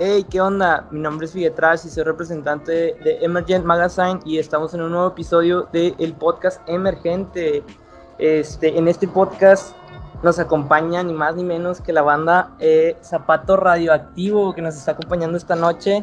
Hey, 0.00 0.26
¿qué 0.28 0.40
onda? 0.40 0.86
Mi 0.90 1.00
nombre 1.00 1.24
es 1.24 1.32
Figetras 1.32 1.84
y 1.86 1.88
soy 1.88 2.04
representante 2.04 2.72
de 2.72 3.18
Emergent 3.22 3.64
Magazine 3.64 4.20
y 4.24 4.38
estamos 4.38 4.74
en 4.74 4.82
un 4.82 4.90
nuevo 4.90 5.08
episodio 5.08 5.68
del 5.72 6.14
podcast 6.14 6.60
Emergente. 6.68 7.64
Este, 8.18 8.76
en 8.76 8.86
este 8.86 9.08
podcast 9.08 9.74
nos 10.22 10.38
acompaña 10.38 11.02
ni 11.02 11.12
más 11.12 11.36
ni 11.36 11.44
menos 11.44 11.80
que 11.80 11.92
la 11.92 12.02
banda 12.02 12.54
eh, 12.58 12.96
Zapato 13.02 13.56
Radioactivo 13.56 14.54
que 14.54 14.62
nos 14.62 14.74
está 14.76 14.92
acompañando 14.92 15.38
esta 15.38 15.56
noche. 15.56 16.00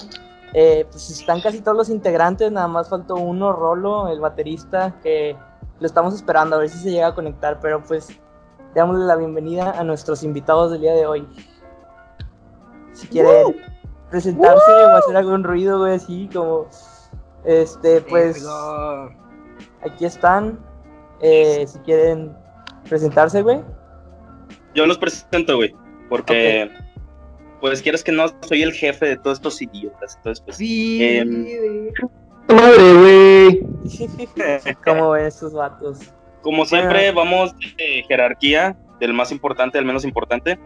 Eh, 0.53 0.85
pues 0.91 1.09
están 1.09 1.39
casi 1.41 1.61
todos 1.61 1.77
los 1.77 1.89
integrantes, 1.89 2.51
nada 2.51 2.67
más 2.67 2.89
faltó 2.89 3.15
uno, 3.15 3.53
Rolo, 3.53 4.07
el 4.09 4.19
baterista, 4.19 4.95
que 5.03 5.37
lo 5.79 5.87
estamos 5.87 6.13
esperando 6.13 6.55
a 6.55 6.59
ver 6.59 6.69
si 6.69 6.77
se 6.77 6.91
llega 6.91 7.07
a 7.07 7.15
conectar, 7.15 7.59
pero 7.59 7.81
pues 7.83 8.07
démosle 8.73 9.05
la 9.05 9.15
bienvenida 9.15 9.71
a 9.71 9.83
nuestros 9.83 10.23
invitados 10.23 10.71
del 10.71 10.81
día 10.81 10.93
de 10.93 11.05
hoy. 11.05 11.27
Si 12.93 13.07
quiere 13.07 13.43
presentarse 14.09 14.71
o 14.71 14.95
hacer 14.95 15.17
algún 15.17 15.43
ruido, 15.43 15.79
güey, 15.79 15.95
así 15.95 16.29
como, 16.31 16.67
este, 17.45 18.01
pues, 18.01 18.45
aquí 19.83 20.05
están, 20.05 20.59
eh, 21.21 21.65
si 21.67 21.79
quieren 21.79 22.35
presentarse, 22.87 23.41
güey. 23.41 23.61
Yo 24.75 24.85
los 24.85 24.97
presento, 24.97 25.55
güey, 25.55 25.73
porque, 26.09 26.69
pues, 27.59 27.81
quieres 27.81 28.03
que 28.03 28.11
no, 28.11 28.25
soy 28.41 28.61
el 28.61 28.73
jefe 28.73 29.07
de 29.07 29.17
todos 29.17 29.37
estos 29.37 29.61
idiotas, 29.61 30.17
entonces, 30.17 30.43
pues, 30.45 30.57
Sí, 30.57 31.03
em, 31.03 31.45
madre, 32.47 32.93
güey. 32.93 33.65
¿Cómo 34.85 35.11
ven 35.11 35.25
estos 35.25 35.53
vatos? 35.53 35.99
como 36.41 36.65
siempre, 36.65 37.11
vamos 37.11 37.55
de 37.77 38.03
jerarquía, 38.07 38.75
del 38.99 39.13
más 39.13 39.31
importante 39.31 39.77
al 39.77 39.85
menos 39.85 40.03
importante, 40.03 40.59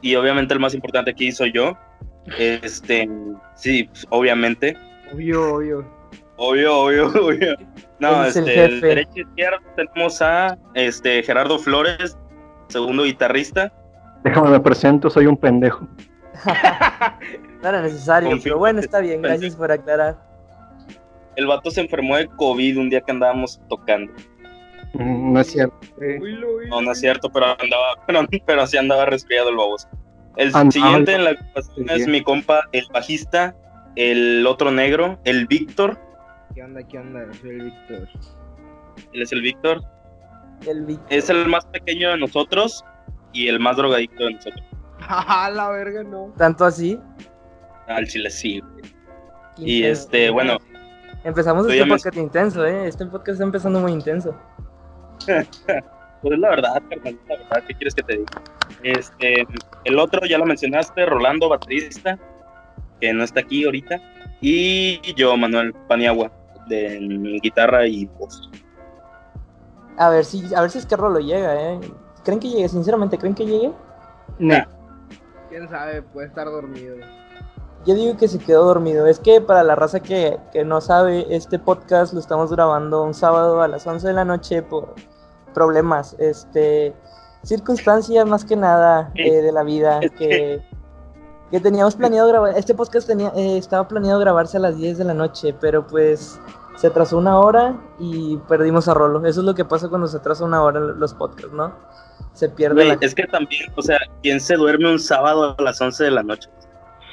y 0.00 0.14
obviamente 0.14 0.54
el 0.54 0.60
más 0.60 0.74
importante 0.74 1.10
aquí 1.10 1.32
soy 1.32 1.52
yo, 1.52 1.76
este, 2.38 3.08
sí, 3.56 3.84
pues, 3.84 4.06
obviamente, 4.10 4.76
Obvio, 5.12 5.54
obvio. 5.54 5.84
Obvio, 6.36 6.78
obvio, 6.78 7.06
obvio. 7.26 7.56
No, 7.98 8.24
es 8.24 8.36
el 8.36 8.48
este, 8.48 8.64
el 8.64 8.70
jefe. 8.74 8.86
derecha 8.86 9.12
e 9.16 9.20
izquierda 9.20 9.60
tenemos 9.76 10.22
a 10.22 10.58
este 10.74 11.22
Gerardo 11.22 11.58
Flores, 11.58 12.16
segundo 12.68 13.04
guitarrista. 13.04 13.72
Déjame 14.24 14.50
me 14.50 14.60
presento, 14.60 15.10
soy 15.10 15.26
un 15.26 15.36
pendejo. 15.36 15.86
No 17.62 17.68
era 17.68 17.80
necesario, 17.80 18.28
Confío 18.28 18.42
pero 18.42 18.58
bueno, 18.58 18.80
está 18.80 18.98
bien, 18.98 19.22
gracias 19.22 19.54
por 19.54 19.70
aclarar. 19.70 20.16
El 21.36 21.46
vato 21.46 21.70
se 21.70 21.80
enfermó 21.80 22.16
de 22.16 22.26
COVID 22.28 22.78
un 22.78 22.90
día 22.90 23.00
que 23.00 23.12
andábamos 23.12 23.60
tocando. 23.68 24.12
Mm, 24.94 25.32
No 25.32 25.40
es 25.40 25.46
cierto. 25.48 25.76
No, 26.68 26.82
no 26.82 26.92
es 26.92 27.00
cierto, 27.00 27.30
pero 27.32 27.46
andaba, 27.46 27.94
pero, 28.06 28.20
pero 28.46 28.66
sí 28.66 28.76
andaba 28.76 29.06
resfriado 29.06 29.48
el 29.50 29.56
baboso. 29.56 29.88
El 30.36 30.52
siguiente 30.72 31.14
en 31.14 31.24
la 31.24 31.36
es 31.94 32.06
mi 32.08 32.22
compa, 32.22 32.62
el 32.72 32.86
bajista, 32.92 33.54
el 33.96 34.46
otro 34.46 34.70
negro, 34.70 35.18
el 35.24 35.46
Víctor. 35.46 35.98
¿Qué 36.54 36.62
onda? 36.62 36.82
¿Qué 36.86 36.98
onda? 36.98 37.20
Soy 37.40 37.50
el 37.50 37.62
Víctor. 37.64 38.08
Él 39.12 39.22
es 39.22 39.32
el 39.32 39.42
Víctor. 39.42 39.82
El 40.66 40.86
Vic- 40.86 41.00
Es 41.10 41.28
el 41.28 41.46
más 41.48 41.66
pequeño 41.66 42.10
de 42.10 42.18
nosotros 42.18 42.84
y 43.32 43.48
el 43.48 43.58
más 43.60 43.76
drogadicto 43.76 44.24
de 44.24 44.34
nosotros. 44.34 44.64
¡Ah, 45.00 45.50
la 45.52 45.68
verga, 45.70 46.02
no! 46.02 46.32
Tanto 46.38 46.64
así. 46.64 46.98
Al 47.88 48.06
chile 48.06 48.30
sí. 48.30 48.60
güey. 48.60 48.82
Y 49.58 49.82
este, 49.84 50.30
bueno, 50.30 50.56
Empezamos 51.24 51.66
este 51.68 51.84
me- 51.84 51.90
podcast 51.90 52.16
intenso, 52.16 52.64
¿eh? 52.66 52.88
Este 52.88 53.06
podcast 53.06 53.28
está 53.34 53.44
empezando 53.44 53.80
muy 53.80 53.92
intenso. 53.92 54.34
Pues 56.22 56.34
es 56.34 56.38
la 56.38 56.50
verdad, 56.50 56.80
carnal, 56.88 57.18
la 57.28 57.36
verdad, 57.36 57.62
¿qué 57.66 57.74
quieres 57.74 57.96
que 57.96 58.02
te 58.04 58.12
diga? 58.18 58.30
Este, 58.84 59.44
el 59.82 59.98
otro 59.98 60.24
ya 60.24 60.38
lo 60.38 60.46
mencionaste, 60.46 61.04
Rolando, 61.04 61.48
baterista, 61.48 62.16
que 63.00 63.12
no 63.12 63.24
está 63.24 63.40
aquí 63.40 63.64
ahorita, 63.64 64.00
y 64.40 65.00
yo, 65.16 65.36
Manuel 65.36 65.74
Paniagua, 65.88 66.30
de 66.68 67.40
guitarra 67.42 67.88
y 67.88 68.06
voz. 68.06 68.48
A 69.98 70.10
ver 70.10 70.24
si, 70.24 70.54
a 70.54 70.60
ver 70.60 70.70
si 70.70 70.78
es 70.78 70.86
que 70.86 70.94
Rolo 70.94 71.18
llega, 71.18 71.60
¿eh? 71.72 71.80
¿Creen 72.24 72.38
que 72.38 72.50
llegue? 72.50 72.68
Sinceramente, 72.68 73.18
¿creen 73.18 73.34
que 73.34 73.44
llegue? 73.44 73.72
Ne. 74.38 74.64
¿Quién 75.48 75.68
sabe? 75.68 76.02
Puede 76.02 76.28
estar 76.28 76.46
dormido. 76.46 76.98
Yo 77.84 77.94
digo 77.94 78.16
que 78.16 78.28
se 78.28 78.38
quedó 78.38 78.64
dormido. 78.64 79.06
Es 79.06 79.18
que 79.18 79.40
para 79.40 79.62
la 79.64 79.74
raza 79.74 80.00
que, 80.00 80.38
que 80.52 80.64
no 80.64 80.80
sabe, 80.80 81.26
este 81.34 81.58
podcast 81.58 82.12
lo 82.12 82.20
estamos 82.20 82.50
grabando 82.52 83.02
un 83.02 83.12
sábado 83.14 83.60
a 83.60 83.68
las 83.68 83.86
11 83.86 84.06
de 84.08 84.12
la 84.12 84.24
noche 84.24 84.62
por 84.62 84.94
problemas, 85.52 86.14
este, 86.18 86.94
circunstancias 87.42 88.24
más 88.26 88.44
que 88.44 88.56
nada 88.56 89.10
eh, 89.14 89.42
de 89.42 89.52
la 89.52 89.62
vida 89.64 90.00
que- 90.18 90.62
que, 91.50 91.60
teníamos 91.60 91.94
planeado 91.96 92.28
grabar. 92.28 92.56
Este 92.56 92.74
podcast 92.74 93.06
tenía, 93.06 93.30
eh, 93.36 93.58
estaba 93.58 93.86
planeado 93.86 94.18
grabarse 94.20 94.56
a 94.56 94.60
las 94.60 94.76
10 94.76 94.96
de 94.98 95.04
la 95.04 95.12
noche, 95.14 95.54
pero 95.60 95.86
pues 95.86 96.40
se 96.76 96.86
atrasó 96.86 97.18
una 97.18 97.38
hora 97.38 97.76
y 97.98 98.38
perdimos 98.48 98.88
a 98.88 98.94
Rolo. 98.94 99.26
Eso 99.26 99.40
es 99.40 99.46
lo 99.46 99.54
que 99.54 99.64
pasa 99.64 99.88
cuando 99.90 100.06
se 100.06 100.16
atrasa 100.16 100.44
una 100.44 100.62
hora 100.62 100.80
los 100.80 101.12
podcasts, 101.12 101.52
¿no? 101.52 101.74
Se 102.32 102.48
pierde 102.48 102.86
la 102.86 102.96
es 103.00 103.14
que 103.14 103.26
también, 103.26 103.70
o 103.76 103.82
sea, 103.82 103.98
¿quién 104.22 104.40
se 104.40 104.54
duerme 104.56 104.90
un 104.90 104.98
sábado 104.98 105.54
a 105.58 105.62
las 105.62 105.78
11 105.78 106.04
de 106.04 106.10
la 106.12 106.22
noche? 106.22 106.48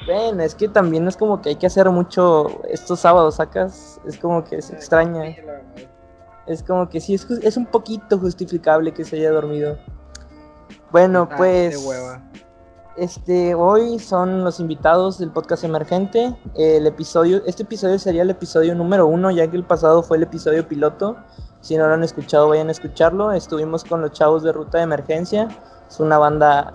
Bueno, 0.06 0.42
es 0.42 0.54
que 0.54 0.68
también 0.68 1.06
es 1.06 1.16
como 1.16 1.40
que 1.42 1.50
hay 1.50 1.56
que 1.56 1.66
hacer 1.66 1.88
mucho 1.90 2.62
estos 2.68 3.00
sábados, 3.00 3.36
sacas. 3.36 4.00
Es 4.06 4.18
como 4.18 4.44
que 4.44 4.60
se 4.62 4.74
extraña. 4.74 5.36
Es 6.46 6.62
como 6.62 6.88
que 6.88 7.00
sí, 7.00 7.14
es, 7.14 7.30
es 7.30 7.56
un 7.56 7.66
poquito 7.66 8.18
justificable 8.18 8.92
que 8.92 9.04
se 9.04 9.16
haya 9.16 9.30
dormido. 9.30 9.78
Bueno, 10.90 11.28
Ah, 11.30 11.36
pues. 11.36 11.86
Este, 12.96 13.54
hoy 13.54 13.98
son 13.98 14.44
los 14.44 14.58
invitados 14.60 15.18
del 15.18 15.30
podcast 15.30 15.64
emergente. 15.64 16.36
El 16.56 16.86
episodio, 16.86 17.42
este 17.46 17.62
episodio 17.62 17.98
sería 17.98 18.22
el 18.22 18.30
episodio 18.30 18.74
número 18.74 19.06
uno, 19.06 19.30
ya 19.30 19.48
que 19.48 19.56
el 19.56 19.64
pasado 19.64 20.02
fue 20.02 20.16
el 20.16 20.24
episodio 20.24 20.66
piloto. 20.66 21.16
Si 21.60 21.76
no 21.76 21.86
lo 21.86 21.94
han 21.94 22.02
escuchado, 22.02 22.48
vayan 22.48 22.68
a 22.68 22.72
escucharlo. 22.72 23.32
Estuvimos 23.32 23.84
con 23.84 24.00
los 24.00 24.12
chavos 24.12 24.42
de 24.42 24.52
Ruta 24.52 24.78
de 24.78 24.84
Emergencia. 24.84 25.48
Es 25.88 26.00
una 26.00 26.18
banda. 26.18 26.74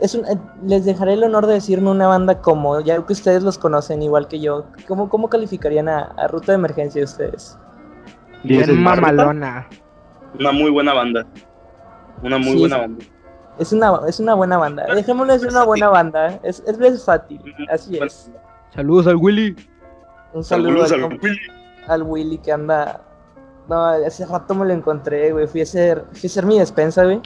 Es 0.00 0.14
un- 0.14 0.24
eh, 0.26 0.38
les 0.66 0.84
dejaré 0.84 1.12
el 1.14 1.24
honor 1.24 1.46
de 1.46 1.54
decirme 1.54 1.90
una 1.90 2.06
banda 2.08 2.40
como, 2.40 2.80
ya 2.80 3.00
que 3.04 3.12
ustedes 3.12 3.42
los 3.42 3.58
conocen 3.58 4.02
igual 4.02 4.26
que 4.28 4.40
yo. 4.40 4.64
¿Cómo, 4.88 5.08
cómo 5.08 5.28
calificarían 5.28 5.88
a, 5.88 6.00
a 6.16 6.26
Ruta 6.28 6.52
de 6.52 6.56
Emergencia 6.56 7.04
ustedes? 7.04 7.56
Diez 8.42 8.66
Bien 8.66 8.78
es 8.78 8.82
mamalona. 8.82 9.68
Una 10.38 10.52
muy 10.52 10.70
buena 10.70 10.92
banda. 10.94 11.24
Una 12.22 12.38
muy 12.38 12.52
Sí, 12.54 12.58
buena 12.60 12.78
banda. 12.78 13.04
Es 13.58 13.72
una, 13.72 14.00
es 14.08 14.18
una 14.18 14.34
buena 14.34 14.56
banda. 14.58 14.84
Dejémoslo 14.94 15.32
decir 15.32 15.48
una 15.48 15.64
buena 15.64 15.88
banda. 15.88 16.28
¿eh? 16.32 16.40
Es, 16.42 16.62
es 16.66 16.76
versátil. 16.76 17.40
Así 17.70 17.96
es. 17.98 18.30
Saludos 18.74 19.06
al 19.06 19.16
Willy. 19.16 19.54
Un 20.32 20.42
saludo 20.42 20.86
Saludos 20.88 20.92
al 20.92 21.04
al 21.04 21.18
Willy. 21.22 21.38
al 21.86 22.02
Willy 22.02 22.38
que 22.38 22.50
anda. 22.52 23.00
No, 23.68 23.84
hace 23.86 24.26
rato 24.26 24.54
me 24.56 24.66
lo 24.66 24.72
encontré, 24.72 25.30
güey. 25.32 25.46
Fui 25.46 25.60
a 25.60 25.62
hacer, 25.62 26.04
fui 26.12 26.22
a 26.24 26.26
hacer 26.26 26.44
mi 26.46 26.58
despensa, 26.58 27.04
güey. 27.04 27.20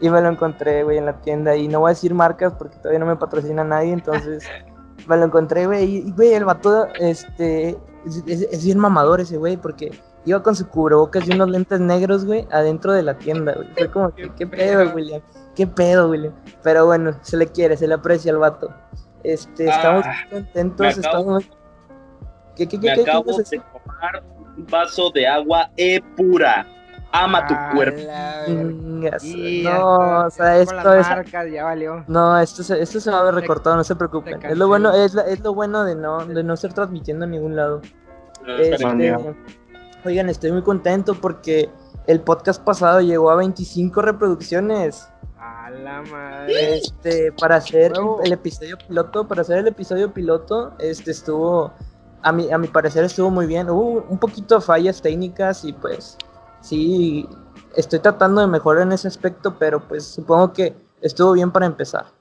Y 0.00 0.08
me 0.10 0.20
lo 0.20 0.28
encontré, 0.28 0.82
güey, 0.82 0.98
en 0.98 1.06
la 1.06 1.20
tienda. 1.20 1.54
Y 1.56 1.68
no 1.68 1.80
voy 1.80 1.88
a 1.90 1.94
decir 1.94 2.14
marcas 2.14 2.52
porque 2.54 2.76
todavía 2.78 2.98
no 3.00 3.06
me 3.06 3.16
patrocina 3.16 3.62
nadie. 3.64 3.92
Entonces, 3.92 4.44
me 5.06 5.16
lo 5.16 5.24
encontré, 5.24 5.66
güey. 5.66 5.84
Y, 6.08 6.10
güey, 6.12 6.32
el 6.34 6.44
vato, 6.44 6.86
este. 6.98 7.76
Es, 8.06 8.22
es- 8.26 8.48
es 8.50 8.64
bien 8.64 8.78
mamador 8.78 9.20
ese, 9.20 9.36
güey, 9.36 9.56
porque 9.58 9.90
iba 10.24 10.42
con 10.42 10.54
su 10.56 10.66
cubrebocas 10.68 11.28
y 11.28 11.32
unos 11.32 11.50
lentes 11.50 11.80
negros, 11.80 12.24
güey, 12.24 12.46
adentro 12.50 12.92
de 12.94 13.02
la 13.02 13.14
tienda, 13.18 13.52
güey. 13.54 13.68
Fue 13.76 13.90
como, 13.90 14.10
¿qué 14.14 14.46
pedo, 14.46 14.90
William? 14.94 15.20
¿Qué 15.54 15.66
pedo, 15.66 16.08
William? 16.08 16.32
Pero 16.62 16.86
bueno, 16.86 17.12
se 17.22 17.36
le 17.36 17.46
quiere, 17.46 17.76
se 17.76 17.86
le 17.86 17.94
aprecia 17.94 18.32
al 18.32 18.38
vato. 18.38 18.70
Este, 19.22 19.68
estamos 19.68 20.04
Ah, 20.06 20.14
muy 20.30 20.40
contentos, 20.40 20.86
estamos. 20.96 21.44
¿Qué, 22.56 22.66
qué, 22.66 22.80
qué, 22.80 22.86
Me 22.96 23.02
acabo 23.02 23.36
de 23.36 23.44
tomar 23.44 24.22
un 24.56 24.66
vaso 24.66 25.10
de 25.10 25.26
agua 25.26 25.70
E 25.76 26.00
pura. 26.16 26.66
Ama 27.12 27.46
tu 27.46 27.54
A 27.54 27.70
cuerpo. 27.74 28.00
no, 29.64 30.26
o 30.26 30.30
sea, 30.30 30.58
esto 30.58 30.94
es. 30.94 31.08
marcas, 31.08 31.50
ya 31.50 31.64
valió. 31.64 32.04
No, 32.06 32.38
esto 32.38 32.62
se, 32.62 32.80
esto 32.80 33.00
se 33.00 33.10
va 33.10 33.20
a 33.20 33.24
ver 33.24 33.34
recortado, 33.34 33.76
no 33.76 33.84
se 33.84 33.96
preocupen. 33.96 34.40
Es 34.44 34.56
lo 34.56 34.68
bueno, 34.68 34.92
es, 34.92 35.14
la- 35.14 35.22
es 35.22 35.40
lo 35.40 35.54
bueno 35.54 35.84
de 35.84 35.94
no, 35.96 36.24
de 36.24 36.42
no 36.42 36.54
estar 36.54 36.72
transmitiendo 36.72 37.24
en 37.24 37.32
ningún 37.32 37.56
lado. 37.56 37.80
Este, 38.58 38.84
oigan, 40.04 40.28
estoy 40.28 40.52
muy 40.52 40.62
contento 40.62 41.14
porque 41.14 41.68
el 42.06 42.20
podcast 42.20 42.62
pasado 42.62 43.00
llegó 43.00 43.30
a 43.30 43.36
25 43.36 44.02
reproducciones. 44.02 45.08
A 45.38 45.70
la 45.70 46.02
madre. 46.02 46.76
Este, 46.80 47.32
para 47.32 47.56
hacer 47.56 47.92
el 48.24 48.32
episodio 48.32 48.76
piloto, 48.78 49.26
para 49.26 49.42
hacer 49.42 49.58
el 49.58 49.66
episodio 49.66 50.12
piloto, 50.12 50.74
este 50.78 51.10
estuvo, 51.10 51.72
a 52.22 52.32
mi, 52.32 52.50
a 52.52 52.58
mi 52.58 52.68
parecer 52.68 53.04
estuvo 53.04 53.30
muy 53.30 53.46
bien. 53.46 53.68
Hubo 53.68 54.04
un 54.08 54.18
poquito 54.18 54.56
de 54.56 54.60
fallas 54.60 55.00
técnicas 55.02 55.64
y 55.64 55.72
pues 55.72 56.16
sí, 56.60 57.28
estoy 57.76 57.98
tratando 57.98 58.40
de 58.40 58.46
mejorar 58.46 58.82
en 58.82 58.92
ese 58.92 59.08
aspecto, 59.08 59.56
pero 59.58 59.80
pues 59.86 60.04
supongo 60.04 60.52
que 60.52 60.74
estuvo 61.00 61.32
bien 61.32 61.50
para 61.50 61.66
empezar. 61.66 62.04
Poco 62.04 62.12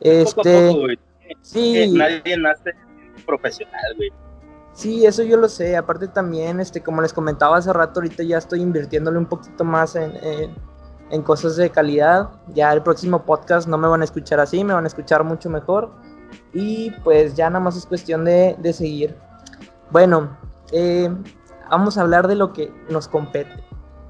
Este, 0.00 0.68
poco, 0.68 0.80
güey. 0.80 0.98
Eh, 1.28 1.36
sí, 1.42 1.92
Nadie 1.92 2.36
nace 2.38 2.72
profesional, 3.26 3.94
güey. 3.96 4.10
Sí, 4.72 5.04
eso 5.04 5.22
yo 5.22 5.36
lo 5.36 5.48
sé. 5.48 5.76
Aparte 5.76 6.08
también, 6.08 6.60
este, 6.60 6.80
como 6.82 7.02
les 7.02 7.12
comentaba 7.12 7.56
hace 7.58 7.72
rato, 7.72 8.00
ahorita 8.00 8.22
ya 8.22 8.38
estoy 8.38 8.62
invirtiéndole 8.62 9.18
un 9.18 9.26
poquito 9.26 9.64
más 9.64 9.94
en, 9.96 10.16
en, 10.24 10.54
en 11.10 11.22
cosas 11.22 11.56
de 11.56 11.70
calidad. 11.70 12.30
Ya 12.54 12.72
el 12.72 12.82
próximo 12.82 13.22
podcast 13.24 13.68
no 13.68 13.76
me 13.76 13.88
van 13.88 14.00
a 14.00 14.04
escuchar 14.04 14.40
así, 14.40 14.64
me 14.64 14.72
van 14.72 14.84
a 14.84 14.86
escuchar 14.86 15.22
mucho 15.24 15.50
mejor. 15.50 15.90
Y 16.54 16.92
pues 17.04 17.34
ya 17.34 17.50
nada 17.50 17.62
más 17.62 17.76
es 17.76 17.84
cuestión 17.84 18.24
de, 18.24 18.56
de 18.58 18.72
seguir. 18.72 19.16
Bueno, 19.90 20.36
eh, 20.72 21.10
vamos 21.70 21.96
a 21.96 22.02
hablar 22.02 22.28
de 22.28 22.34
lo 22.34 22.52
que 22.52 22.72
nos 22.88 23.08
compete. 23.08 23.64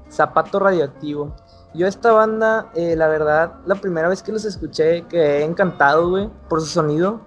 Zapato 0.09 0.59
Radioactivo. 0.59 1.33
Yo 1.73 1.87
esta 1.87 2.11
banda, 2.11 2.69
eh, 2.75 2.95
la 2.97 3.07
verdad, 3.07 3.53
la 3.65 3.75
primera 3.75 4.09
vez 4.09 4.21
que 4.21 4.31
los 4.33 4.43
escuché 4.43 5.03
quedé 5.03 5.43
encantado, 5.45 6.09
güey, 6.09 6.29
por 6.49 6.59
su 6.59 6.67
sonido. 6.67 7.21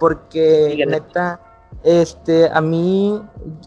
Porque, 0.00 0.84
neta, 0.88 1.40
este, 1.84 2.50
a 2.50 2.60
mí 2.60 3.22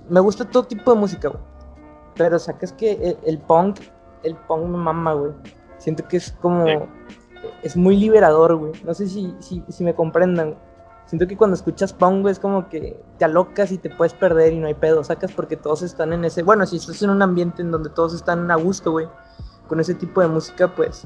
me 0.09 0.19
gusta 0.19 0.43
todo 0.45 0.63
tipo 0.63 0.93
de 0.93 0.99
música, 0.99 1.29
güey. 1.29 1.41
Pero 2.15 2.37
sacas 2.39 2.73
que 2.73 2.91
el, 2.93 3.17
el 3.25 3.37
punk, 3.37 3.79
el 4.23 4.35
punk 4.35 4.65
me 4.65 4.77
mama, 4.77 5.13
güey. 5.13 5.31
Siento 5.77 6.05
que 6.07 6.17
es 6.17 6.31
como, 6.41 6.65
Sí. 6.65 6.73
es 7.63 7.77
muy 7.77 7.95
liberador, 7.95 8.55
güey. 8.57 8.73
No 8.83 8.93
sé 8.93 9.07
si, 9.07 9.33
si, 9.39 9.63
si 9.69 9.83
me 9.83 9.95
comprendan. 9.95 10.57
Siento 11.07 11.25
que 11.25 11.38
cuando 11.38 11.56
escuchas 11.56 11.95
güey, 11.98 12.31
es 12.31 12.39
como 12.39 12.68
que 12.69 13.01
te 13.18 13.25
alocas 13.25 13.71
y 13.71 13.77
te 13.77 13.89
puedes 13.89 14.13
perder 14.13 14.54
y 14.54 14.59
no 14.59 14.68
hay 14.68 14.74
pedo, 14.74 15.04
sacas 15.04 15.31
porque 15.31 15.56
todos 15.56 15.81
están 15.81 16.12
en 16.13 16.25
ese, 16.25 16.44
bueno, 16.44 16.65
si 16.65 16.75
estás 16.77 17.01
en 17.01 17.09
un 17.09 17.21
ambiente 17.21 17.62
en 17.62 17.71
donde 17.71 17.89
todos 17.89 18.13
están 18.13 18.51
a 18.51 18.56
gusto, 18.56 18.92
güey, 18.92 19.07
con 19.69 19.80
ese 19.80 19.94
tipo 19.95 20.19
de 20.21 20.27
música, 20.27 20.68
pues 20.75 21.06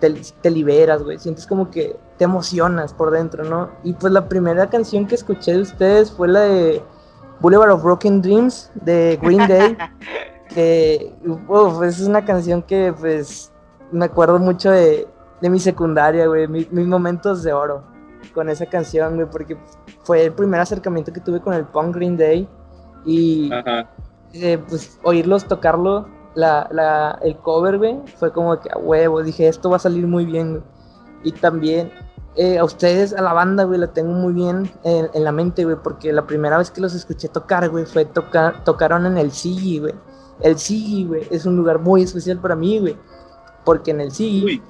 te, 0.00 0.10
te 0.40 0.50
liberas, 0.50 1.02
güey, 1.02 1.18
sientes 1.18 1.46
como 1.46 1.70
que 1.70 1.96
te 2.16 2.24
emocionas 2.24 2.94
por 2.94 3.10
dentro, 3.10 3.44
¿no? 3.44 3.68
Y 3.84 3.92
pues 3.92 4.10
la 4.12 4.26
primera 4.28 4.68
canción 4.70 5.06
que 5.06 5.14
escuché 5.16 5.52
de 5.52 5.60
ustedes 5.60 6.10
fue 6.12 6.28
la 6.28 6.40
de 6.40 6.82
Boulevard 7.40 7.72
of 7.72 7.82
Broken 7.82 8.22
Dreams 8.22 8.70
de 8.74 9.18
Green 9.20 9.46
Day, 9.46 9.76
que 10.48 11.14
uf, 11.48 11.82
es 11.82 12.00
una 12.00 12.24
canción 12.24 12.62
que 12.62 12.94
pues 12.98 13.52
me 13.92 14.06
acuerdo 14.06 14.38
mucho 14.38 14.70
de, 14.70 15.06
de 15.42 15.50
mi 15.50 15.60
secundaria, 15.60 16.26
güey, 16.26 16.48
mi- 16.48 16.68
mis 16.70 16.86
momentos 16.86 17.42
de 17.42 17.52
oro 17.52 17.82
con 18.34 18.48
esa 18.48 18.66
canción, 18.66 19.16
güey, 19.16 19.28
porque 19.30 19.56
fue 20.04 20.24
el 20.24 20.32
primer 20.32 20.60
acercamiento 20.60 21.12
que 21.12 21.20
tuve 21.20 21.40
con 21.40 21.54
el 21.54 21.64
punk 21.64 21.94
Green 21.96 22.16
Day 22.16 22.48
y 23.04 23.52
Ajá. 23.52 23.90
eh, 24.32 24.58
pues 24.68 24.98
oírlos 25.02 25.46
tocarlo, 25.46 26.08
la, 26.34 26.68
la, 26.70 27.18
el 27.22 27.36
cover, 27.38 27.78
güey, 27.78 27.98
fue 28.16 28.32
como 28.32 28.58
que 28.60 28.68
a 28.70 28.78
huevo, 28.78 29.22
dije, 29.22 29.48
esto 29.48 29.70
va 29.70 29.76
a 29.76 29.80
salir 29.80 30.06
muy 30.06 30.26
bien, 30.26 30.50
güey. 30.50 30.62
Y 31.24 31.32
también 31.32 31.90
eh, 32.36 32.58
a 32.58 32.64
ustedes, 32.64 33.14
a 33.14 33.22
la 33.22 33.32
banda, 33.32 33.64
güey, 33.64 33.80
la 33.80 33.86
tengo 33.88 34.12
muy 34.12 34.34
bien 34.34 34.70
en, 34.84 35.08
en 35.14 35.24
la 35.24 35.32
mente, 35.32 35.64
güey, 35.64 35.76
porque 35.82 36.12
la 36.12 36.26
primera 36.26 36.58
vez 36.58 36.70
que 36.70 36.80
los 36.82 36.94
escuché 36.94 37.28
tocar, 37.28 37.68
güey, 37.70 37.86
fue 37.86 38.04
tocar, 38.04 38.62
tocaron 38.64 39.06
en 39.06 39.16
el 39.16 39.30
Sigi, 39.32 39.78
güey. 39.78 39.94
El 40.40 40.58
Sigi, 40.58 41.06
güey, 41.06 41.26
es 41.30 41.46
un 41.46 41.56
lugar 41.56 41.78
muy 41.78 42.02
especial 42.02 42.38
para 42.38 42.54
mí, 42.54 42.78
güey, 42.78 42.96
porque 43.64 43.92
en 43.92 44.02
el 44.02 44.12
Sigi 44.12 44.62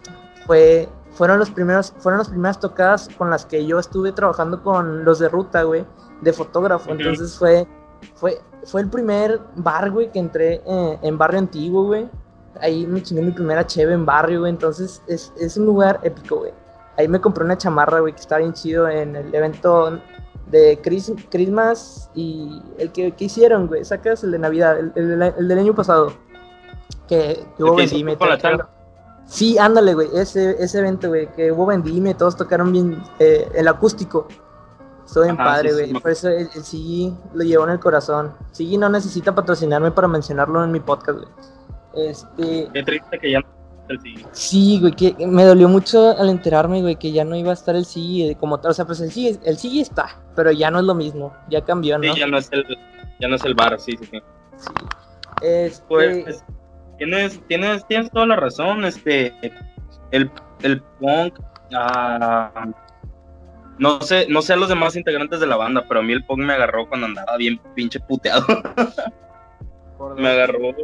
fue 0.47 0.89
fueron 1.17 1.39
los 1.39 1.51
primeros 1.51 1.95
fueron 1.99 2.19
las 2.19 2.29
primeras 2.29 2.61
tocadas 2.61 3.09
con 3.17 3.31
las 3.31 3.47
que 3.47 3.67
yo 3.67 3.79
estuve 3.79 4.13
trabajando 4.13 4.63
con 4.63 5.05
los 5.05 5.19
de 5.19 5.29
ruta 5.29 5.63
güey 5.63 5.85
de 6.21 6.33
fotógrafo. 6.33 6.91
Entonces 6.93 7.37
fue 7.37 7.67
fue 8.15 8.41
fue 8.65 8.83
el 8.83 8.89
primer 8.91 9.41
bar 9.57 9.91
güey 9.91 10.13
que 10.13 10.19
entré 10.19 10.63
eh, 10.67 10.99
en 11.03 11.19
barrio 11.19 11.39
antiguo 11.39 11.85
güey. 11.85 12.09
Ahí 12.61 12.87
me 12.87 13.03
chingué 13.03 13.23
mi 13.23 13.33
primera 13.33 13.67
cheve 13.67 13.95
en 13.95 14.05
barrio 14.07 14.41
güey. 14.41 14.51
Entonces 14.51 15.03
es, 15.09 15.33
es 15.41 15.57
un 15.57 15.67
lugar 15.67 16.01
épico 16.03 16.37
güey. 16.37 16.53
Ahí 16.99 17.09
me 17.09 17.21
compré 17.21 17.45
una 17.45 17.57
chamarra 17.59 18.01
güey 18.01 18.13
que 18.15 18.21
está 18.21 18.39
bien 18.39 18.53
chido 18.53 18.89
en 18.89 19.17
el 19.17 19.35
evento 19.35 19.99
de 20.47 20.79
Chris, 20.83 21.13
Christmas 21.31 22.11
y 22.15 22.63
el 22.79 22.93
que, 22.93 23.13
que 23.13 23.25
hicieron 23.25 23.67
güey. 23.67 23.85
Sacas 23.85 24.23
el 24.23 24.33
de 24.33 24.39
Navidad 24.39 24.79
el, 24.79 24.93
el, 24.95 25.23
el 25.23 25.49
del 25.49 25.59
año 25.59 25.75
pasado 25.75 26.13
que, 27.09 27.47
que 27.57 27.63
hubo 27.65 27.73
¿El 27.73 27.77
que 27.77 27.83
hizo 27.85 27.97
vendimia 27.97 28.15
y 28.15 28.17
con 28.17 28.29
la 28.29 28.39
todo. 28.39 28.43
changa? 28.43 28.71
Sí, 29.27 29.59
ándale, 29.59 29.95
güey, 29.95 30.09
ese, 30.15 30.57
ese 30.63 30.79
evento, 30.79 31.09
güey, 31.09 31.27
que 31.33 31.51
hubo 31.51 31.67
vendimia 31.67 32.13
y 32.13 32.15
todos 32.15 32.37
tocaron 32.37 32.71
bien 32.73 33.03
eh, 33.19 33.49
el 33.55 33.67
acústico. 33.69 34.29
Estuvo 35.05 35.25
bien 35.25 35.35
Ajá, 35.41 35.45
padre, 35.51 35.73
güey. 35.73 35.87
sí, 35.89 35.95
Por 35.95 36.11
eso 36.11 36.29
el, 36.29 36.49
el 36.55 36.63
CG 36.65 37.13
lo 37.35 37.43
llevó 37.45 37.65
en 37.65 37.71
el 37.71 37.81
corazón. 37.81 38.33
CG 38.53 38.79
no 38.79 38.89
necesita 38.89 39.35
patrocinarme 39.35 39.91
para 39.91 40.09
mencionarlo 40.09 40.63
en 40.65 40.71
mi 40.73 40.81
podcast, 40.81 41.19
güey. 41.19 41.29
Este, 42.09 42.69
Qué 42.73 42.83
triste 42.83 43.19
que 43.19 43.31
ya 43.33 43.41
no 43.41 43.47
el 43.89 44.01
siguiente. 44.01 44.29
sí, 44.33 44.81
güey, 44.81 44.93
que 44.93 45.27
me 45.27 45.45
dolió 45.45 45.69
mucho 45.69 46.11
al 46.19 46.29
enterarme, 46.29 46.83
güey, 46.83 46.97
que 46.97 47.13
ya 47.13 47.25
no 47.25 47.37
iba 47.37 47.51
a 47.51 47.55
estar 47.55 47.75
el 47.77 47.85
CG 47.87 48.37
como 48.39 48.59
tal. 48.61 48.73
O 48.73 48.75
sea, 48.75 48.85
pues 48.85 49.01
el 49.01 49.11
CG, 49.13 49.41
el 49.45 49.59
CG 49.59 49.81
está, 49.81 50.21
pero 50.35 50.51
ya 50.53 50.71
no 50.71 50.79
es 50.81 50.85
lo 50.85 50.95
mismo. 50.95 51.33
Ya 51.49 51.65
cambió, 51.65 51.99
¿no? 51.99 52.13
Sí, 52.13 52.21
ya 52.21 52.27
no 52.27 52.39
es 52.39 52.49
el, 52.53 52.65
ya 53.21 53.29
no 53.29 53.37
es 53.37 53.45
el 53.45 53.55
bar, 53.55 53.79
sí, 53.81 53.93
sí, 53.99 54.05
sí. 54.11 54.19
Sí. 54.57 54.69
Este, 55.43 55.85
Pues 55.89 56.45
tienes, 56.99 57.41
tienes, 57.49 57.87
tienes 57.87 58.11
toda 58.11 58.27
la 58.27 58.37
razón, 58.37 58.85
este 58.85 59.33
el, 60.11 60.31
el 60.63 60.83
punk 61.01 61.39
ah, 61.73 62.73
no 63.79 64.01
sé, 64.01 64.27
no 64.29 64.41
sé 64.41 64.55
a 64.55 64.57
los 64.57 64.69
demás 64.69 64.97
integrantes 64.97 65.41
de 65.41 65.47
la 65.47 65.57
banda, 65.57 65.85
pero 65.87 66.01
a 66.01 66.03
mí 66.03 66.13
el 66.13 66.25
punk 66.25 66.41
me 66.41 66.55
agarró 66.55 66.89
cuando 66.89 67.07
andaba 67.07 67.37
bien 67.37 67.61
pinche 67.75 68.01
puteado. 68.01 68.47
Me 70.19 70.29
agarró, 70.29 70.75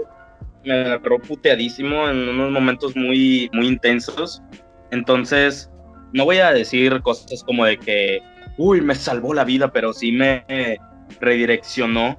me 0.65 0.73
agarró 0.73 1.19
puteadísimo 1.19 2.09
en 2.09 2.31
unos 2.31 2.51
momentos 2.51 2.97
muy, 2.97 3.51
muy 3.53 3.67
intensos. 3.67 4.43
Entonces, 4.91 5.71
no 6.13 6.25
voy 6.25 6.39
a 6.39 6.51
decir 6.53 7.01
cosas 7.03 7.45
como 7.45 7.67
de 7.67 7.79
que, 7.79 8.23
uy, 8.57 8.81
me 8.81 8.95
salvó 8.95 9.35
la 9.35 9.45
vida, 9.45 9.71
pero 9.71 9.93
sí 9.93 10.13
me 10.13 10.79
redireccionó 11.21 12.19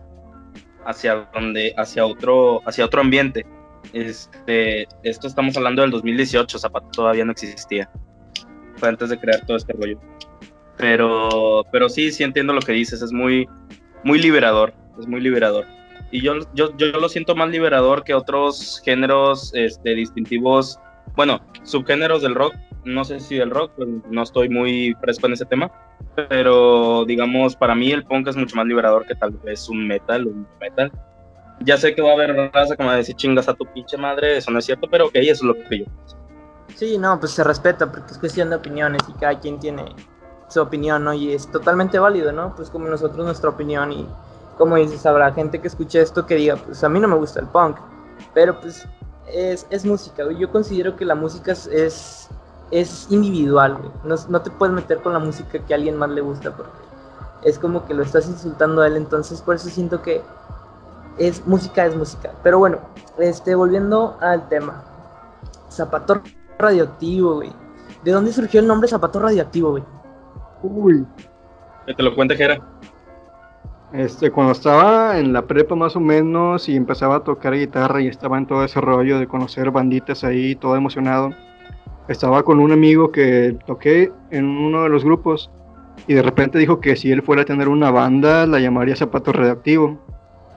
hacia 0.86 1.28
donde, 1.34 1.74
hacia 1.78 2.06
otro, 2.06 2.62
hacia 2.68 2.86
otro 2.86 3.02
ambiente. 3.02 3.44
Este, 3.92 4.88
esto 5.04 5.28
estamos 5.28 5.58
hablando 5.58 5.82
del 5.82 5.92
2018, 5.92 6.58
Zapato 6.58 6.88
todavía 6.90 7.26
no 7.26 7.32
existía. 7.32 7.90
Fue 8.78 8.90
antes 8.90 9.10
de 9.10 9.20
crear 9.20 9.46
todo 9.46 9.58
este 9.58 9.74
rollo. 9.74 10.00
Pero, 10.78 11.66
pero 11.72 11.90
sí, 11.90 12.12
sí 12.12 12.24
entiendo 12.24 12.54
lo 12.54 12.62
que 12.62 12.72
dices, 12.72 13.02
es 13.02 13.12
muy, 13.12 13.48
muy 14.04 14.20
liberador, 14.20 14.74
es 15.00 15.08
muy 15.08 15.22
liberador. 15.22 15.66
Y 16.12 16.22
yo, 16.22 16.36
yo, 16.54 16.76
yo 16.78 16.88
lo 16.88 17.10
siento 17.10 17.36
más 17.36 17.50
liberador 17.50 18.04
que 18.04 18.14
otros 18.14 18.82
géneros 18.84 19.52
este, 19.54 19.96
distintivos, 19.96 20.80
bueno, 21.16 21.42
subgéneros 21.64 22.22
del 22.22 22.36
rock, 22.36 22.56
no 22.86 23.04
sé 23.04 23.20
si 23.20 23.36
del 23.36 23.50
rock, 23.50 23.72
pues 23.76 23.90
no 24.10 24.24
estoy 24.24 24.50
muy 24.50 24.96
fresco 25.00 25.28
en 25.28 25.34
ese 25.34 25.46
tema, 25.46 25.72
pero 26.30 27.06
digamos, 27.06 27.56
para 27.56 27.76
mí 27.76 27.92
el 27.92 28.04
punk 28.04 28.28
es 28.28 28.36
mucho 28.36 28.56
más 28.56 28.66
liberador 28.66 29.06
que 29.06 29.16
tal 29.16 29.32
vez 29.32 29.70
un 29.70 29.88
metal, 29.88 30.28
un 30.28 30.48
metal. 30.60 30.92
Ya 31.62 31.78
sé 31.78 31.96
que 31.96 32.02
va 32.02 32.12
a 32.12 32.14
haber 32.14 32.52
raza 32.52 32.76
va 32.80 32.94
a 32.94 32.98
decir 32.98 33.16
chingas 33.16 33.48
a 33.48 33.54
tu 33.54 33.66
pinche 33.66 33.98
madre, 33.98 34.38
eso 34.38 34.52
no 34.52 34.60
es 34.60 34.66
cierto, 34.66 34.88
pero 34.90 35.08
ok, 35.08 35.16
eso 35.16 35.32
es 35.32 35.42
lo 35.44 35.54
que 35.54 35.62
yo 35.62 35.68
pienso. 35.70 36.18
Sí, 36.76 36.98
no, 36.98 37.20
pues 37.20 37.32
se 37.32 37.44
respeta 37.44 37.92
porque 37.92 38.12
es 38.12 38.18
cuestión 38.18 38.50
de 38.50 38.56
opiniones 38.56 39.02
y 39.08 39.14
cada 39.14 39.40
quien 39.40 39.60
tiene 39.60 39.96
su 40.50 40.62
opinión, 40.62 41.04
¿no? 41.04 41.14
Y 41.14 41.34
es 41.34 41.50
totalmente 41.52 42.00
válido, 42.00 42.32
¿no? 42.32 42.56
Pues 42.56 42.70
como 42.70 42.88
nosotros 42.88 43.26
nuestra 43.26 43.50
opinión 43.50 43.92
y 43.92 44.08
como 44.58 44.76
dices, 44.76 45.06
habrá 45.06 45.32
gente 45.34 45.60
que 45.60 45.68
escuche 45.68 46.02
esto 46.02 46.26
que 46.26 46.36
diga, 46.36 46.56
pues 46.58 46.84
a 46.84 46.90
mí 46.90 47.00
no 47.00 47.08
me 47.08 47.16
gusta 47.16 47.40
el 47.40 47.48
punk, 47.48 47.78
pero 48.34 48.60
pues 48.60 48.88
es, 49.28 49.66
es 49.70 49.86
música. 49.86 50.24
Yo 50.32 50.52
considero 50.52 50.96
que 50.96 51.06
la 51.06 51.16
música 51.16 51.52
es, 51.52 52.30
es 52.72 53.08
individual, 53.10 53.78
güey. 53.78 53.92
No, 54.04 54.16
no 54.30 54.42
te 54.42 54.52
puedes 54.52 54.74
meter 54.74 55.00
con 55.00 55.14
la 55.14 55.20
música 55.20 55.60
que 55.60 55.74
a 55.74 55.78
alguien 55.78 55.98
más 55.98 56.10
le 56.10 56.22
gusta 56.22 56.56
porque 56.56 56.72
es 57.44 57.60
como 57.60 57.86
que 57.86 57.94
lo 57.94 58.04
estás 58.04 58.28
insultando 58.28 58.82
a 58.82 58.88
él, 58.88 58.96
entonces 58.96 59.42
por 59.42 59.56
eso 59.56 59.70
siento 59.70 60.02
que 60.02 60.22
es 61.18 61.46
música, 61.48 61.86
es 61.86 61.96
música. 61.96 62.32
Pero 62.44 62.60
bueno, 62.60 62.80
este, 63.20 63.56
volviendo 63.56 64.18
al 64.22 64.48
tema. 64.50 64.84
Zapato 65.70 66.22
radioactivo, 66.60 67.36
güey. 67.36 67.52
¿De 68.04 68.12
dónde 68.12 68.34
surgió 68.34 68.60
el 68.60 68.68
nombre 68.68 68.88
Zapato 68.88 69.20
radioactivo, 69.20 69.72
güey? 69.72 69.84
Uy, 70.62 71.06
Que 71.86 71.94
te 71.94 72.04
lo 72.04 72.16
cuente, 72.16 72.36
Jera. 72.36 72.60
este, 73.92 74.32
cuando 74.32 74.54
estaba 74.54 75.18
en 75.20 75.34
la 75.34 75.42
prepa 75.46 75.76
más 75.76 75.96
o 75.96 76.00
menos 76.00 76.70
y 76.70 76.76
empezaba 76.76 77.18
a 77.18 77.24
tocar 77.24 77.54
guitarra 77.54 78.02
y 78.02 78.08
estaba 78.08 78.38
en 78.38 78.48
todo 78.48 78.64
ese 78.64 78.80
rollo 78.82 79.20
de 79.20 79.28
conocer 79.28 79.72
banditas 79.72 80.24
ahí, 80.24 80.56
todo 80.56 80.76
emocionado, 80.76 81.32
estaba 82.08 82.44
con 82.44 82.60
un 82.60 82.72
amigo 82.72 83.12
que 83.12 83.58
toqué 83.66 84.12
en 84.32 84.46
uno 84.46 84.84
de 84.84 84.90
los 84.90 85.04
grupos 85.04 85.52
y 86.08 86.14
de 86.14 86.22
repente 86.22 86.58
dijo 86.58 86.80
que 86.80 86.96
si 86.96 87.12
él 87.12 87.22
fuera 87.22 87.44
a 87.44 87.46
tener 87.46 87.68
una 87.68 87.92
banda 87.92 88.46
la 88.46 88.60
llamaría 88.60 88.96
Zapato 88.96 89.32
Radioactivo. 89.32 90.00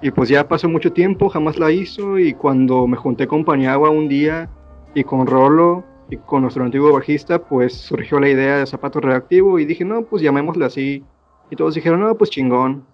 Y 0.02 0.10
pues 0.10 0.28
ya 0.28 0.46
pasó 0.46 0.68
mucho 0.68 0.92
tiempo, 0.92 1.28
jamás 1.28 1.58
la 1.58 1.70
hizo 1.70 2.18
y 2.18 2.34
cuando 2.34 2.86
me 2.86 2.96
junté 2.96 3.26
con 3.26 3.44
Paniagua 3.44 3.90
un 3.90 4.08
día 4.08 4.50
y 4.94 5.04
con 5.04 5.26
Rolo 5.26 5.84
y 6.10 6.18
con 6.18 6.42
nuestro 6.42 6.64
antiguo 6.64 6.92
bajista, 6.92 7.38
pues 7.38 7.74
surgió 7.74 8.20
la 8.20 8.28
idea 8.28 8.58
de 8.58 8.66
Zapato 8.66 9.00
Radioactivo 9.00 9.58
y 9.58 9.64
dije, 9.64 9.84
no, 9.84 10.02
pues 10.02 10.22
llamémosle 10.22 10.64
así. 10.64 11.04
Y 11.50 11.56
todos 11.56 11.74
dijeron, 11.74 12.00
no, 12.00 12.14
pues 12.14 12.30
chingón. 12.30 12.84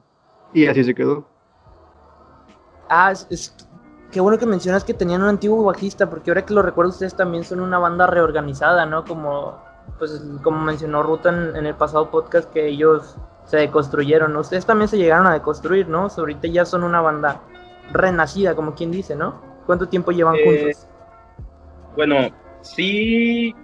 Y 0.54 0.66
así 0.66 0.84
se 0.84 0.94
quedó. 0.94 1.26
Ah, 2.88 3.12
es, 3.12 3.56
qué 4.10 4.20
bueno 4.20 4.38
que 4.38 4.46
mencionas 4.46 4.84
que 4.84 4.94
tenían 4.94 5.22
un 5.22 5.28
antiguo 5.28 5.64
bajista, 5.64 6.08
porque 6.08 6.30
ahora 6.30 6.46
que 6.46 6.54
lo 6.54 6.62
recuerdo, 6.62 6.90
ustedes 6.90 7.16
también 7.16 7.42
son 7.42 7.60
una 7.60 7.78
banda 7.78 8.06
reorganizada, 8.06 8.86
¿no? 8.86 9.04
Como, 9.04 9.58
pues, 9.98 10.22
como 10.42 10.60
mencionó 10.60 11.02
Ruta 11.02 11.30
en 11.30 11.66
el 11.66 11.74
pasado 11.74 12.10
podcast, 12.10 12.50
que 12.52 12.68
ellos 12.68 13.16
se 13.52 13.58
deconstruyeron. 13.58 14.34
Ustedes 14.34 14.64
también 14.64 14.88
se 14.88 14.96
llegaron 14.96 15.26
a 15.26 15.34
deconstruir, 15.34 15.86
¿no? 15.86 16.06
ahorita 16.06 16.48
ya 16.48 16.64
son 16.64 16.84
una 16.84 17.02
banda 17.02 17.42
renacida, 17.92 18.54
como 18.54 18.74
quien 18.74 18.90
dice, 18.90 19.14
¿no? 19.14 19.42
¿Cuánto 19.66 19.90
tiempo 19.90 20.10
llevan 20.10 20.36
Eh, 20.36 20.42
juntos? 20.42 20.88
Bueno, 21.94 22.30
sí, 22.62 23.54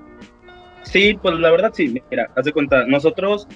sí, 0.82 1.18
pues 1.22 1.38
la 1.38 1.50
verdad 1.50 1.70
sí, 1.72 2.02
mira, 2.10 2.30
haz 2.36 2.44
de 2.44 2.52
cuenta, 2.52 2.84
nosotros 2.84 3.48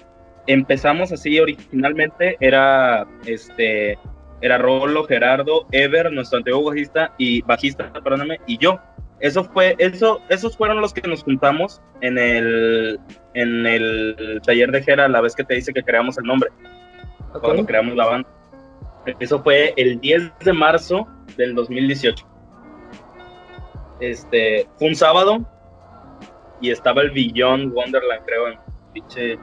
empezamos 0.46 1.12
así 1.12 1.38
originalmente, 1.38 2.38
era 2.40 3.06
este, 3.26 3.98
era 4.40 4.56
Rolo, 4.56 5.04
Gerardo, 5.04 5.66
Ever, 5.70 6.10
nuestro 6.10 6.38
antiguo 6.38 6.64
bajista 6.64 7.12
y 7.18 7.42
bajista, 7.42 7.92
perdóname, 7.92 8.40
y 8.46 8.56
yo. 8.56 8.80
Eso 9.22 9.44
fue, 9.44 9.76
eso, 9.78 10.20
esos 10.28 10.56
fueron 10.56 10.80
los 10.80 10.92
que 10.92 11.08
nos 11.08 11.22
juntamos 11.22 11.80
en 12.00 12.18
el, 12.18 12.98
en 13.34 13.66
el 13.66 14.40
taller 14.44 14.72
de 14.72 14.82
Gera 14.82 15.06
la 15.06 15.20
vez 15.20 15.36
que 15.36 15.44
te 15.44 15.54
dice 15.54 15.72
que 15.72 15.84
creamos 15.84 16.18
el 16.18 16.24
nombre, 16.24 16.50
cuando 17.40 17.64
creamos 17.64 17.94
la 17.94 18.06
banda. 18.06 18.28
Eso 19.20 19.40
fue 19.40 19.74
el 19.76 20.00
10 20.00 20.32
de 20.40 20.52
marzo 20.52 21.06
del 21.36 21.54
2018. 21.54 22.26
Este, 24.00 24.66
fue 24.76 24.88
un 24.88 24.96
sábado 24.96 25.48
y 26.60 26.70
estaba 26.70 27.02
el 27.02 27.12
Billón 27.12 27.70
Wonderland, 27.72 28.24
creo, 28.26 28.48
en 28.48 28.58
pinche. 28.92 29.38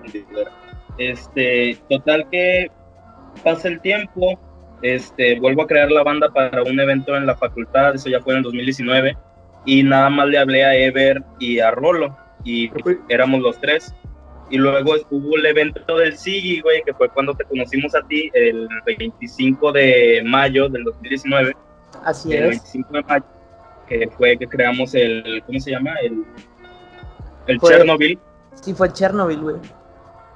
Este, 0.97 1.77
total 1.89 2.29
que 2.29 2.69
pasa 3.45 3.69
el 3.69 3.79
tiempo, 3.79 4.37
este, 4.81 5.39
vuelvo 5.39 5.61
a 5.61 5.67
crear 5.67 5.89
la 5.89 6.03
banda 6.03 6.29
para 6.33 6.63
un 6.63 6.77
evento 6.77 7.15
en 7.15 7.25
la 7.25 7.37
facultad, 7.37 7.95
eso 7.95 8.09
ya 8.09 8.19
fue 8.19 8.33
en 8.33 8.39
el 8.39 8.43
2019, 8.43 9.17
y 9.65 9.83
nada 9.83 10.09
más 10.09 10.27
le 10.27 10.37
hablé 10.37 10.63
a 10.65 10.75
Ever 10.75 11.21
y 11.39 11.59
a 11.59 11.71
Rolo, 11.71 12.15
y 12.43 12.71
éramos 13.09 13.41
los 13.41 13.59
tres. 13.59 13.93
Y 14.51 14.57
luego 14.57 14.93
hubo 15.11 15.37
el 15.37 15.45
evento 15.45 15.97
del 15.97 16.17
SIGI, 16.17 16.61
güey, 16.61 16.81
que 16.83 16.93
fue 16.93 17.07
cuando 17.09 17.35
te 17.35 17.43
conocimos 17.43 17.93
a 17.93 18.01
ti, 18.07 18.31
el 18.33 18.67
25 18.85 19.71
de 19.71 20.23
mayo 20.25 20.67
del 20.69 20.83
2019 20.85 21.55
Así 22.03 22.33
el 22.33 22.43
es. 22.45 22.49
25 22.49 22.93
de 22.93 23.03
mayo, 23.03 23.25
que 23.87 24.07
fue 24.17 24.37
que 24.37 24.47
creamos 24.47 24.95
el, 24.95 25.43
¿cómo 25.45 25.59
se 25.59 25.71
llama? 25.71 25.93
El, 26.01 26.23
el 27.47 27.59
Fue- 27.59 27.69
Chernobyl, 27.75 28.19
Sí, 28.55 28.73
fue 28.73 28.91
Chernobyl, 28.91 29.39
güey. 29.39 29.55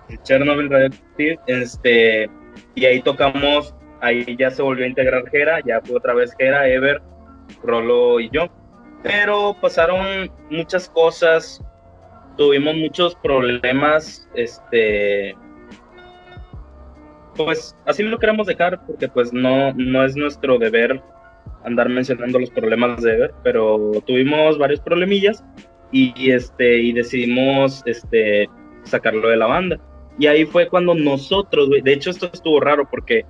el 0.10 0.22
Chernobyl 0.22 0.70
Radioactive, 0.70 1.40
este, 1.48 2.30
y 2.76 2.86
ahí 2.86 3.02
tocamos, 3.02 3.74
ahí 4.00 4.36
ya 4.38 4.52
se 4.52 4.62
volvió 4.62 4.86
a 4.86 4.90
integrar 4.90 5.28
Gera, 5.32 5.60
ya 5.66 5.82
fue 5.82 5.98
otra 5.98 6.14
vez 6.14 6.34
Gera, 6.38 6.68
Ever, 6.70 7.02
Rolo 7.64 8.20
y 8.20 8.30
yo, 8.30 8.48
pero 9.04 9.56
pasaron 9.62 10.32
muchas 10.50 10.90
cosas, 10.90 11.62
tuvimos 12.38 12.76
muchos 12.76 13.16
problemas, 13.16 14.28
este, 14.34 15.36
pues 17.36 17.76
así 17.86 18.02
lo 18.04 18.18
queremos 18.18 18.48
dejar, 18.48 18.84
porque 18.86 19.08
pues 19.08 19.34
no, 19.34 19.74
no 19.74 20.04
es 20.06 20.16
nuestro 20.16 20.58
deber 20.58 21.02
andar 21.66 21.90
mencionando 21.90 22.40
los 22.40 22.50
problemas 22.50 23.02
de 23.02 23.14
Ever, 23.14 23.34
pero 23.44 23.92
tuvimos 24.06 24.58
varios 24.58 24.80
problemillas 24.80 25.44
y, 25.92 26.14
y, 26.16 26.32
este 26.32 26.80
y 26.80 26.94
decidimos 26.94 27.84
este 27.86 28.50
sacarlo 28.84 29.30
de 29.30 29.38
la 29.38 29.48
banda. 29.48 29.80
Y 30.20 30.28
ahí 30.28 30.46
fue 30.46 30.68
cuando 30.68 30.94
nosotros, 30.94 31.70
de 31.70 31.94
hecho 31.94 32.10
esto 32.10 32.30
estuvo 32.32 32.60
raro 32.60 32.88
porque 32.90 33.26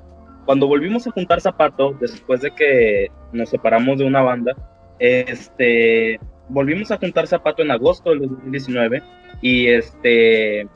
cuando 0.46 0.68
volvimos 0.68 1.08
a 1.08 1.12
juntar 1.12 1.40
zapatos 1.40 2.00
después 2.00 2.42
de 2.42 2.52
que 2.52 3.08
nos 3.32 3.50
separamos 3.50 4.00
de 4.00 4.06
una 4.06 4.22
banda, 4.22 4.56
este 5.04 6.20
volvimos 6.50 6.92
a 6.92 6.98
juntar 6.98 7.28
zapato 7.28 7.62
en 7.62 7.72
agosto 7.72 8.12
del 8.12 8.22
2019 8.22 9.02
y 9.42 9.68
este 9.68 10.68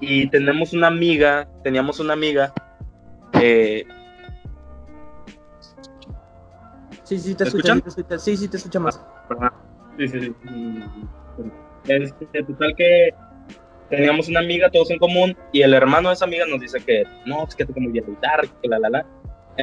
y 0.00 0.26
tenemos 0.28 0.72
una 0.72 0.86
amiga, 0.88 1.48
teníamos 1.62 2.00
una 2.00 2.12
amiga 2.14 2.52
eh, 3.34 3.84
Sí, 7.10 7.18
sí, 7.18 7.34
te 7.34 7.42
¿Me 7.42 7.48
escucho, 7.48 7.72
escuchan? 7.72 7.90
sí, 7.90 8.02
te. 8.04 8.18
Sí, 8.20 8.36
sí, 8.36 8.48
te 8.48 8.56
escucho 8.56 8.78
más. 8.78 9.04
Ajá. 9.30 9.52
Sí, 9.98 10.06
sí, 10.06 10.20
sí. 10.20 10.34
Este, 11.88 12.44
total 12.44 12.72
que 12.76 13.10
teníamos 13.88 14.28
una 14.28 14.38
amiga, 14.38 14.70
todos 14.70 14.92
en 14.92 14.98
común, 15.00 15.36
y 15.52 15.62
el 15.62 15.74
hermano 15.74 16.10
de 16.10 16.14
esa 16.14 16.26
amiga 16.26 16.46
nos 16.46 16.60
dice 16.60 16.78
que 16.78 17.02
no, 17.26 17.42
es 17.48 17.56
que 17.56 17.66
toca 17.66 17.80
muy 17.80 17.90
bien 17.90 18.04
la 18.06 18.10
guitarra, 18.10 18.42
que 18.62 18.68
la, 18.68 18.78
la, 18.78 18.90
la. 18.90 19.06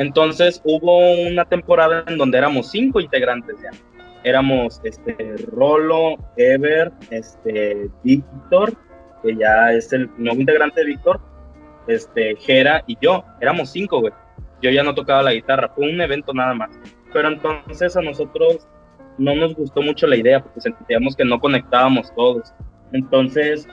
Entonces 0.02 0.62
hubo 0.64 1.00
una 1.28 1.46
temporada 1.46 2.04
en 2.08 2.18
donde 2.18 2.38
éramos 2.38 2.72
cinco 2.72 3.00
integrantes 3.00 3.56
ya. 3.62 3.72
Éramos 4.24 4.82
este, 4.84 5.16
Rolo, 5.52 6.18
Ever, 6.36 6.92
este, 7.12 7.90
Víctor, 8.04 8.74
que 9.24 9.36
ya 9.36 9.72
es 9.72 9.94
el 9.94 10.10
nuevo 10.18 10.40
integrante 10.40 10.82
de 10.82 10.88
Víctor, 10.88 11.20
este, 11.88 12.36
Jera 12.38 12.84
y 12.88 12.98
yo. 13.02 13.24
Éramos 13.42 13.70
cinco, 13.72 14.02
güey. 14.02 14.14
Yo 14.62 14.72
ya 14.72 14.84
no 14.84 14.96
tocaba 14.96 15.24
la 15.24 15.34
guitarra, 15.34 15.70
fue 15.76 15.90
un 15.90 16.02
evento 16.02 16.34
nada 16.34 16.54
más. 16.54 16.72
Pero 17.14 17.30
entonces 17.30 17.96
a 17.96 18.02
nosotros 18.02 18.68
no 19.18 19.36
nos 19.36 19.56
gustó 19.56 19.82
mucho 19.82 20.08
la 20.08 20.16
idea 20.16 20.42
porque 20.42 20.62
sentíamos 20.62 21.16
que 21.16 21.26
no 21.26 21.40
conectábamos 21.40 22.14
todos. 22.16 22.54
Entonces 22.92 23.68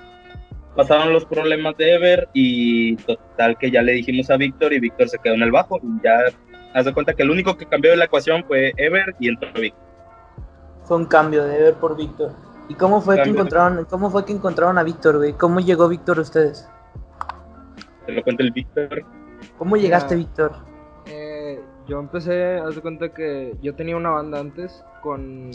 pasaron 0.76 1.12
los 1.12 1.24
problemas 1.24 1.76
de 1.76 1.94
Ever 1.94 2.28
y 2.32 2.96
total 2.96 3.56
que 3.58 3.70
ya 3.70 3.82
le 3.82 3.92
dijimos 3.92 4.30
a 4.30 4.36
Víctor 4.36 4.72
y 4.72 4.80
Víctor 4.80 5.08
se 5.08 5.18
quedó 5.18 5.34
en 5.34 5.42
el 5.42 5.52
bajo 5.52 5.78
y 5.82 6.02
ya 6.02 6.18
haz 6.74 6.84
de 6.84 6.92
cuenta 6.92 7.14
que 7.14 7.22
el 7.22 7.30
único 7.30 7.56
que 7.56 7.66
cambió 7.66 7.90
de 7.90 7.96
la 7.96 8.06
ecuación 8.06 8.44
fue 8.44 8.72
Ever 8.76 9.14
y 9.20 9.28
entró 9.28 9.48
Víctor. 9.54 9.82
Fue 10.84 10.96
un 10.96 11.06
cambio 11.06 11.44
de 11.44 11.56
Ever 11.56 11.74
por 11.74 11.96
Víctor. 11.96 12.32
¿Y 12.68 12.74
cómo 12.74 13.00
fue 13.00 13.16
que 13.16 13.24
de- 13.24 13.30
encontraron, 13.30 13.84
cómo 13.84 14.10
fue 14.10 14.24
que 14.24 14.32
encontraron 14.32 14.78
a 14.78 14.82
Víctor, 14.82 15.18
güey? 15.18 15.32
¿Cómo 15.34 15.60
llegó 15.60 15.88
Víctor 15.88 16.18
a 16.18 16.22
ustedes? 16.22 16.68
Te 18.06 18.12
lo 18.12 18.22
cuenta 18.22 18.42
el 18.42 18.50
Víctor. 18.52 19.04
¿Cómo 19.58 19.76
llegaste. 19.76 20.16
Víctor? 20.16 20.52
Eh, 21.06 21.60
yo 21.86 22.00
empecé, 22.00 22.56
haz 22.58 22.74
de 22.74 22.80
cuenta 22.80 23.12
que 23.12 23.54
yo 23.62 23.74
tenía 23.74 23.96
una 23.96 24.10
banda 24.10 24.40
antes 24.40 24.82
con 25.02 25.50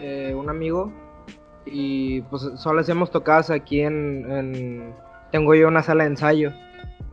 eh, 0.00 0.34
un 0.34 0.48
amigo 0.50 0.92
y 1.72 2.22
pues 2.22 2.42
solo 2.56 2.80
hacíamos 2.80 3.10
tocadas 3.10 3.50
aquí 3.50 3.80
en, 3.80 4.30
en- 4.30 4.94
Tengo 5.30 5.54
yo 5.54 5.68
una 5.68 5.82
sala 5.82 6.04
de 6.04 6.10
ensayo 6.10 6.52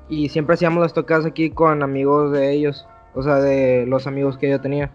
y 0.07 0.29
siempre 0.29 0.53
hacíamos 0.53 0.81
las 0.81 0.93
tocadas 0.93 1.25
aquí 1.25 1.50
con 1.50 1.83
amigos 1.83 2.31
de 2.31 2.51
ellos, 2.53 2.88
o 3.13 3.21
sea, 3.24 3.35
de 3.35 3.85
los 3.88 4.07
amigos 4.07 4.38
que 4.38 4.50
yo 4.50 4.62
tenía. 4.62 4.89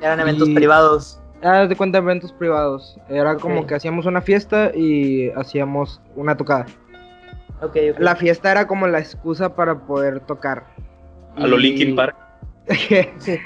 Eran 0.00 0.20
eventos 0.20 0.48
Y- 0.48 0.54
privados. 0.54 1.18
Ah, 1.42 1.62
haz 1.62 1.68
de 1.68 1.74
cuenta 1.76 1.98
eventos 1.98 2.32
privados. 2.32 3.00
Era 3.08 3.34
como 3.36 3.66
que 3.66 3.74
hacíamos 3.74 4.06
una 4.06 4.20
fiesta 4.20 4.70
y 4.74 5.30
hacíamos 5.30 6.00
una 6.14 6.36
tocada. 6.36 6.66
Ok, 7.60 7.76
ok. 7.94 7.98
La 7.98 8.14
fiesta 8.14 8.52
era 8.52 8.66
como 8.68 8.86
la 8.86 9.00
excusa 9.00 9.56
para 9.56 9.80
poder 9.80 10.20
tocar. 10.20 10.66
A 11.36 11.46
lo 11.48 11.58
Y- 11.58 11.62
Linkin 11.62 11.96
Park. 11.96 12.16
Sí. 13.18 13.38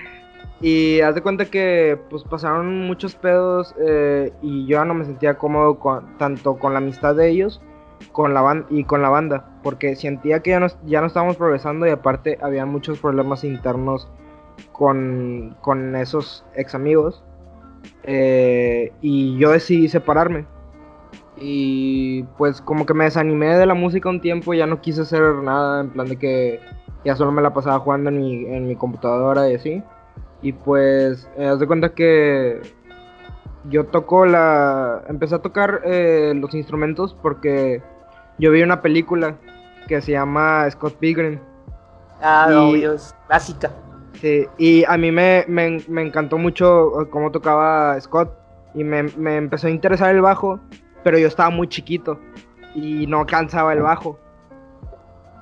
Y 0.60 1.00
haz 1.00 1.14
de 1.14 1.22
cuenta 1.22 1.44
que 1.46 1.98
pues 2.08 2.24
pasaron 2.24 2.86
muchos 2.86 3.14
pedos 3.14 3.74
eh, 3.78 4.32
y 4.42 4.66
yo 4.66 4.78
ya 4.78 4.84
no 4.84 4.94
me 4.94 5.04
sentía 5.04 5.36
cómodo 5.36 5.78
tanto 6.18 6.56
con 6.56 6.72
la 6.72 6.78
amistad 6.78 7.14
de 7.14 7.28
ellos 7.28 7.60
con 8.12 8.32
la 8.34 8.64
y 8.70 8.84
con 8.84 9.02
la 9.02 9.10
banda 9.10 9.48
porque 9.62 9.96
sentía 9.96 10.40
que 10.40 10.50
ya 10.50 10.60
no, 10.60 10.66
ya 10.86 11.00
no 11.00 11.08
estábamos 11.08 11.36
progresando 11.36 11.86
y 11.86 11.90
aparte 11.90 12.38
había 12.40 12.64
muchos 12.64 12.98
problemas 12.98 13.44
internos 13.44 14.08
con, 14.72 15.56
con 15.60 15.94
esos 15.94 16.44
ex 16.54 16.74
amigos 16.74 17.22
eh, 18.04 18.92
y 19.02 19.36
yo 19.38 19.50
decidí 19.50 19.88
separarme 19.88 20.46
y 21.38 22.22
pues 22.38 22.62
como 22.62 22.86
que 22.86 22.94
me 22.94 23.04
desanimé 23.04 23.56
de 23.58 23.66
la 23.66 23.74
música 23.74 24.08
un 24.08 24.22
tiempo 24.22 24.54
ya 24.54 24.66
no 24.66 24.80
quise 24.80 25.02
hacer 25.02 25.34
nada 25.42 25.82
en 25.82 25.90
plan 25.90 26.08
de 26.08 26.16
que 26.16 26.60
ya 27.04 27.14
solo 27.14 27.30
me 27.30 27.42
la 27.42 27.54
pasaba 27.54 27.78
jugando 27.78 28.10
en 28.10 28.18
mi, 28.18 28.46
en 28.46 28.66
mi 28.66 28.74
computadora 28.74 29.48
y 29.48 29.54
así. 29.54 29.82
Y 30.46 30.52
pues, 30.52 31.28
eh, 31.36 31.44
haz 31.44 31.58
de 31.58 31.66
cuenta 31.66 31.92
que 31.92 32.62
yo 33.68 33.86
toco 33.86 34.26
la. 34.26 35.02
Empecé 35.08 35.34
a 35.34 35.40
tocar 35.40 35.80
eh, 35.84 36.34
los 36.36 36.54
instrumentos 36.54 37.16
porque 37.20 37.82
yo 38.38 38.52
vi 38.52 38.62
una 38.62 38.80
película 38.80 39.34
que 39.88 40.00
se 40.00 40.12
llama 40.12 40.70
Scott 40.70 40.94
Pilgrim. 41.00 41.40
Ah, 42.22 42.46
y- 42.48 42.54
obvio, 42.54 42.92
es 42.92 43.12
clásica. 43.26 43.72
Sí, 44.20 44.46
y 44.56 44.84
a 44.84 44.96
mí 44.96 45.10
me, 45.10 45.44
me, 45.48 45.78
me 45.88 46.02
encantó 46.02 46.38
mucho 46.38 47.02
eh, 47.02 47.08
cómo 47.10 47.32
tocaba 47.32 48.00
Scott. 48.00 48.30
Y 48.72 48.84
me, 48.84 49.02
me 49.02 49.38
empezó 49.38 49.66
a 49.66 49.70
interesar 49.70 50.14
el 50.14 50.20
bajo, 50.20 50.60
pero 51.02 51.18
yo 51.18 51.26
estaba 51.26 51.50
muy 51.50 51.66
chiquito 51.66 52.20
y 52.76 53.08
no 53.08 53.18
alcanzaba 53.18 53.72
el 53.72 53.82
bajo. 53.82 54.16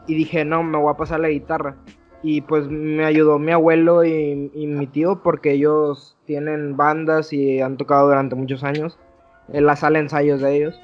Y 0.07 0.15
dije, 0.15 0.47
no, 0.47 0.63
me 0.63 0.79
voy 0.79 0.91
a 0.91 0.97
pasar 0.97 1.21
la 1.21 1.29
guitarra. 1.29 1.77
Y 2.27 2.41
pues 2.41 2.67
me 2.69 3.05
ayudó 3.05 3.39
mi 3.39 3.53
abuelo 3.53 4.03
y, 4.03 4.51
y 4.55 4.67
mi 4.67 4.87
tío 4.87 5.23
porque 5.23 5.53
ellos 5.53 6.17
tienen 6.25 6.75
bandas 6.75 7.35
y 7.35 7.61
han 7.61 7.77
tocado 7.77 8.07
durante 8.09 8.35
muchos 8.35 8.65
años 8.65 8.99
en 9.53 9.67
la 9.67 9.77
sala 9.77 9.99
de 9.99 10.05
ensayos 10.05 10.41
de 10.41 10.57
ellos. 10.57 10.81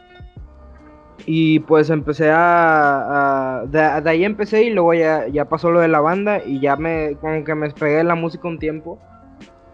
Y 1.25 1.61
pues 1.61 1.89
empecé 1.89 2.31
a... 2.31 3.61
a- 3.63 3.67
de, 3.67 4.01
de 4.03 4.11
ahí 4.11 4.25
empecé 4.25 4.65
y 4.65 4.71
luego 4.71 4.93
ya, 4.95 5.29
ya 5.29 5.49
pasó 5.49 5.71
lo 5.71 5.81
de 5.81 5.89
la 5.89 6.01
banda 6.01 6.45
y 6.45 6.61
ya 6.61 6.77
me... 6.77 7.17
como 7.23 7.43
que 7.43 7.55
me 7.55 7.67
despegué 7.69 7.97
de 7.97 8.05
la 8.05 8.15
música 8.15 8.47
un 8.47 8.59
tiempo. 8.59 8.99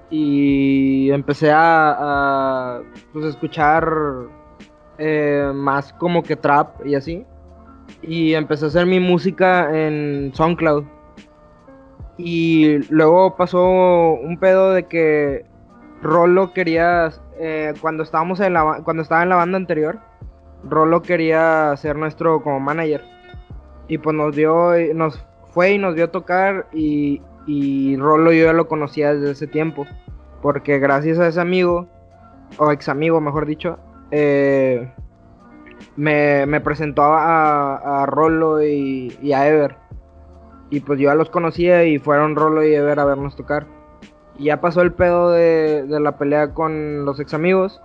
Y 0.08 1.10
empecé 1.10 1.50
a, 1.50 1.96
a 2.78 2.82
pues 3.12 3.24
escuchar 3.24 3.88
eh, 4.98 5.50
más 5.52 5.92
como 5.94 6.22
que 6.22 6.36
trap 6.36 6.86
y 6.86 6.94
así. 6.94 7.24
y 8.02 8.34
empecé 8.34 8.66
a 8.66 8.68
hacer 8.68 8.86
mi 8.86 9.00
música 9.00 9.68
en 9.76 10.30
SoundCloud. 10.32 10.84
Y 12.18 12.78
luego 12.90 13.36
pasó 13.36 13.64
un 13.64 14.38
pedo 14.38 14.72
de 14.72 14.84
que 14.84 15.44
Rolo 16.02 16.52
quería, 16.52 17.10
eh, 17.38 17.74
cuando 17.80 18.02
estábamos 18.02 18.40
en 18.40 18.54
la, 18.54 18.80
cuando 18.84 19.02
estaba 19.02 19.22
en 19.22 19.28
la 19.28 19.36
banda 19.36 19.56
anterior, 19.56 19.98
Rolo 20.64 21.02
quería 21.02 21.76
ser 21.76 21.96
nuestro 21.96 22.42
como 22.42 22.60
manager. 22.60 23.02
Y 23.88 23.98
pues 23.98 24.16
nos 24.16 24.34
dio, 24.34 24.72
nos 24.94 25.24
fue 25.50 25.72
y 25.72 25.78
nos 25.78 25.94
vio 25.94 26.10
tocar 26.10 26.66
y, 26.72 27.22
y 27.46 27.96
Rolo 27.96 28.32
yo 28.32 28.46
ya 28.46 28.52
lo 28.52 28.68
conocía 28.68 29.14
desde 29.14 29.32
ese 29.32 29.46
tiempo. 29.46 29.86
Porque 30.42 30.78
gracias 30.78 31.18
a 31.18 31.28
ese 31.28 31.40
amigo, 31.40 31.86
o 32.58 32.70
ex 32.72 32.88
amigo 32.88 33.20
mejor 33.20 33.46
dicho, 33.46 33.78
eh, 34.10 34.90
me, 35.96 36.46
me, 36.46 36.60
presentó 36.60 37.02
a, 37.02 38.02
a 38.02 38.06
Rolo 38.06 38.62
y, 38.62 39.16
y, 39.22 39.32
a 39.32 39.48
Ever. 39.48 39.76
Y 40.70 40.80
pues 40.80 40.98
yo 40.98 41.08
ya 41.08 41.14
los 41.14 41.30
conocía 41.30 41.84
y 41.84 41.98
fueron 41.98 42.36
Rolo 42.36 42.64
y 42.64 42.74
Ever 42.74 42.98
a 42.98 43.04
vernos 43.04 43.36
tocar. 43.36 43.66
Y 44.38 44.44
ya 44.44 44.60
pasó 44.60 44.82
el 44.82 44.92
pedo 44.92 45.30
de, 45.30 45.84
de 45.84 46.00
la 46.00 46.18
pelea 46.18 46.52
con 46.52 47.04
los 47.04 47.20
ex 47.20 47.34
amigos. 47.34 47.80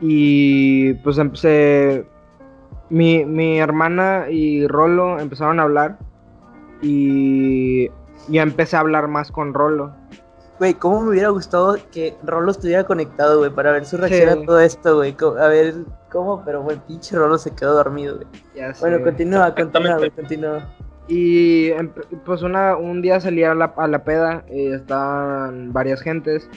Y 0.00 0.94
pues 0.94 1.18
empecé. 1.18 2.06
Mi, 2.88 3.24
mi 3.24 3.58
hermana 3.58 4.26
y 4.30 4.66
Rolo 4.66 5.18
empezaron 5.18 5.58
a 5.58 5.64
hablar. 5.64 5.98
Y 6.82 7.88
ya 8.28 8.42
empecé 8.42 8.76
a 8.76 8.80
hablar 8.80 9.08
más 9.08 9.32
con 9.32 9.54
Rolo. 9.54 9.92
Güey, 10.58 10.74
¿cómo 10.74 11.02
me 11.02 11.10
hubiera 11.10 11.28
gustado 11.28 11.76
que 11.92 12.16
Rolo 12.22 12.50
estuviera 12.50 12.84
conectado, 12.84 13.38
güey, 13.38 13.50
para 13.50 13.72
ver 13.72 13.84
su 13.84 13.98
reacción 13.98 14.32
sí. 14.32 14.42
a 14.42 14.46
todo 14.46 14.60
esto, 14.60 14.96
güey? 14.96 15.14
A 15.38 15.48
ver 15.48 15.74
cómo, 16.10 16.42
pero 16.44 16.62
güey, 16.62 16.78
pinche 16.86 17.16
Rolo 17.16 17.36
se 17.36 17.54
quedó 17.54 17.74
dormido, 17.74 18.16
güey. 18.16 18.26
Bueno, 18.80 19.02
continúa, 19.02 19.54
continúa, 19.54 19.98
güey, 19.98 20.10
continúa. 20.10 20.66
Y 21.08 21.70
pues 22.24 22.42
una, 22.42 22.76
un 22.76 23.00
día 23.00 23.20
salí 23.20 23.44
a 23.44 23.54
la, 23.54 23.66
a 23.76 23.86
la 23.86 24.02
peda 24.02 24.44
y 24.50 24.72
estaban 24.72 25.72
varias 25.72 26.00
gentes. 26.00 26.50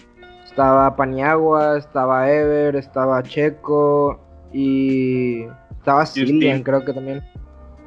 Estaba 0.45 0.95
Paniagua, 0.95 1.77
estaba 1.77 2.31
Ever, 2.31 2.75
estaba 2.75 3.21
Checo 3.21 4.19
y 4.51 5.45
estaba 5.77 6.05
Cillian, 6.05 6.63
creo 6.63 6.83
que 6.83 6.93
también. 6.93 7.23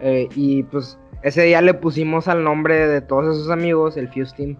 Eh, 0.00 0.28
y 0.34 0.62
pues 0.64 0.98
ese 1.22 1.42
día 1.42 1.60
le 1.60 1.74
pusimos 1.74 2.28
al 2.28 2.44
nombre 2.44 2.86
de 2.86 3.00
todos 3.00 3.36
esos 3.36 3.50
amigos 3.50 3.96
el 3.96 4.08
Fuse 4.08 4.34
Team. 4.36 4.56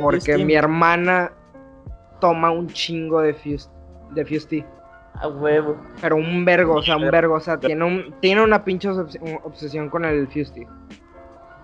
Porque 0.00 0.38
mi 0.38 0.54
hermana 0.54 1.32
toma 2.20 2.50
un 2.50 2.68
chingo 2.68 3.20
de 3.20 3.34
Fuse, 3.34 3.68
de 4.14 4.24
Fuse 4.24 4.46
Tea. 4.46 4.66
A 5.20 5.28
huevo. 5.28 5.76
Pero 6.00 6.16
un 6.16 6.44
vergo, 6.44 6.74
o 6.74 6.82
sea, 6.82 6.96
un 6.96 7.10
vergo. 7.10 7.34
O 7.34 7.40
sea, 7.40 7.58
tiene, 7.58 7.84
un, 7.84 8.14
tiene 8.20 8.42
una 8.42 8.64
pinche 8.64 8.88
obsesión 8.88 9.88
con 9.88 10.04
el 10.04 10.26
Fuse 10.28 10.52
Tea. 10.52 10.68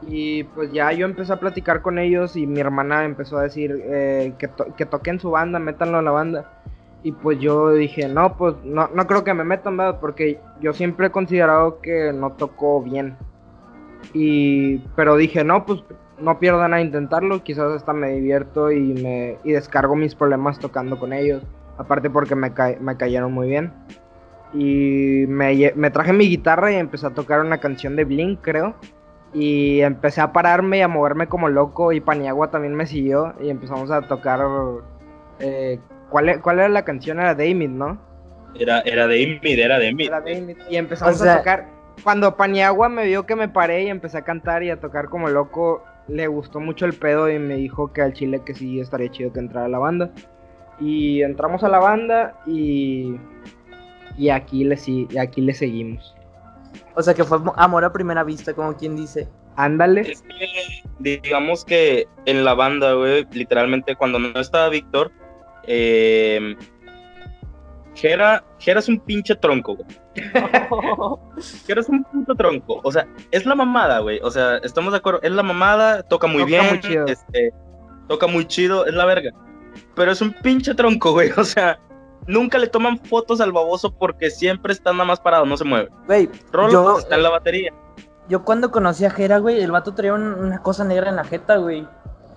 Y 0.06 0.44
pues 0.44 0.73
ya 0.73 0.92
yo 0.92 1.06
empecé 1.06 1.32
a 1.32 1.40
platicar 1.40 1.80
con 1.80 1.99
ellos 1.99 2.37
y 2.37 2.46
mi 2.46 2.61
hermana 2.61 3.04
empezó 3.04 3.38
a 3.38 3.42
decir 3.42 3.80
eh, 3.84 4.34
que, 4.38 4.49
to 4.49 4.75
que 4.76 4.84
toquen 4.84 5.18
su 5.18 5.30
banda, 5.30 5.58
métanlo 5.58 5.99
a 5.99 6.02
la 6.02 6.11
banda. 6.11 6.62
Y 7.02 7.12
pues 7.12 7.38
yo 7.38 7.70
dije, 7.73 8.08
no, 8.08 8.37
pues 8.37 8.54
no, 8.64 8.88
no 8.88 9.06
creo 9.06 9.25
que 9.25 9.34
me 9.34 9.44
metan, 9.44 9.76
¿verdad? 9.76 10.00
Porque 10.00 10.40
yo 10.61 10.73
siempre 10.73 11.06
he 11.06 11.11
considerado 11.11 11.80
que 11.80 12.12
no 12.12 12.32
tocó 12.32 12.82
bien. 12.82 13.16
Y, 14.12 14.78
pero 14.96 15.16
dije, 15.16 15.44
no, 15.44 15.64
pues 15.64 15.82
no 16.18 16.38
pierdo 16.38 16.66
nada 16.66 16.80
intentarlo, 16.80 17.42
quizás 17.42 17.73
hasta 17.73 17.92
me 17.92 18.12
divierto 18.12 18.70
y, 18.70 18.94
me, 18.94 19.38
y 19.44 19.52
descargo 19.52 19.96
mis 19.96 20.14
problemas 20.14 20.58
tocando 20.58 20.99
con 20.99 21.12
ellos. 21.12 21.42
Aparte 21.78 22.11
porque 22.11 22.35
me, 22.35 22.52
ca 22.52 22.75
me 22.81 22.97
cayeron 22.97 23.33
muy 23.33 23.49
bien. 23.49 23.73
Y 24.52 25.25
me, 25.26 25.73
me, 25.75 25.90
traje 25.90 26.12
mi 26.12 26.28
guitarra 26.28 26.71
y 26.73 26.76
empecé 26.76 27.07
a 27.07 27.11
tocar 27.11 27.40
una 27.40 27.59
canción 27.59 27.97
de 27.97 28.04
Blink, 28.04 28.40
creo. 28.40 28.75
Y 29.33 29.81
empecé 29.81 30.21
a 30.21 30.33
pararme 30.33 30.78
y 30.78 30.83
a 30.83 30.88
moverme 30.88 31.26
como 31.26 31.49
loco. 31.49 31.93
Y 31.93 32.00
Paniagua 32.00 32.50
también 32.50 32.75
me 32.75 32.87
siguió. 32.87 33.35
Y 33.40 33.50
empezamos 33.50 33.90
a 33.90 34.02
tocar. 34.02 34.40
Eh, 35.40 35.81
¿cuál, 36.11 36.40
¿Cuál 36.40 36.61
era 36.61 36.69
la 36.69 36.85
canción? 36.85 37.19
Era 37.19 37.35
Damid, 37.35 37.71
¿no? 37.71 37.99
Era, 38.54 38.81
era 38.83 39.09
Damid, 39.09 39.59
era 39.59 39.81
Damid. 39.81 40.57
Y 40.70 40.77
empezamos 40.77 41.20
o 41.20 41.25
sea... 41.25 41.35
a 41.35 41.38
tocar. 41.38 41.75
Cuando 42.03 42.37
Paniagua 42.37 42.88
me 42.88 43.07
vio 43.07 43.25
que 43.25 43.37
me 43.37 43.48
paré 43.48 43.85
y 43.85 43.88
empecé 43.88 44.18
a 44.18 44.22
cantar 44.22 44.62
y 44.62 44.70
a 44.70 44.81
tocar 44.81 45.09
como 45.09 45.29
loco, 45.29 45.85
le 46.09 46.27
gustó 46.27 46.61
mucho 46.61 46.87
el 46.87 46.92
pedo 46.92 47.31
y 47.31 47.38
me 47.38 47.55
dijo 47.55 47.92
que 47.92 48.03
al 48.03 48.12
chile 48.12 48.42
que 48.44 48.55
sí 48.55 48.81
estaría 48.81 49.11
chido 49.11 49.33
que 49.33 49.40
entrara 49.40 49.66
a 49.66 49.70
la 49.70 49.79
banda. 49.79 50.11
Y 50.80 51.22
entramos 51.22 51.62
a 51.62 51.68
la 51.68 51.78
banda 51.78 52.40
y, 52.46 53.14
y 54.18 54.28
aquí, 54.30 54.64
le, 54.64 54.78
y 54.87 55.16
aquí 55.18 55.40
le 55.40 55.54
seguimos. 55.54 56.14
O 56.94 57.02
sea 57.02 57.14
que 57.14 57.24
fue 57.24 57.38
amor 57.56 57.84
a 57.84 57.92
primera 57.92 58.24
vista, 58.24 58.52
como 58.54 58.76
quien 58.76 58.96
dice. 58.96 59.28
Ándale. 59.56 60.00
Es 60.00 60.22
que, 60.22 60.82
digamos 60.98 61.64
que 61.64 62.06
en 62.26 62.44
la 62.44 62.54
banda, 62.54 62.94
güey, 62.94 63.26
literalmente 63.32 63.94
cuando 63.94 64.18
no 64.18 64.38
estaba 64.40 64.68
Víctor, 64.68 65.12
eh, 65.66 66.56
Jera, 67.94 68.44
Jera 68.58 68.80
es 68.80 68.88
un 68.88 68.98
pinche 68.98 69.37
tronco, 69.37 69.76
güey. 69.76 69.88
Jera 71.66 71.80
es 71.80 71.88
un 71.88 72.02
puto 72.04 72.34
tronco. 72.34 72.80
O 72.82 72.90
sea, 72.90 73.06
es 73.30 73.46
la 73.46 73.54
mamada, 73.54 74.00
güey. 74.00 74.18
O 74.22 74.30
sea, 74.30 74.56
estamos 74.58 74.92
de 74.92 74.98
acuerdo. 74.98 75.20
Es 75.22 75.30
la 75.30 75.44
mamada, 75.44 76.02
toca 76.02 76.26
muy 76.26 76.38
Toca 76.42 76.46
bien. 76.48 76.66
muy 76.68 76.80
chido. 76.80 77.06
Este, 77.06 77.52
toca 78.08 78.26
muy 78.26 78.46
chido, 78.46 78.87
es 78.87 78.94
la 78.94 79.04
verga. 79.04 79.30
Pero 79.94 80.12
es 80.12 80.20
un 80.20 80.32
pinche 80.42 80.74
tronco, 80.74 81.12
güey. 81.12 81.30
O 81.37 81.44
sea, 81.44 81.78
nunca 82.26 82.58
le 82.58 82.66
toman 82.68 82.98
fotos 82.98 83.40
al 83.40 83.52
baboso 83.52 83.92
porque 83.94 84.30
siempre 84.30 84.72
está 84.72 84.92
nada 84.92 85.04
más 85.04 85.20
parado, 85.20 85.44
no 85.46 85.56
se 85.56 85.64
mueve. 85.64 85.88
Güey, 86.06 86.28
Rolo 86.52 86.72
yo, 86.72 86.98
está 86.98 87.16
en 87.16 87.22
la 87.22 87.30
batería. 87.30 87.72
yo 88.28 88.44
cuando 88.44 88.70
conocí 88.70 89.04
a 89.04 89.10
Jera, 89.10 89.38
güey, 89.38 89.60
el 89.60 89.70
vato 89.70 89.94
traía 89.94 90.14
un- 90.14 90.34
una 90.34 90.62
cosa 90.62 90.84
negra 90.84 91.10
en 91.10 91.16
la 91.16 91.24
jeta, 91.24 91.56
güey. 91.56 91.82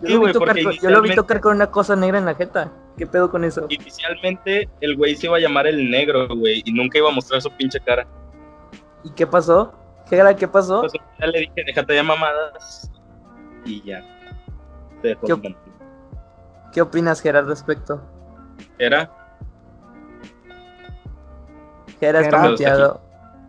Yo, 0.01 0.07
Sí, 0.07 0.13
lo 0.13 0.19
vi 0.25 0.31
tocar 0.33 0.47
con- 0.49 0.57
yo 0.57 0.63
lo 0.63 0.63
vi 0.63 0.69
inicialmente- 0.75 1.15
tocar 1.15 1.41
con 1.41 1.55
una 1.55 1.71
cosa 1.71 1.95
negra 1.95 2.17
en 2.19 2.25
la 2.25 2.35
jeta. 2.35 2.71
¿Qué 2.97 3.07
pedo 3.07 3.29
con 3.31 3.43
eso? 3.43 3.65
Inicialmente 3.69 4.67
el 4.81 4.95
güey 4.95 5.15
se 5.15 5.27
iba 5.27 5.37
a 5.37 5.39
llamar 5.39 5.65
el 5.67 5.89
negro, 5.89 6.27
güey, 6.35 6.61
y 6.65 6.71
nunca 6.73 6.97
iba 6.97 7.09
a 7.09 7.11
mostrar 7.13 7.41
su 7.41 7.49
pinche 7.51 7.79
cara. 7.79 8.07
¿Y 9.03 9.11
qué 9.11 9.25
pasó? 9.27 9.73
Jera, 10.09 10.35
¿qué 10.35 10.47
pasó? 10.47 10.81
Pues 10.81 10.93
ya 11.19 11.27
le 11.27 11.39
dije, 11.41 11.63
déjate 11.65 11.93
de 11.93 12.03
mamadas. 12.03 12.91
Y 13.65 13.81
ya. 13.83 14.03
Se 15.01 15.09
dejó 15.09 15.25
¿Qué. 15.27 15.55
¿Qué 16.77 16.81
opinas, 16.83 17.21
Jera, 17.21 17.39
al 17.39 17.47
respecto? 17.47 17.99
Era. 18.77 19.09
Jera 21.99 22.19
está 22.21 22.37
muteado. 22.37 23.01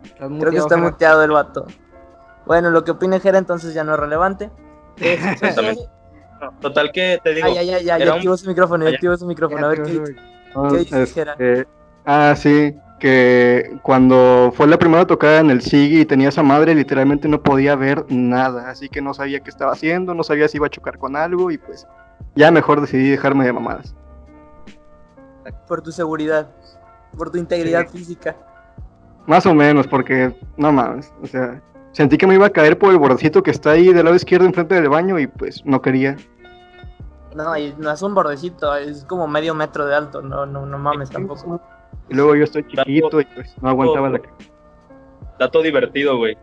Estás 0.03 0.17
Creo 0.17 0.29
que 0.29 0.33
muteado, 0.33 0.57
está 0.65 0.77
muteado 0.77 1.23
el 1.25 1.29
vato. 1.29 1.67
Bueno, 2.47 2.71
lo 2.71 2.83
que 2.83 2.89
opine 2.89 3.19
Jera 3.19 3.37
entonces 3.37 3.75
ya 3.75 3.83
no 3.83 3.93
es 3.93 3.99
relevante. 3.99 4.49
Exactamente. 4.97 5.83
No, 6.41 6.53
total 6.59 6.91
que 6.91 7.19
te 7.23 7.35
digo. 7.35 7.45
Ay, 7.45 7.59
ay, 7.59 7.69
ay, 7.69 7.83
ya, 7.85 7.99
ya 7.99 8.05
un- 8.05 8.11
activó 8.13 8.35
su 8.35 8.47
micrófono, 8.49 8.85
ya 8.85 8.89
ya. 8.89 8.95
activó 8.95 9.15
su 9.17 9.27
micrófono. 9.27 9.63
A 9.63 9.69
ver 9.69 9.83
qué. 9.83 10.03
¿Qué 10.71 10.77
dices? 10.79 11.15
Este, 11.15 11.67
ah, 12.07 12.33
sí, 12.35 12.75
que 12.99 13.77
cuando 13.83 14.51
fue 14.55 14.65
la 14.65 14.79
primera 14.79 15.05
tocada 15.05 15.39
en 15.41 15.51
el 15.51 15.61
SIGI 15.61 16.01
y 16.01 16.05
tenía 16.05 16.29
esa 16.29 16.41
madre, 16.41 16.73
literalmente 16.73 17.27
no 17.27 17.43
podía 17.43 17.75
ver 17.75 18.05
nada, 18.09 18.71
así 18.71 18.89
que 18.89 19.03
no 19.03 19.13
sabía 19.13 19.41
qué 19.41 19.51
estaba 19.51 19.73
haciendo, 19.73 20.15
no 20.15 20.23
sabía 20.23 20.47
si 20.47 20.57
iba 20.57 20.65
a 20.65 20.71
chocar 20.71 20.97
con 20.97 21.15
algo 21.15 21.51
y 21.51 21.59
pues 21.59 21.85
ya 22.35 22.51
mejor 22.51 22.81
decidí 22.81 23.09
dejarme 23.09 23.45
de 23.45 23.53
mamadas. 23.53 23.95
Por 25.67 25.81
tu 25.81 25.91
seguridad, 25.91 26.49
por 27.17 27.31
tu 27.31 27.37
integridad 27.37 27.87
física. 27.87 28.35
Más 29.25 29.45
o 29.45 29.53
menos, 29.53 29.87
porque 29.87 30.35
no 30.57 30.71
mames, 30.71 31.13
o 31.21 31.27
sea, 31.27 31.61
sentí 31.91 32.17
que 32.17 32.27
me 32.27 32.35
iba 32.35 32.47
a 32.47 32.51
caer 32.51 32.77
por 32.77 32.91
el 32.91 32.97
bordecito 32.97 33.43
que 33.43 33.51
está 33.51 33.71
ahí 33.71 33.93
del 33.93 34.05
lado 34.05 34.15
izquierdo 34.15 34.45
enfrente 34.45 34.75
del 34.75 34.89
baño 34.89 35.19
y 35.19 35.27
pues 35.27 35.63
no 35.65 35.81
quería. 35.81 36.15
No, 37.35 37.55
y 37.55 37.73
no 37.77 37.91
es 37.91 38.01
un 38.01 38.15
bordecito, 38.15 38.75
es 38.75 39.05
como 39.05 39.27
medio 39.27 39.53
metro 39.53 39.85
de 39.85 39.95
alto. 39.95 40.21
No, 40.21 40.45
no, 40.45 40.65
no 40.65 40.77
mames 40.79 41.09
tampoco. 41.09 41.61
Y 42.09 42.15
luego 42.15 42.35
yo 42.35 42.43
estoy 42.43 42.65
chiquito 42.67 43.21
y 43.21 43.25
pues 43.25 43.55
no 43.61 43.69
aguantaba 43.69 44.09
la 44.09 44.21
Dato 45.37 45.61
divertido, 45.61 46.17
güey. 46.17 46.37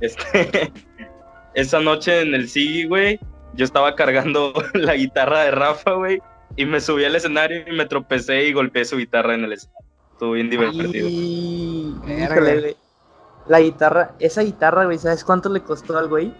Este. 0.00 0.72
Esa 1.54 1.80
noche 1.80 2.20
en 2.20 2.34
el 2.34 2.48
SIGI, 2.48 2.86
güey, 2.86 3.18
yo 3.56 3.64
estaba 3.64 3.94
cargando 3.94 4.52
la 4.74 4.94
guitarra 4.94 5.44
de 5.44 5.50
Rafa, 5.50 5.92
güey, 5.92 6.22
y 6.56 6.64
me 6.66 6.80
subí 6.80 7.04
al 7.04 7.16
escenario 7.16 7.64
y 7.66 7.72
me 7.72 7.86
tropecé 7.86 8.44
y 8.44 8.52
golpeé 8.52 8.84
su 8.84 8.96
guitarra 8.96 9.34
en 9.34 9.44
el 9.44 9.52
escenario. 9.52 9.86
Estuvo 10.12 10.32
bien 10.32 10.48
divertido. 10.48 11.08
Y... 11.08 11.94
Verga. 12.06 12.34
Híjole, 12.34 12.60
güey. 12.60 12.76
La 13.48 13.60
guitarra, 13.60 14.12
esa 14.18 14.42
guitarra, 14.42 14.84
güey, 14.86 14.98
¿sabes 14.98 15.24
cuánto 15.24 15.48
le 15.48 15.60
costó 15.60 15.96
al 15.96 16.08
güey? 16.08 16.34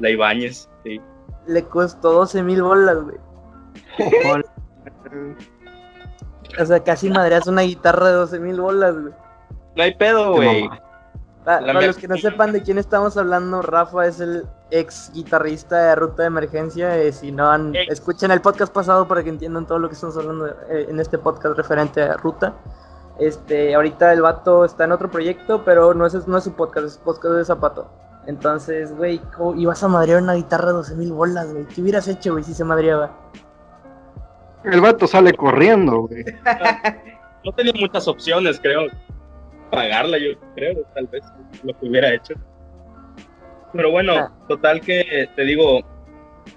La 0.00 0.10
Ibáñez, 0.10 0.68
sí. 0.82 1.00
Le 1.46 1.64
costó 1.64 2.12
12 2.12 2.42
mil 2.42 2.62
bolas, 2.62 2.98
güey. 3.02 3.16
O 6.56 6.64
sea, 6.64 6.84
casi 6.84 7.10
madreas 7.10 7.48
una 7.48 7.62
guitarra 7.62 8.08
de 8.08 8.12
12 8.12 8.38
mil 8.38 8.60
bolas, 8.60 8.94
güey. 8.94 9.14
No 9.76 9.82
hay 9.82 9.94
pedo, 9.96 10.34
güey. 10.34 10.68
Para 11.44 11.72
los 11.86 11.96
que 11.98 12.08
no 12.08 12.16
sepan 12.16 12.52
de 12.52 12.62
quién 12.62 12.78
estamos 12.78 13.16
hablando, 13.18 13.60
Rafa 13.60 14.06
es 14.06 14.18
el 14.20 14.46
ex 14.70 15.10
guitarrista 15.12 15.88
de 15.88 15.94
Ruta 15.94 16.22
de 16.22 16.28
Emergencia. 16.28 16.96
eh, 16.96 17.12
si 17.12 17.32
no 17.32 17.50
han, 17.50 17.74
Ex. 17.74 17.92
escuchen 17.92 18.30
el 18.30 18.40
podcast 18.40 18.72
pasado 18.72 19.06
para 19.06 19.22
que 19.22 19.28
entiendan 19.28 19.66
todo 19.66 19.78
lo 19.78 19.88
que 19.88 19.94
estamos 19.94 20.16
hablando 20.16 20.48
eh, 20.48 20.86
en 20.88 20.98
este 21.00 21.18
podcast 21.18 21.56
referente 21.56 22.02
a 22.02 22.16
Ruta. 22.16 22.54
Este, 23.18 23.74
ahorita 23.74 24.12
el 24.12 24.22
vato 24.22 24.64
está 24.64 24.84
en 24.84 24.92
otro 24.92 25.10
proyecto, 25.10 25.62
pero 25.64 25.92
no 25.92 26.06
es, 26.06 26.26
no 26.26 26.38
es 26.38 26.44
su 26.44 26.52
podcast, 26.54 26.86
es 26.86 26.96
podcast 26.98 27.34
de 27.34 27.44
Zapato. 27.44 27.90
Entonces, 28.26 28.96
güey, 28.96 29.18
¿cómo 29.36 29.54
ibas 29.54 29.82
a 29.82 29.88
madrear 29.88 30.22
una 30.22 30.34
guitarra 30.34 30.68
de 30.68 30.72
12 30.72 30.94
mil 30.96 31.12
bolas, 31.12 31.52
güey. 31.52 31.66
¿Qué 31.66 31.82
hubieras 31.82 32.08
hecho, 32.08 32.32
güey, 32.32 32.42
si 32.42 32.54
se 32.54 32.64
madreaba? 32.64 33.10
El 34.64 34.80
vato 34.80 35.06
sale 35.06 35.34
corriendo, 35.34 36.06
güey. 36.08 36.24
No 37.44 37.52
tenía 37.52 37.74
muchas 37.78 38.08
opciones, 38.08 38.58
creo. 38.58 38.86
Pagarla, 39.70 40.18
yo 40.18 40.38
creo, 40.54 40.82
tal 40.94 41.06
vez, 41.08 41.24
lo 41.62 41.78
que 41.78 41.88
hubiera 41.88 42.12
hecho. 42.12 42.34
Pero 43.72 43.90
bueno, 43.90 44.12
Ah. 44.16 44.32
total 44.48 44.80
que 44.80 45.28
te 45.34 45.42
digo, 45.42 45.80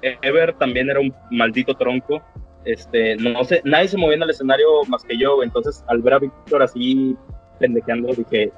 Ever 0.02 0.54
también 0.58 0.90
era 0.90 1.00
un 1.00 1.14
maldito 1.32 1.74
tronco. 1.76 2.22
Este, 2.66 3.16
no 3.16 3.44
sé, 3.46 3.62
nadie 3.64 3.88
se 3.88 3.98
movía 3.98 4.18
en 4.18 4.24
el 4.24 4.30
escenario 4.30 4.68
más 4.90 5.04
que 5.04 5.18
yo, 5.18 5.42
entonces 5.42 5.84
al 5.88 6.02
ver 6.02 6.14
a 6.16 6.20
Víctor 6.20 6.62
así 6.62 7.16
pendejeando 7.60 8.14
dije, 8.14 8.52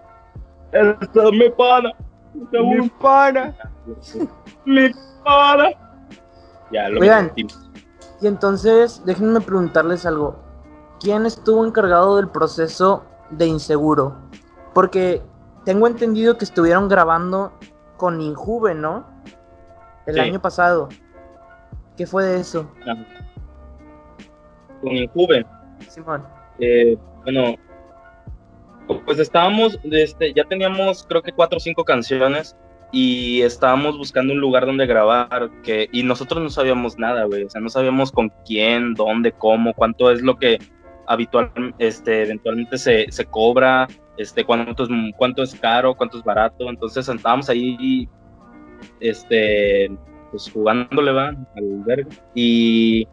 ¡Esto 0.72 1.30
es 1.30 1.32
mi 1.32 1.50
pana! 1.52 1.92
¡Te 2.52 2.60
Mi 2.60 2.78
gusta, 2.80 2.98
pana. 3.00 3.56
mi 4.66 4.90
pana! 5.24 5.70
Ya, 6.72 6.90
lo 6.90 7.00
Oigan. 7.02 7.32
Y 8.22 8.28
entonces, 8.28 9.02
déjenme 9.06 9.40
preguntarles 9.42 10.06
algo. 10.06 10.38
¿Quién 11.00 11.26
estuvo 11.26 11.66
encargado 11.66 12.18
del 12.18 12.28
proceso 12.30 13.04
de 13.30 13.46
inseguro? 13.48 14.16
Porque 14.80 15.22
tengo 15.66 15.88
entendido 15.88 16.38
que 16.38 16.46
estuvieron 16.46 16.88
grabando 16.88 17.52
con 17.98 18.22
Injuve, 18.22 18.74
¿no? 18.74 19.06
El 20.06 20.14
Sí. 20.14 20.20
año 20.22 20.42
pasado. 20.42 20.88
¿Qué 21.98 22.08
fue 22.08 22.24
de 22.24 22.40
eso, 22.40 22.72
Ajá. 22.84 22.96
Con 24.82 24.92
el 24.96 25.10
Juve. 25.10 25.46
Simón? 25.90 26.24
Eh, 26.60 26.98
bueno, 27.26 27.56
pues 29.04 29.20
estábamos, 29.20 29.78
este, 29.84 30.34
ya 30.34 30.46
teníamos 30.46 31.06
creo 31.10 31.22
que 31.24 31.34
cuatro 31.34 31.58
o 31.58 31.60
cinco 31.60 31.84
canciones 31.84 32.56
y 32.94 33.42
estábamos 33.42 33.98
buscando 33.98 34.32
un 34.32 34.40
lugar 34.40 34.66
donde 34.66 34.86
grabar 34.86 35.50
que, 35.62 35.90
y 35.92 36.04
nosotros 36.04 36.42
no 36.42 36.50
sabíamos 36.50 36.98
nada, 36.98 37.26
güey, 37.26 37.44
o 37.44 37.50
sea, 37.50 37.60
no 37.60 37.68
sabíamos 37.68 38.14
con 38.14 38.32
quién, 38.46 38.94
dónde, 38.94 39.34
cómo, 39.34 39.74
cuánto 39.74 40.10
es 40.10 40.22
lo 40.22 40.38
que 40.38 40.58
habitual, 41.06 41.52
este, 41.80 42.24
eventualmente 42.24 42.78
se, 42.78 43.12
se 43.12 43.26
cobra, 43.26 43.86
este, 44.20 44.44
cuánto 44.44 44.84
es, 44.84 44.90
cuánto 45.16 45.44
es 45.44 45.56
caro, 45.56 45.96
cuánto 45.96 46.18
es 46.18 46.24
barato, 46.26 46.70
entonces 46.70 47.08
estábamos 47.08 47.50
ahí, 47.50 48.08
este, 49.00 49.90
pues 50.30 50.52
jugándole, 50.52 51.14
va, 51.14 51.30
al 51.30 51.84
verga, 51.86 52.10
y 52.36 53.08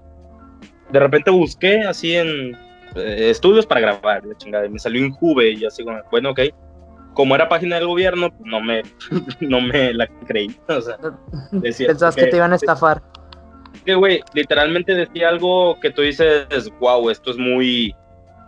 de 0.90 0.98
repente 0.98 1.30
busqué 1.30 1.82
así 1.82 2.16
en 2.16 2.56
eh, 2.96 3.30
estudios 3.30 3.66
para 3.66 3.80
grabar, 3.80 4.26
la 4.26 4.36
chingada, 4.36 4.68
me 4.68 4.80
salió 4.80 5.04
Injuve 5.04 5.50
y 5.50 5.60
yo 5.60 5.68
así 5.68 5.84
como, 5.84 5.98
bueno, 6.10 6.30
ok. 6.30 6.40
Como 7.14 7.34
era 7.34 7.48
página 7.48 7.76
del 7.76 7.86
gobierno, 7.86 8.30
pues, 8.30 8.42
no 8.44 8.60
me, 8.60 8.82
no 9.40 9.60
me 9.60 9.94
la 9.94 10.08
creí. 10.26 10.54
O 10.68 10.80
sea, 10.80 10.98
decía 11.52 11.86
Pensabas 11.86 12.16
que 12.16 12.26
te 12.26 12.36
iban 12.36 12.52
a 12.52 12.56
estafar. 12.56 13.00
que, 13.84 13.94
güey, 13.94 14.22
literalmente 14.34 14.92
decía 14.92 15.28
algo 15.28 15.78
que 15.80 15.90
tú 15.90 16.02
dices, 16.02 16.46
wow, 16.80 17.08
esto 17.10 17.30
es 17.30 17.38
muy, 17.38 17.94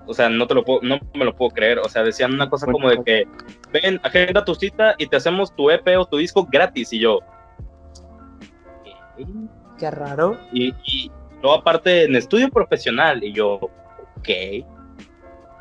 o 0.08 0.14
sea, 0.14 0.30
no 0.30 0.46
te 0.46 0.54
lo 0.54 0.64
puedo, 0.64 0.80
no 0.82 0.98
me 1.14 1.24
lo 1.24 1.36
puedo 1.36 1.50
creer. 1.50 1.78
O 1.80 1.88
sea, 1.88 2.02
decían 2.02 2.32
una 2.32 2.48
cosa 2.48 2.66
como 2.66 2.88
de 2.88 3.02
que, 3.04 3.28
ven, 3.72 4.00
agenda 4.02 4.44
tu 4.44 4.54
cita 4.54 4.94
y 4.96 5.06
te 5.06 5.16
hacemos 5.16 5.54
tu 5.54 5.70
EP 5.70 5.86
o 5.98 6.06
tu 6.06 6.16
disco 6.16 6.48
gratis. 6.50 6.92
Y 6.94 7.00
yo, 7.00 7.20
¿qué? 9.16 9.26
Qué 9.78 9.90
raro. 9.90 10.38
Y, 10.50 10.74
y 10.84 11.12
luego 11.42 11.58
aparte 11.58 12.04
en 12.04 12.16
estudio 12.16 12.48
profesional, 12.48 13.22
y 13.22 13.34
yo, 13.34 13.60
ok, 14.16 14.28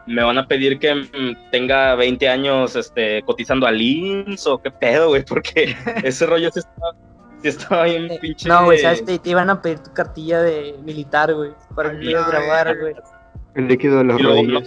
me 0.08 0.24
van 0.24 0.38
a 0.38 0.48
pedir 0.48 0.80
que 0.80 0.96
mm, 0.96 1.52
tenga 1.52 1.96
20 1.96 2.30
años 2.30 2.76
este, 2.78 3.22
cotizando 3.24 3.68
al 3.68 3.82
IMSS 3.82 4.48
o 4.48 4.62
qué 4.62 4.72
pedo, 4.72 5.10
güey, 5.10 5.26
porque 5.26 5.76
ese 6.04 6.26
rollo 6.26 6.50
sí 6.54 6.60
estaba, 6.60 6.96
sí 7.42 7.48
estaba 7.50 7.84
bien 7.84 8.10
Eh, 8.12 8.18
pinche... 8.22 8.48
No, 8.48 8.64
güey, 8.64 8.80
¿sabes? 8.80 9.04
Te, 9.04 9.20
te 9.20 9.30
iban 9.30 9.50
a 9.50 9.62
pedir 9.62 9.80
tu 9.80 9.94
cartilla 9.94 10.42
de 10.42 10.74
militar, 10.86 11.34
güey. 11.34 11.52
Para 11.76 11.90
Ay, 11.90 12.14
grabar, 12.14 12.80
güey. 12.80 12.96
El 13.58 13.68
líquido 13.68 13.98
de 13.98 14.04
las 14.06 14.20
Y 14.20 14.24
luego, 14.24 14.62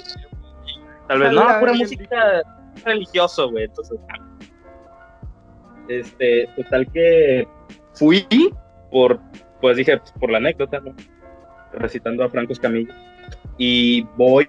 tal 1.09 1.21
vez, 1.21 1.33
no, 1.33 1.43
pura 1.61 1.73
música 1.73 2.43
religioso, 2.85 3.51
güey, 3.51 3.65
entonces... 3.65 3.99
Este, 5.89 6.49
total 6.57 6.87
que 6.93 7.49
fui 7.95 8.27
por, 8.93 9.21
pues 9.61 9.77
dije, 9.77 9.99
pues, 9.99 10.13
por 10.13 10.31
la 10.31 10.39
anécdota, 10.39 10.81
¿no? 10.81 10.95
Recitando 11.73 12.25
a 12.25 12.29
Franco 12.29 12.53
Escamilla. 12.53 12.95
Y 13.59 14.03
voy 14.17 14.49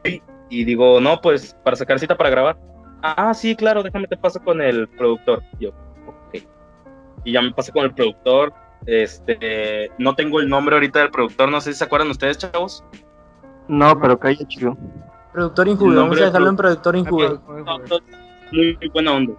y 0.49 0.65
digo, 0.65 0.99
no, 0.99 1.19
pues 1.21 1.55
para 1.63 1.75
sacar 1.75 1.99
cita 1.99 2.17
para 2.17 2.29
grabar. 2.29 2.57
Ah, 3.01 3.33
sí, 3.33 3.55
claro, 3.55 3.81
déjame 3.81 4.07
te 4.07 4.17
paso 4.17 4.39
con 4.43 4.61
el 4.61 4.87
productor. 4.89 5.41
Yo, 5.59 5.69
ok. 5.69 6.43
Y 7.25 7.33
ya 7.33 7.41
me 7.41 7.51
pasé 7.51 7.71
con 7.71 7.85
el 7.85 7.93
productor. 7.93 8.53
Este, 8.85 9.91
no 9.97 10.15
tengo 10.15 10.39
el 10.39 10.49
nombre 10.49 10.75
ahorita 10.75 10.99
del 10.99 11.11
productor, 11.11 11.49
no 11.49 11.61
sé 11.61 11.71
si 11.73 11.79
se 11.79 11.83
acuerdan 11.83 12.09
ustedes, 12.09 12.37
chavos. 12.37 12.83
No, 13.71 13.97
pero 14.01 14.19
cae 14.19 14.35
chido. 14.47 14.77
Productor 15.31 15.69
Injuve, 15.69 15.91
El 15.91 15.95
vamos 15.95 16.19
a 16.19 16.25
dejarlo 16.25 16.49
en 16.49 16.57
productor 16.57 16.97
muy, 18.51 18.77
muy 18.77 18.89
buena 18.89 19.13
onda. 19.13 19.33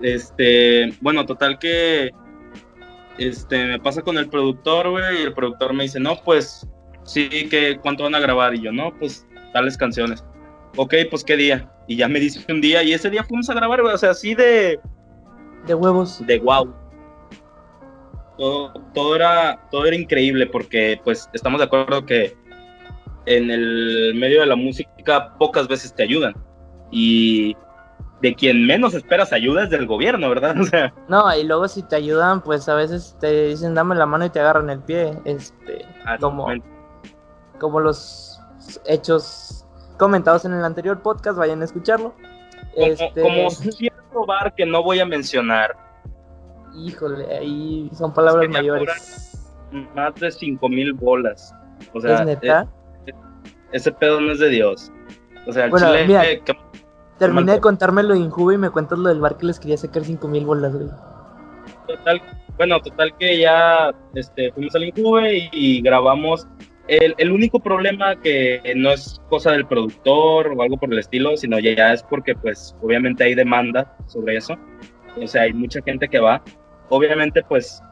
Este, 0.00 0.94
bueno, 1.00 1.26
total 1.26 1.58
que 1.58 2.12
este 3.18 3.66
me 3.66 3.80
pasa 3.80 4.00
con 4.00 4.16
el 4.16 4.28
productor, 4.28 4.90
güey, 4.90 5.22
y 5.22 5.22
el 5.22 5.34
productor 5.34 5.72
me 5.72 5.82
dice, 5.82 5.98
"No, 5.98 6.14
pues 6.24 6.68
sí, 7.02 7.48
que 7.48 7.80
cuánto 7.82 8.04
van 8.04 8.14
a 8.14 8.20
grabar?" 8.20 8.54
Y 8.54 8.62
yo, 8.62 8.70
"No, 8.70 8.96
pues 9.00 9.26
tales 9.52 9.76
canciones." 9.76 10.24
Ok, 10.76 10.94
pues 11.10 11.24
qué 11.24 11.36
día. 11.36 11.68
Y 11.88 11.96
ya 11.96 12.06
me 12.06 12.20
dice 12.20 12.44
un 12.48 12.60
día 12.60 12.84
y 12.84 12.92
ese 12.92 13.10
día 13.10 13.24
fuimos 13.24 13.50
a 13.50 13.54
grabar, 13.54 13.82
güey, 13.82 13.92
o 13.92 13.98
sea, 13.98 14.10
así 14.10 14.36
de 14.36 14.78
De 15.66 15.74
huevos. 15.74 16.24
de 16.24 16.38
wow. 16.38 16.72
Todo, 18.36 18.72
todo 18.94 19.16
era 19.16 19.60
todo 19.70 19.86
era 19.86 19.96
increíble 19.96 20.46
porque 20.46 21.00
pues 21.04 21.28
estamos 21.32 21.60
de 21.60 21.66
acuerdo 21.66 22.04
que 22.06 22.36
en 23.26 23.50
el 23.50 24.14
medio 24.16 24.40
de 24.40 24.46
la 24.46 24.56
música 24.56 25.34
pocas 25.38 25.68
veces 25.68 25.94
te 25.94 26.02
ayudan 26.02 26.34
y 26.90 27.56
de 28.22 28.34
quien 28.34 28.66
menos 28.66 28.94
esperas 28.94 29.32
ayuda 29.32 29.64
es 29.64 29.70
del 29.70 29.86
gobierno, 29.86 30.28
¿verdad? 30.28 30.54
O 30.60 30.64
sea, 30.64 30.94
No, 31.08 31.36
y 31.36 31.44
luego 31.44 31.68
si 31.68 31.82
te 31.82 31.96
ayudan, 31.96 32.40
pues 32.40 32.68
a 32.68 32.74
veces 32.74 33.16
te 33.20 33.48
dicen 33.48 33.74
dame 33.74 33.96
la 33.96 34.06
mano 34.06 34.24
y 34.24 34.30
te 34.30 34.40
agarran 34.40 34.70
el 34.70 34.80
pie. 34.80 35.18
Este, 35.24 35.84
como, 36.20 36.46
como 37.58 37.80
los 37.80 38.40
hechos 38.86 39.66
comentados 39.98 40.44
en 40.44 40.54
el 40.54 40.64
anterior 40.64 41.02
podcast, 41.02 41.36
vayan 41.36 41.62
a 41.62 41.64
escucharlo. 41.64 42.14
como, 42.74 42.86
Este, 42.86 43.22
como 43.22 43.50
cierto 43.50 44.26
bar 44.26 44.54
que 44.54 44.64
no 44.66 44.82
voy 44.82 45.00
a 45.00 45.06
mencionar, 45.06 45.76
híjole, 46.74 47.26
ahí 47.36 47.90
son 47.92 48.12
palabras 48.12 48.48
mayores. 48.48 49.38
más 49.94 50.14
de 50.16 50.30
cinco 50.30 50.68
mil 50.68 50.92
bolas. 50.92 51.54
O 51.92 52.00
sea, 52.00 52.20
¿Es 52.20 52.26
neta? 52.26 52.68
e- 53.06 53.12
ese 53.72 53.90
pedo 53.92 54.20
no 54.20 54.32
es 54.32 54.38
de 54.38 54.48
Dios. 54.50 54.92
O 55.46 55.52
sea, 55.52 55.64
el 55.64 55.70
Bueno, 55.70 55.86
chile 55.92 56.06
mira. 56.06 56.22
que- 56.22 56.42
Terminé 57.18 57.52
de 57.52 57.60
contarme 57.60 58.02
lo 58.02 58.14
de 58.14 58.20
Injuve 58.20 58.54
y 58.54 58.58
me 58.58 58.70
cuentas 58.70 58.98
lo 58.98 59.08
del 59.08 59.20
bar 59.20 59.36
que 59.36 59.46
les 59.46 59.60
quería 59.60 59.76
sacar 59.76 60.02
5 60.04 60.26
mil 60.28 60.44
bolas, 60.44 60.74
güey. 60.74 60.88
total, 61.86 62.20
bueno, 62.56 62.80
total 62.80 63.16
que 63.18 63.38
ya 63.38 63.92
este, 64.14 64.50
fuimos 64.52 64.74
al 64.74 64.84
Injuve 64.84 65.36
y, 65.38 65.48
y 65.52 65.82
grabamos. 65.82 66.46
El, 66.88 67.14
el 67.18 67.30
único 67.30 67.60
problema 67.60 68.16
que 68.16 68.60
no 68.76 68.90
es 68.90 69.20
cosa 69.28 69.52
del 69.52 69.66
productor 69.66 70.48
o 70.48 70.62
algo 70.62 70.76
por 70.78 70.92
el 70.92 70.98
estilo, 70.98 71.36
sino 71.36 71.58
ya, 71.60 71.74
ya 71.76 71.92
es 71.92 72.02
porque 72.02 72.34
pues 72.34 72.74
obviamente 72.82 73.22
hay 73.22 73.34
demanda 73.36 73.96
sobre 74.06 74.36
eso. 74.36 74.56
O 75.22 75.26
sea, 75.26 75.42
hay 75.42 75.52
mucha 75.52 75.80
gente 75.82 76.08
que 76.08 76.18
va. 76.18 76.42
Obviamente 76.94 77.42
pues 77.42 77.82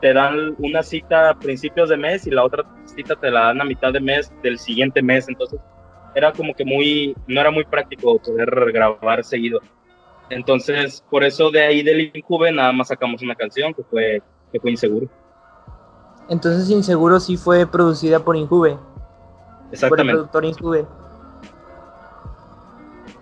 te 0.00 0.12
dan 0.12 0.56
una 0.58 0.82
cita 0.82 1.30
a 1.30 1.34
principios 1.38 1.88
de 1.90 1.96
mes 1.96 2.26
y 2.26 2.30
la 2.32 2.42
otra 2.44 2.64
cita 2.86 3.14
te 3.14 3.30
la 3.30 3.42
dan 3.46 3.60
a 3.60 3.64
mitad 3.64 3.92
de 3.92 4.00
mes 4.00 4.32
del 4.42 4.58
siguiente 4.58 5.00
mes. 5.00 5.28
Entonces 5.28 5.60
era 6.12 6.32
como 6.32 6.52
que 6.54 6.64
muy, 6.64 7.16
no 7.28 7.40
era 7.40 7.52
muy 7.52 7.64
práctico 7.64 8.18
poder 8.18 8.50
grabar 8.72 9.22
seguido. 9.22 9.60
Entonces, 10.28 11.04
por 11.08 11.22
eso 11.22 11.52
de 11.52 11.60
ahí 11.62 11.82
del 11.84 12.10
Injuve 12.16 12.50
nada 12.50 12.72
más 12.72 12.88
sacamos 12.88 13.22
una 13.22 13.36
canción 13.36 13.72
que 13.72 13.84
fue, 13.84 14.20
que 14.52 14.58
fue 14.58 14.72
Inseguro. 14.72 15.06
Entonces 16.28 16.68
Inseguro 16.68 17.20
sí 17.20 17.36
fue 17.36 17.64
producida 17.64 18.18
por 18.18 18.36
Injuve, 18.36 18.72
por 18.72 18.80
el 19.68 19.72
Exactamente. 19.72 20.12
productor 20.14 20.44
Injuve. 20.44 20.86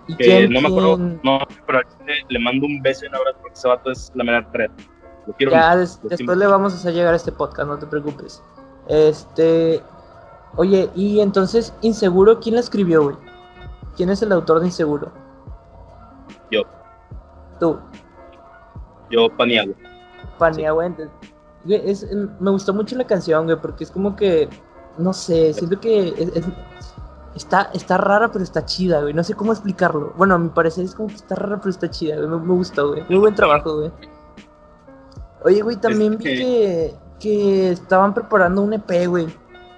¿Y 0.09 0.17
Que 0.17 0.25
quién, 0.25 0.51
no 0.51 0.63
me 0.63 0.69
acuerdo, 0.69 0.97
quién- 0.97 1.21
no, 1.23 1.41
pero 1.67 1.81
le 2.31 2.39
mando 2.39 2.65
un 2.67 2.81
beso 2.81 3.05
y 3.05 3.09
un 3.09 3.17
abrazo 3.17 3.39
porque 3.43 3.55
ese 3.55 3.69
vato 3.69 3.91
es 3.91 4.11
la 4.15 4.25
mera 4.25 4.49
red. 4.55 4.71
Lo 5.27 5.33
quiero 5.35 5.53
Ya 5.53 5.77
des- 5.77 6.01
después 6.03 6.37
le 6.39 6.47
vamos 6.47 6.73
a 6.73 6.77
hacer 6.77 6.95
llegar 6.95 7.13
a 7.13 7.17
este 7.17 7.33
podcast, 7.33 7.69
no 7.69 7.79
te 7.79 7.87
preocupes. 7.87 8.43
Este, 8.89 9.83
oye, 10.57 10.91
y 10.95 11.21
entonces 11.21 11.75
Inseguro, 11.83 12.39
¿quién 12.41 12.55
la 12.55 12.61
escribió, 12.61 13.03
güey? 13.05 13.17
¿Quién 13.97 14.11
es 14.11 14.23
el 14.23 14.31
autor 14.33 14.61
de 14.61 14.67
Inseguro? 14.67 15.11
Yo. 16.51 16.63
Tú, 17.59 17.79
Yo 19.11 19.29
Paniagua. 19.37 19.75
Paniagüentes. 20.39 21.09
Güey, 21.65 21.91
es, 21.91 22.07
me 22.41 22.51
gustó 22.51 22.73
mucho 22.75 22.95
la 22.97 23.05
canción, 23.07 23.45
güey, 23.47 23.57
porque 23.61 23.85
es 23.85 23.91
como 23.91 24.15
que, 24.15 24.49
no 24.99 25.13
sé, 25.13 25.53
siento 25.55 25.81
que 25.81 26.09
es, 26.09 26.37
es- 26.37 26.45
Está, 27.35 27.69
está 27.75 27.99
rara, 27.99 28.33
pero 28.33 28.43
está 28.43 28.65
chida, 28.65 29.03
güey. 29.03 29.13
No 29.13 29.23
sé 29.23 29.35
cómo 29.35 29.53
explicarlo. 29.53 30.15
Bueno, 30.17 30.37
a 30.37 30.39
mi 30.39 30.49
parecer 30.49 30.87
es 30.87 30.95
como 30.95 31.09
que 31.11 31.17
está 31.17 31.35
rara, 31.35 31.59
pero 31.59 31.69
está 31.69 31.91
chida, 31.91 32.17
güey. 32.17 32.29
Me, 32.29 32.39
me 32.39 32.55
gusta, 32.55 32.81
güey. 32.81 33.03
Muy 33.11 33.19
buen 33.19 33.35
trabajo, 33.35 33.77
güey. 33.77 33.93
Oye, 35.45 35.63
güey, 35.63 35.77
también 35.77 36.19
vi 36.19 36.25
que- 36.25 36.35
que, 36.37 36.95
que 37.21 37.71
estaban 37.71 38.15
preparando 38.15 38.63
un 38.63 38.73
EP, 38.73 39.07
güey. 39.07 39.27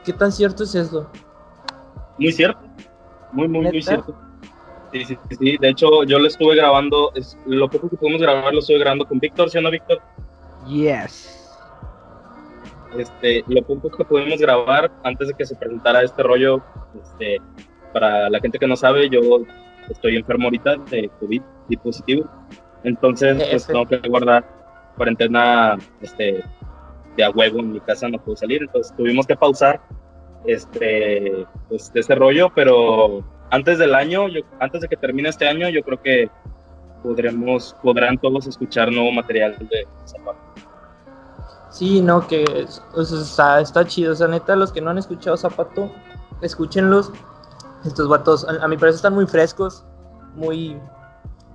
¿Qué 0.04 0.12
tan 0.12 0.32
cierto 0.32 0.64
es 0.64 0.74
eso? 0.74 1.10
Muy 2.18 2.32
cierto. 2.32 2.60
Muy, 3.32 3.48
muy, 3.48 3.62
muy 3.66 3.82
cierto. 3.82 4.14
Sí, 4.92 5.04
sí, 5.04 5.18
sí. 5.38 5.56
De 5.58 5.68
hecho, 5.68 6.02
yo 6.04 6.18
lo 6.18 6.26
estuve 6.26 6.56
grabando, 6.56 7.12
es, 7.14 7.36
lo 7.44 7.68
poco 7.68 7.90
que 7.90 7.96
pudimos 7.96 8.22
grabar 8.22 8.54
lo 8.54 8.60
estuve 8.60 8.78
grabando 8.78 9.06
con 9.06 9.18
Víctor, 9.18 9.50
¿sí 9.50 9.58
o 9.58 9.60
no, 9.60 9.70
Víctor? 9.70 10.00
Yes. 10.66 11.34
Este, 12.96 13.44
lo 13.48 13.62
poco 13.62 13.90
que 13.90 14.04
pudimos 14.04 14.40
grabar 14.40 14.90
antes 15.04 15.28
de 15.28 15.34
que 15.34 15.44
se 15.44 15.54
presentara 15.56 16.02
este 16.02 16.22
rollo, 16.22 16.62
este, 17.02 17.38
para 17.92 18.30
la 18.30 18.40
gente 18.40 18.58
que 18.58 18.66
no 18.66 18.76
sabe, 18.76 19.10
yo 19.10 19.20
estoy 19.90 20.16
enfermo 20.16 20.44
ahorita 20.44 20.76
de 20.90 21.10
COVID 21.20 21.42
y 21.68 21.76
positivo. 21.76 22.26
Entonces, 22.84 23.36
pues 23.50 23.66
tengo 23.66 23.84
que 23.86 23.98
guardar 24.08 24.46
cuarentena 24.98 25.78
este, 26.02 26.44
de 27.16 27.24
a 27.24 27.30
huevo 27.30 27.60
en 27.60 27.72
mi 27.72 27.80
casa, 27.80 28.08
no 28.08 28.18
puedo 28.18 28.36
salir. 28.36 28.62
Entonces 28.62 28.94
tuvimos 28.96 29.26
que 29.26 29.36
pausar 29.36 29.80
este, 30.44 31.46
pues, 31.68 31.90
ese 31.94 32.14
rollo, 32.14 32.52
pero 32.54 33.24
antes 33.50 33.78
del 33.78 33.94
año, 33.94 34.28
yo, 34.28 34.42
antes 34.60 34.82
de 34.82 34.88
que 34.88 34.96
termine 34.96 35.30
este 35.30 35.48
año, 35.48 35.70
yo 35.70 35.82
creo 35.82 36.02
que 36.02 36.30
podremos, 37.02 37.74
podrán 37.82 38.18
todos 38.18 38.46
escuchar 38.46 38.92
nuevo 38.92 39.12
material 39.12 39.56
de 39.58 39.86
Zapata. 40.04 40.38
Sí, 41.70 42.00
no, 42.00 42.26
que 42.26 42.44
o 42.94 43.00
está 43.60 43.86
chido. 43.86 44.12
O 44.12 44.16
sea, 44.16 44.26
neta, 44.26 44.56
los 44.56 44.72
que 44.72 44.80
no 44.80 44.90
han 44.90 44.98
escuchado 44.98 45.36
Zapato, 45.36 45.90
escúchenlos. 46.42 47.12
Estos 47.84 48.08
vatos, 48.08 48.44
a, 48.48 48.64
a 48.64 48.68
mi 48.68 48.76
parecer, 48.76 48.96
están 48.96 49.14
muy 49.14 49.26
frescos. 49.26 49.84
Muy. 50.34 50.76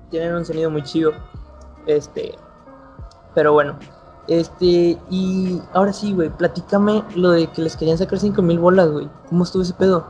Tienen 0.10 0.36
un 0.36 0.46
sonido 0.46 0.70
muy 0.70 0.84
chido. 0.84 1.14
Este. 1.88 2.36
Pero 3.36 3.54
bueno. 3.54 3.78
Este. 4.28 4.98
Y 5.10 5.60
ahora 5.74 5.92
sí, 5.92 6.14
güey, 6.14 6.30
platícame 6.30 7.04
lo 7.16 7.32
de 7.32 7.48
que 7.48 7.62
les 7.62 7.76
querían 7.76 7.98
sacar 7.98 8.20
5000 8.20 8.58
bolas, 8.60 8.90
güey. 8.90 9.08
¿Cómo 9.30 9.44
estuvo 9.44 9.64
ese 9.64 9.74
pedo? 9.74 10.08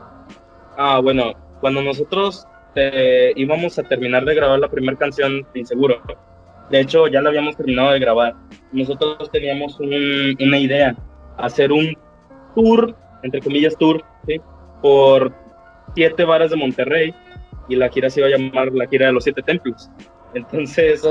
Ah, 0.76 1.00
bueno, 1.02 1.32
cuando 1.60 1.82
nosotros 1.82 2.46
eh, 2.76 3.32
íbamos 3.36 3.78
a 3.78 3.82
terminar 3.84 4.24
de 4.24 4.34
grabar 4.34 4.58
la 4.58 4.68
primera 4.68 4.96
canción 4.98 5.46
de 5.52 5.60
Inseguro, 5.60 5.96
de 6.70 6.80
hecho 6.80 7.06
ya 7.08 7.20
la 7.20 7.28
habíamos 7.30 7.56
terminado 7.56 7.90
de 7.92 7.98
grabar, 8.00 8.34
nosotros 8.72 9.30
teníamos 9.30 9.78
un- 9.78 10.36
una 10.40 10.58
idea, 10.58 10.96
hacer 11.36 11.70
un 11.70 11.96
tour, 12.56 12.94
entre 13.22 13.40
comillas 13.40 13.76
tour, 13.76 14.02
¿sí? 14.26 14.40
por 14.82 15.32
siete 15.94 16.24
bares 16.24 16.50
de 16.50 16.56
Monterrey 16.56 17.14
y 17.68 17.76
la 17.76 17.88
gira 17.88 18.10
se 18.10 18.20
iba 18.20 18.28
a 18.28 18.36
llamar 18.36 18.72
la 18.72 18.86
gira 18.88 19.06
de 19.06 19.12
los 19.12 19.24
siete 19.24 19.42
templos. 19.42 19.88
Entonces. 20.34 21.02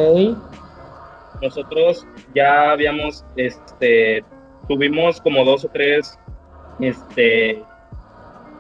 Nosotros 1.42 2.06
ya 2.34 2.72
habíamos, 2.72 3.26
este, 3.36 4.24
tuvimos 4.68 5.20
como 5.22 5.44
dos 5.44 5.66
o 5.66 5.70
tres, 5.70 6.18
este, 6.80 7.64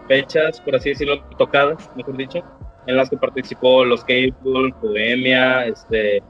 fechas, 0.08 0.60
por 0.62 0.76
así 0.76 0.90
decirlo, 0.90 1.22
tocadas, 1.38 1.90
mejor 1.96 2.18
dicho, 2.18 2.44
en 2.88 2.98
las 2.98 3.10
que 3.10 3.18
participó 3.18 3.86
Los 3.86 4.04
Cable, 4.04 4.34
Bohemia, 4.82 5.66
este, 5.66 6.22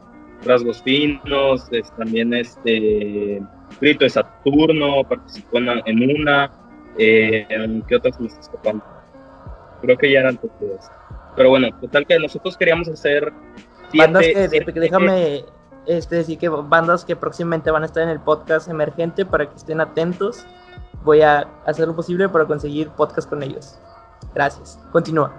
Rasgos 0.46 0.82
Finos, 0.84 1.68
es- 1.72 1.92
también 1.96 2.34
este, 2.34 3.42
Grito 3.82 4.04
de 4.06 4.10
Saturno, 4.10 5.04
participó 5.04 5.58
en, 5.58 5.70
en 5.86 6.20
una, 6.20 6.52
eh, 7.00 7.48
¿en 7.50 7.82
¿qué 7.84 7.96
otras 7.96 8.20
me 8.20 8.28
está 8.28 8.42
escapando? 8.42 8.84
Creo 9.82 9.98
que 9.98 10.12
ya 10.12 10.20
eran 10.20 10.38
todas. 10.38 10.92
Pero 11.36 11.50
bueno, 11.50 11.70
total 11.82 12.06
que 12.06 12.20
nosotros 12.20 12.56
queríamos 12.56 12.88
hacer 12.88 13.34
Bandas 13.96 14.24
siete- 14.26 14.42
que, 14.44 14.50
siete- 14.50 14.74
que 14.74 14.80
déjame 14.80 15.46
este, 15.86 16.18
decir 16.18 16.38
que 16.38 16.50
bandas 16.50 17.06
que 17.06 17.16
próximamente 17.16 17.72
van 17.72 17.84
a 17.84 17.86
estar 17.86 18.04
en 18.04 18.10
el 18.10 18.20
podcast 18.20 18.68
emergente 18.70 19.26
para 19.26 19.50
que 19.50 19.56
estén 19.56 19.82
atentos. 19.82 20.46
Voy 21.04 21.22
a 21.22 21.48
hacer 21.66 21.88
lo 21.88 21.96
posible 21.96 22.30
para 22.30 22.46
conseguir 22.46 22.90
podcast 22.92 23.30
con 23.30 23.44
ellos. 23.44 23.78
Gracias. 24.34 24.80
Continúa. 24.92 25.34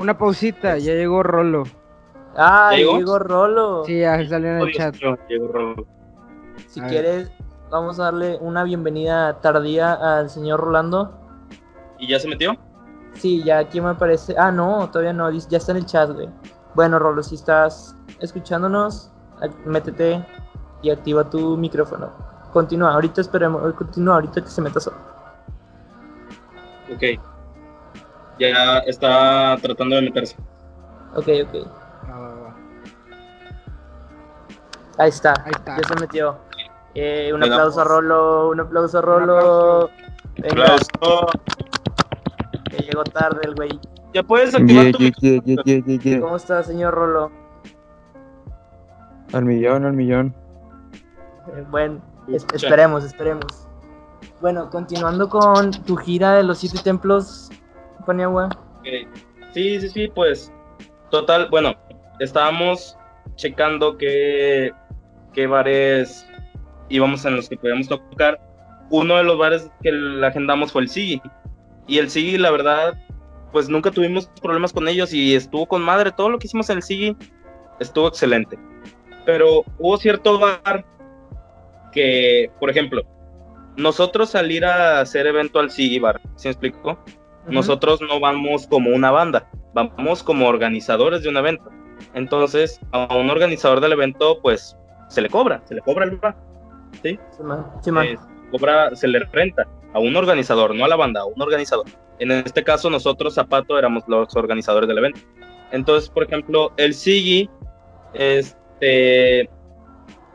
Una 0.00 0.16
pausita, 0.16 0.78
ya 0.78 0.94
llegó 0.94 1.22
Rolo. 1.22 1.64
Ah, 2.36 2.70
¿Ya 2.72 2.78
llegó? 2.78 2.98
llegó 2.98 3.18
Rolo. 3.18 3.84
Sí, 3.84 4.00
ya 4.00 4.16
salió 4.26 4.50
en 4.50 4.58
el 4.58 4.66
Dios 4.66 4.76
chat. 4.76 4.96
llegó 5.28 5.48
Rolo. 5.48 5.86
Si 6.68 6.80
A 6.80 6.84
ver. 6.84 6.90
quieres, 6.92 7.30
vamos 7.70 8.00
a 8.00 8.04
darle 8.04 8.38
una 8.40 8.64
bienvenida 8.64 9.40
tardía 9.40 9.92
al 10.18 10.28
señor 10.30 10.60
Rolando. 10.60 11.16
¿Y 11.98 12.08
ya 12.08 12.18
se 12.18 12.26
metió? 12.28 12.56
Sí, 13.14 13.44
ya 13.44 13.58
aquí 13.58 13.80
me 13.80 13.90
aparece. 13.90 14.34
Ah, 14.36 14.50
no, 14.50 14.88
todavía 14.90 15.12
no. 15.12 15.30
Ya 15.30 15.58
está 15.58 15.70
en 15.72 15.78
el 15.78 15.86
chat, 15.86 16.10
güey. 16.10 16.28
Bueno, 16.74 16.98
Rolo, 16.98 17.22
si 17.22 17.36
estás 17.36 17.94
escuchándonos, 18.20 19.10
métete 19.64 20.24
y 20.82 20.90
activa 20.90 21.28
tu 21.30 21.56
micrófono. 21.56 22.10
Continúa, 22.52 22.92
ahorita 22.94 23.20
esperemos. 23.20 23.72
Continúa, 23.74 24.14
ahorita 24.16 24.40
que 24.42 24.48
se 24.48 24.60
meta 24.60 24.80
solo. 24.80 24.96
Ok. 26.92 27.02
Ya 28.38 28.78
está 28.80 29.56
tratando 29.62 29.96
de 29.96 30.02
meterse. 30.02 30.36
Ok, 31.14 31.28
ok. 31.46 31.66
Va. 32.08 32.54
Ahí 34.98 35.08
está. 35.08 35.34
Ahí 35.44 35.52
está. 35.52 35.76
Ya 35.80 35.88
se 35.88 35.94
metió. 36.00 36.36
Eh, 36.94 37.32
un 37.32 37.40
Le 37.40 37.46
aplauso 37.46 37.80
a. 37.80 37.84
Rolo, 37.84 38.50
un 38.50 38.60
aplauso 38.60 38.98
a 38.98 39.00
Un 39.00 39.06
Rolo. 39.06 39.38
aplauso. 39.38 39.90
Venga, 40.36 40.62
Aplauso. 40.64 41.26
que 42.70 42.76
llegó 42.78 43.04
tarde 43.04 43.40
el 43.44 43.54
güey. 43.54 43.80
Ya 44.14 44.22
puedes 44.22 44.54
activar 44.54 44.84
Yeah, 44.84 44.92
tu 44.92 44.98
yeah, 44.98 45.12
yeah, 45.20 45.42
yeah, 45.44 45.62
yeah, 45.64 45.82
yeah, 45.86 45.98
yeah. 46.02 46.20
¿Cómo 46.20 46.36
está, 46.36 46.62
señor 46.62 46.94
Rolo? 46.94 47.32
Al 49.32 49.44
millón, 49.44 49.84
al 49.84 49.92
millón. 49.92 50.34
Eh, 51.48 51.64
bueno, 51.70 52.00
es- 52.28 52.46
esperemos, 52.54 53.04
esperemos. 53.04 53.66
Bueno, 54.40 54.70
continuando 54.70 55.28
con 55.28 55.72
tu 55.84 55.96
gira 55.96 56.34
de 56.34 56.44
los 56.44 56.58
siete 56.58 56.78
templos, 56.82 57.50
Paniagua. 58.06 58.46
Ok. 58.78 58.86
Sí, 59.52 59.80
sí, 59.80 59.88
sí, 59.88 60.08
pues. 60.14 60.52
Total, 61.10 61.48
bueno, 61.50 61.74
estábamos 62.20 62.96
checando 63.34 63.96
qué, 63.98 64.70
qué 65.32 65.46
bares 65.48 66.24
íbamos 66.88 67.24
en 67.24 67.34
los 67.36 67.48
que 67.48 67.56
podíamos 67.56 67.88
tocar. 67.88 68.40
Uno 68.90 69.16
de 69.16 69.24
los 69.24 69.38
bares 69.38 69.70
que 69.82 69.90
la 69.90 70.28
agendamos 70.28 70.70
fue 70.70 70.82
el 70.82 70.88
Sigi. 70.88 71.20
Y 71.88 71.98
el 71.98 72.10
Sigi, 72.10 72.38
la 72.38 72.50
verdad, 72.50 72.94
pues 73.54 73.68
nunca 73.68 73.92
tuvimos 73.92 74.26
problemas 74.42 74.72
con 74.72 74.88
ellos 74.88 75.14
y 75.14 75.36
estuvo 75.36 75.66
con 75.66 75.80
madre. 75.80 76.10
Todo 76.10 76.28
lo 76.28 76.40
que 76.40 76.48
hicimos 76.48 76.68
en 76.70 76.78
el 76.78 76.82
Sigi 76.82 77.16
estuvo 77.78 78.08
excelente. 78.08 78.58
Pero 79.24 79.64
hubo 79.78 79.96
cierto 79.96 80.40
bar 80.40 80.84
que, 81.92 82.50
por 82.58 82.68
ejemplo, 82.68 83.02
nosotros 83.76 84.30
salir 84.30 84.64
a 84.64 85.00
hacer 85.00 85.28
evento 85.28 85.60
al 85.60 85.70
Sigi 85.70 86.00
Bar, 86.00 86.20
¿sí 86.34 86.48
me 86.48 86.50
explico? 86.50 86.98
Nosotros 87.46 88.00
no 88.00 88.18
vamos 88.18 88.66
como 88.66 88.90
una 88.90 89.12
banda, 89.12 89.48
vamos 89.72 90.24
como 90.24 90.48
organizadores 90.48 91.22
de 91.22 91.28
un 91.28 91.36
evento. 91.36 91.70
Entonces, 92.12 92.80
a 92.90 93.14
un 93.14 93.30
organizador 93.30 93.80
del 93.80 93.92
evento, 93.92 94.40
pues, 94.42 94.76
se 95.08 95.22
le 95.22 95.30
cobra, 95.30 95.62
se 95.66 95.76
le 95.76 95.80
cobra 95.82 96.06
el 96.06 96.16
bar, 96.16 96.36
¿sí? 97.04 97.20
Sí, 97.30 97.42
man. 97.44 97.66
Sí, 97.82 97.92
man. 97.92 98.06
Eh, 98.06 98.18
cobra, 98.50 98.96
se 98.96 99.06
le 99.06 99.20
renta 99.20 99.64
a 99.94 100.00
un 100.00 100.14
organizador, 100.16 100.74
no 100.74 100.84
a 100.84 100.88
la 100.88 100.96
banda, 100.96 101.20
a 101.20 101.24
un 101.24 101.40
organizador. 101.40 101.86
En 102.18 102.30
este 102.30 102.62
caso, 102.62 102.90
nosotros, 102.90 103.34
Zapato, 103.34 103.78
éramos 103.78 104.04
los 104.06 104.34
organizadores 104.36 104.88
del 104.88 104.98
evento. 104.98 105.20
Entonces, 105.70 106.10
por 106.10 106.24
ejemplo, 106.24 106.72
el 106.76 106.94
Sigi, 106.94 107.48
este, 108.12 109.48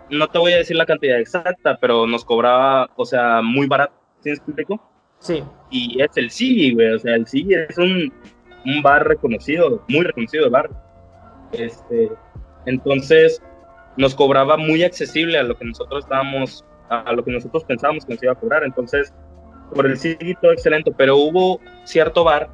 no 0.10 0.28
te 0.28 0.40
voy 0.40 0.54
a 0.54 0.58
decir 0.58 0.76
la 0.76 0.86
cantidad 0.86 1.20
exacta, 1.20 1.78
pero 1.80 2.08
nos 2.08 2.26
cobraba, 2.26 2.90
o 2.96 3.06
sea, 3.06 3.42
muy 3.42 3.68
barato, 3.68 3.94
¿sí 4.22 4.30
me 4.30 4.36
explico? 4.36 4.82
Sí. 5.20 5.44
y 5.70 6.02
es 6.02 6.16
el 6.16 6.32
Sigi, 6.32 6.74
güey. 6.74 6.94
O 6.94 7.00
sea, 7.00 7.16
el 7.16 7.28
Sigi 7.28 7.54
es 7.54 7.78
un, 7.78 8.14
un 8.66 8.82
bar 8.82 9.08
reconocido, 9.08 9.84
muy 9.88 10.06
reconocido 10.06 10.46
de 10.46 10.50
bar. 10.50 10.70
Este, 11.52 12.10
entonces, 12.66 13.42
nos 13.98 14.16
cobraba 14.16 14.56
muy 14.58 14.84
accesible 14.84 15.38
a 15.38 15.44
lo 15.44 15.58
que 15.58 15.66
nosotros 15.66 16.06
estábamos, 16.06 16.66
a 16.90 17.12
lo 17.12 17.24
que 17.24 17.32
nosotros 17.32 17.66
pensábamos 17.66 18.06
que 18.06 18.14
nos 18.14 18.24
iba 18.24 18.32
a 18.32 18.36
cobrar. 18.36 18.64
Entonces, 18.64 19.14
por 19.74 19.86
el 19.86 19.98
Sigi 19.98 20.36
todo 20.42 20.52
excelente, 20.52 20.92
pero 20.96 21.18
hubo 21.18 21.60
cierto 21.84 22.24
bar 22.24 22.50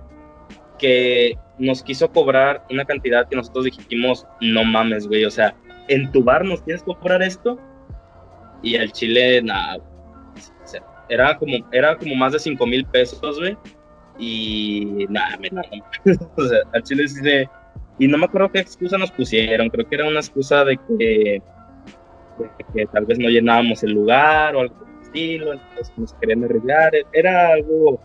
que 0.77 1.37
nos 1.57 1.81
quiso 1.83 2.09
cobrar 2.11 2.65
una 2.69 2.85
cantidad 2.85 3.27
que 3.27 3.35
nosotros 3.35 3.65
dijimos, 3.65 4.27
no 4.41 4.63
mames, 4.63 5.07
güey. 5.07 5.25
O 5.25 5.31
sea, 5.31 5.55
en 5.87 6.11
tu 6.11 6.23
bar 6.23 6.43
nos 6.43 6.61
quieres 6.61 6.83
cobrar 6.83 7.21
esto 7.21 7.59
y 8.61 8.75
al 8.75 8.91
Chile, 8.91 9.41
nada. 9.41 9.77
Era 11.07 11.37
como, 11.37 11.53
era 11.71 11.95
como 11.97 12.15
más 12.15 12.33
de 12.33 12.39
5 12.39 12.65
mil 12.65 12.85
pesos, 12.85 13.39
güey. 13.39 13.55
Y 14.17 15.05
nada, 15.09 15.37
me 15.37 15.49
nada. 15.49 15.67
o 16.35 16.43
sea, 16.43 16.59
al 16.73 16.83
chile 16.83 17.07
sí 17.07 17.21
se. 17.21 17.49
Y 17.99 18.07
no 18.07 18.17
me 18.17 18.25
acuerdo 18.25 18.51
qué 18.51 18.59
excusa 18.59 18.97
nos 18.97 19.11
pusieron. 19.11 19.69
Creo 19.69 19.87
que 19.87 19.95
era 19.95 20.07
una 20.07 20.19
excusa 20.19 20.65
de 20.65 20.77
que, 20.77 21.41
de 22.39 22.65
que 22.73 22.85
tal 22.87 23.05
vez 23.05 23.19
no 23.19 23.29
llenábamos 23.29 23.83
el 23.83 23.91
lugar 23.91 24.55
o 24.55 24.61
algo 24.61 24.75
el 24.81 24.84
estilo. 25.15 25.53
Entonces 25.53 25.93
nos 25.97 26.13
querían 26.15 26.43
arriesgar. 26.43 26.91
Era 27.13 27.53
algo 27.53 27.99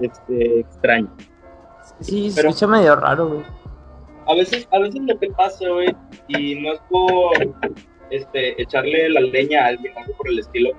este, 0.00 0.60
extraño. 0.60 1.14
Sí, 2.00 2.30
se 2.30 2.36
Pero- 2.36 2.50
escucha 2.50 2.66
medio 2.66 2.96
raro, 2.96 3.28
güey. 3.28 3.42
A 4.26 4.34
veces, 4.34 4.68
a 4.72 4.78
veces 4.78 5.00
lo 5.00 5.18
que 5.18 5.30
pasa, 5.30 5.66
güey, 5.66 5.88
y 6.28 6.54
no 6.56 6.74
es 6.74 6.80
por 6.90 7.32
este, 8.10 8.60
echarle 8.60 9.08
la 9.08 9.20
leña 9.20 9.64
a 9.64 9.66
alguien, 9.68 9.96
algo 9.96 10.12
por 10.18 10.28
el 10.28 10.40
estilo, 10.40 10.70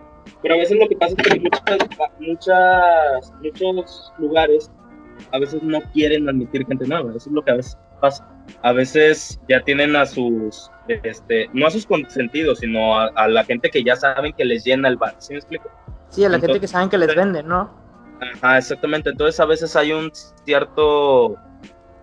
pero 0.43 0.53
a 0.53 0.57
veces 0.57 0.77
lo 0.77 0.87
que 0.87 0.95
pasa 0.95 1.15
es 1.17 1.33
que 1.33 1.39
muchas, 1.39 1.89
muchas, 2.19 3.33
muchos 3.41 4.13
lugares 4.19 4.71
a 5.31 5.39
veces 5.39 5.63
no 5.63 5.81
quieren 5.93 6.29
admitir 6.29 6.63
gente 6.67 6.85
nueva, 6.85 7.09
eso 7.09 7.27
es 7.27 7.33
lo 7.33 7.41
que 7.41 7.49
a 7.49 7.55
veces 7.55 7.75
pasa. 7.99 8.29
A 8.63 8.73
veces 8.73 9.39
ya 9.47 9.61
tienen 9.61 9.95
a 9.95 10.05
sus, 10.05 10.69
este, 10.87 11.49
no 11.53 11.67
a 11.67 11.71
sus 11.71 11.85
consentidos, 11.85 12.59
sino 12.59 12.99
a, 12.99 13.07
a 13.15 13.27
la 13.27 13.43
gente 13.43 13.69
que 13.69 13.83
ya 13.83 13.95
saben 13.95 14.33
que 14.33 14.45
les 14.45 14.63
llena 14.63 14.87
el 14.87 14.97
bar, 14.97 15.15
¿sí 15.19 15.33
me 15.33 15.39
explico? 15.39 15.69
Sí, 16.09 16.25
a 16.25 16.29
la 16.29 16.39
gente 16.39 16.59
que 16.59 16.67
saben 16.67 16.89
que 16.89 16.97
les 16.97 17.15
venden, 17.15 17.47
¿no? 17.47 17.71
Ajá, 18.21 18.57
exactamente. 18.57 19.09
Entonces 19.09 19.39
a 19.39 19.45
veces 19.45 19.75
hay 19.75 19.91
un 19.91 20.11
cierto, 20.45 21.37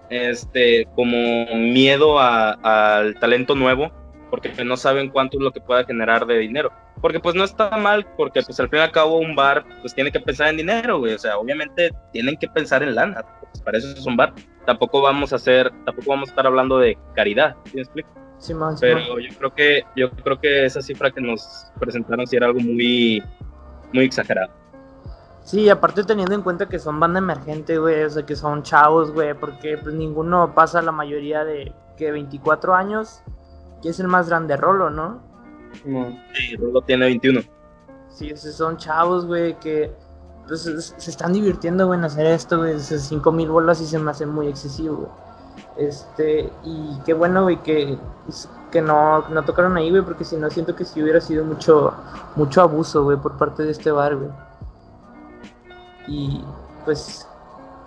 este, 0.08 0.86
como 0.94 1.46
miedo 1.54 2.18
al 2.18 3.14
talento 3.18 3.54
nuevo, 3.54 3.90
porque 4.30 4.52
no 4.64 4.76
saben 4.76 5.10
cuánto 5.10 5.38
es 5.38 5.42
lo 5.42 5.52
que 5.52 5.60
pueda 5.60 5.84
generar 5.84 6.26
de 6.26 6.38
dinero. 6.38 6.72
Porque 7.00 7.20
pues 7.20 7.34
no 7.34 7.44
está 7.44 7.76
mal, 7.76 8.06
porque 8.16 8.42
pues 8.42 8.58
al 8.58 8.70
fin 8.70 8.78
y 8.78 8.82
al 8.82 8.90
cabo 8.90 9.18
un 9.18 9.36
bar 9.36 9.64
pues 9.80 9.94
tiene 9.94 10.10
que 10.10 10.20
pensar 10.20 10.48
en 10.48 10.56
dinero, 10.56 10.98
güey. 10.98 11.14
O 11.14 11.18
sea, 11.18 11.36
obviamente 11.36 11.90
tienen 12.12 12.36
que 12.36 12.48
pensar 12.48 12.82
en 12.82 12.94
lana, 12.94 13.22
pues, 13.40 13.62
para 13.62 13.78
eso 13.78 13.88
es 13.88 14.06
un 14.06 14.16
bar. 14.16 14.32
Tampoco 14.66 15.00
vamos 15.00 15.32
a 15.32 15.36
hacer, 15.36 15.70
tampoco 15.84 16.10
vamos 16.10 16.28
a 16.28 16.32
estar 16.32 16.46
hablando 16.46 16.78
de 16.78 16.98
caridad, 17.14 17.56
¿sí 17.64 17.76
me 17.76 17.82
explico? 17.82 18.08
Simón, 18.38 18.76
Simón. 18.76 19.02
Pero 19.06 19.20
yo 19.20 19.28
creo 19.38 19.54
que, 19.54 19.84
yo 19.96 20.10
creo 20.10 20.38
que 20.38 20.66
esa 20.66 20.82
cifra 20.82 21.10
que 21.10 21.20
nos 21.20 21.70
presentaron 21.78 22.26
sí 22.26 22.36
era 22.36 22.46
algo 22.46 22.60
muy, 22.60 23.22
muy 23.92 24.04
exagerado. 24.04 24.52
Sí, 25.42 25.68
aparte 25.68 26.02
teniendo 26.02 26.34
en 26.34 26.42
cuenta 26.42 26.68
que 26.68 26.80
son 26.80 26.98
banda 26.98 27.20
emergente, 27.20 27.78
güey, 27.78 28.02
o 28.02 28.10
sea, 28.10 28.26
que 28.26 28.34
son 28.34 28.64
chavos, 28.64 29.12
güey, 29.12 29.32
porque 29.32 29.78
pues 29.78 29.94
ninguno 29.94 30.52
pasa 30.54 30.82
la 30.82 30.90
mayoría 30.90 31.44
de 31.44 31.72
que 31.96 32.10
24 32.10 32.74
años, 32.74 33.22
que 33.80 33.90
es 33.90 34.00
el 34.00 34.08
más 34.08 34.28
grande 34.28 34.56
rolo, 34.56 34.90
¿no? 34.90 35.22
Sí, 36.34 36.56
Rolo 36.56 36.80
tiene 36.82 37.06
21. 37.06 37.42
Sí, 38.08 38.32
o 38.32 38.36
sea, 38.36 38.50
son 38.50 38.76
chavos, 38.76 39.26
güey, 39.26 39.58
que 39.60 39.92
pues, 40.48 40.66
es- 40.66 40.94
se 40.96 41.10
están 41.10 41.32
divirtiendo, 41.32 41.86
güey, 41.86 41.98
en 41.98 42.04
hacer 42.04 42.26
esto, 42.26 42.58
güey, 42.58 42.78
5 42.80 43.32
mil 43.32 43.48
bolas 43.50 43.80
y 43.80 43.86
se 43.86 43.98
me 43.98 44.10
hace 44.10 44.26
muy 44.26 44.48
excesivo, 44.48 44.96
güey. 44.96 45.08
Este, 45.76 46.50
y 46.64 46.98
qué 47.04 47.12
bueno, 47.14 47.42
güey, 47.42 47.62
que, 47.62 47.98
que 48.70 48.80
no, 48.80 49.28
no 49.28 49.44
tocaron 49.44 49.76
ahí, 49.76 49.90
güey, 49.90 50.02
porque 50.02 50.24
si 50.24 50.36
no 50.36 50.48
siento 50.50 50.74
que 50.74 50.84
sí 50.84 51.02
hubiera 51.02 51.20
sido 51.20 51.44
mucho, 51.44 51.92
mucho 52.34 52.62
abuso, 52.62 53.04
güey, 53.04 53.18
por 53.18 53.36
parte 53.36 53.62
de 53.62 53.72
este 53.72 53.90
bar, 53.90 54.16
güey. 54.16 54.30
Y 56.08 56.42
pues, 56.84 57.26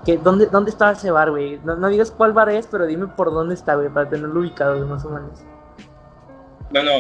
que, 0.05 0.17
¿dónde, 0.17 0.47
¿dónde 0.47 0.69
estaba 0.71 0.91
ese 0.91 1.09
bar, 1.11 1.31
güey? 1.31 1.59
No, 1.63 1.75
no 1.75 1.87
digas 1.87 2.11
cuál 2.11 2.33
bar 2.33 2.49
es, 2.49 2.67
pero 2.67 2.85
dime 2.85 3.07
por 3.07 3.31
dónde 3.31 3.55
está, 3.55 3.75
güey, 3.75 3.89
para 3.89 4.09
tenerlo 4.09 4.39
ubicado, 4.39 4.77
güey, 4.77 4.87
más 4.87 5.03
o 5.05 5.09
menos. 5.09 5.39
Bueno, 6.71 6.91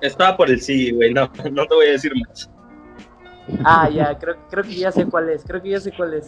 estaba 0.00 0.36
por 0.36 0.48
el 0.50 0.60
sí, 0.60 0.92
güey, 0.92 1.12
no, 1.12 1.28
no 1.52 1.66
te 1.66 1.74
voy 1.74 1.86
a 1.86 1.90
decir 1.92 2.12
más. 2.28 2.48
Ah, 3.64 3.88
ya, 3.88 4.18
creo, 4.18 4.36
creo 4.50 4.64
que 4.64 4.74
ya 4.74 4.90
sé 4.90 5.06
cuál 5.06 5.28
es, 5.30 5.44
creo 5.44 5.62
que 5.62 5.70
ya 5.70 5.80
sé 5.80 5.92
cuál 5.96 6.14
es. 6.14 6.26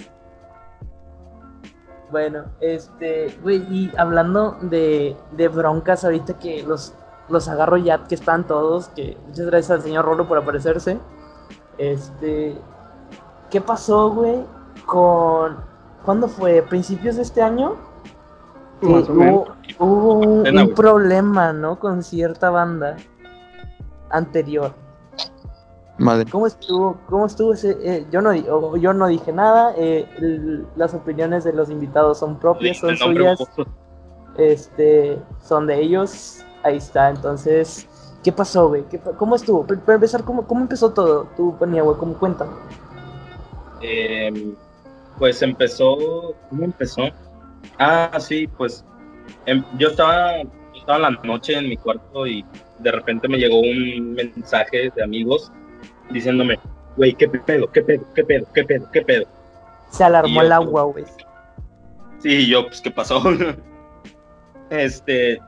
Bueno, 2.11 2.45
este, 2.61 3.37
güey, 3.43 3.59
y 3.71 3.93
hablando 3.97 4.57
de, 4.63 5.17
de 5.33 5.49
broncas 5.49 6.05
ahorita 6.05 6.39
que 6.39 6.63
los, 6.63 6.95
los 7.29 7.49
agarro 7.49 7.77
ya 7.77 8.05
que 8.05 8.15
están 8.15 8.47
todos, 8.47 8.89
que 8.89 9.17
muchas 9.27 9.47
gracias 9.47 9.71
al 9.71 9.83
señor 9.83 10.05
Rolo 10.05 10.27
por 10.27 10.39
aparecerse. 10.39 10.99
Este, 11.77 12.57
¿qué 13.51 13.61
pasó, 13.61 14.11
güey, 14.11 14.45
con, 14.87 15.59
¿cuándo 16.05 16.29
fue? 16.29 16.63
¿Principios 16.63 17.17
de 17.17 17.23
este 17.23 17.43
año? 17.43 17.77
Que 18.81 18.89
Más 18.89 19.09
o 19.09 19.15
menos. 19.15 19.49
hubo, 19.79 19.87
hubo 19.87 20.19
un, 20.21 20.75
problema, 20.75 21.53
¿no? 21.53 21.79
Con 21.79 22.03
cierta 22.03 22.49
banda 22.49 22.97
anterior. 24.11 24.73
Madre. 25.99 26.31
¿Cómo 26.31 26.47
estuvo? 26.47 27.01
¿Cómo 27.09 27.27
estuvo 27.27 27.53
ese? 27.53 27.77
eh, 27.83 28.07
yo 28.11 28.21
no 28.21 28.33
yo 28.77 28.93
no 28.95 29.07
dije 29.09 29.33
nada. 29.33 29.75
eh, 29.77 30.09
el- 30.19 30.67
las 30.77 30.95
opiniones 30.95 31.43
de 31.45 31.53
los 31.53 31.71
invitados 31.71 32.19
son 32.19 32.39
propias, 32.39 32.79
son 32.79 32.97
suyas, 32.97 33.39
este, 34.37 35.19
son 35.43 35.67
de 35.67 35.81
ellos. 35.81 36.45
Ahí 36.63 36.77
está. 36.77 37.11
Entonces, 37.11 37.87
¿qué 38.23 38.31
pasó, 38.33 38.69
güey? 38.69 38.85
¿Qué 38.89 38.99
pa- 38.99 39.13
¿Cómo 39.13 39.35
estuvo? 39.37 39.67
Para 39.67 39.81
para 39.81 39.95
empezar, 39.97 40.25
¿cómo, 40.25 40.47
cómo 40.47 40.61
empezó 40.61 40.93
todo? 40.93 41.27
Tú, 41.37 41.57
Paniagua, 41.59 41.99
¿cómo 41.99 42.15
cuéntame? 42.15 42.53
Eh, 43.81 44.55
pues 45.19 45.43
empezó, 45.43 45.97
¿cómo 46.49 46.65
empezó? 46.65 47.03
Ah, 47.79 48.19
sí, 48.21 48.47
pues 48.47 48.85
em- 49.47 49.65
yo 49.79 49.89
estaba, 49.89 50.43
yo 50.43 50.49
estaba 50.79 50.97
en 51.09 51.15
la 51.15 51.21
noche 51.25 51.55
en 51.55 51.69
mi 51.69 51.77
cuarto 51.77 52.27
y 52.27 52.45
de 52.79 52.93
repente 52.93 53.29
me 53.29 53.39
llegó 53.39 53.59
un 53.61 54.15
mensaje 54.15 54.91
de 54.95 55.03
amigos 55.03 55.51
diciéndome, 56.11 56.59
güey, 56.97 57.15
¿qué 57.15 57.29
pedo? 57.29 57.71
¿Qué 57.71 57.83
pedo? 57.83 58.05
¿Qué 58.15 58.25
pedo? 58.25 58.47
¿Qué 58.55 58.65
pedo? 58.65 58.91
¿Qué 58.93 59.03
pedo? 59.03 59.27
Se 59.91 60.05
alarmó 60.05 60.41
yo- 60.41 60.47
el 60.47 60.53
agua, 60.53 60.83
güey. 60.85 61.05
Sí, 62.19 62.47
yo, 62.49 62.67
pues, 62.67 62.81
¿qué 62.81 62.91
pasó? 62.91 63.23
este, 64.71 65.41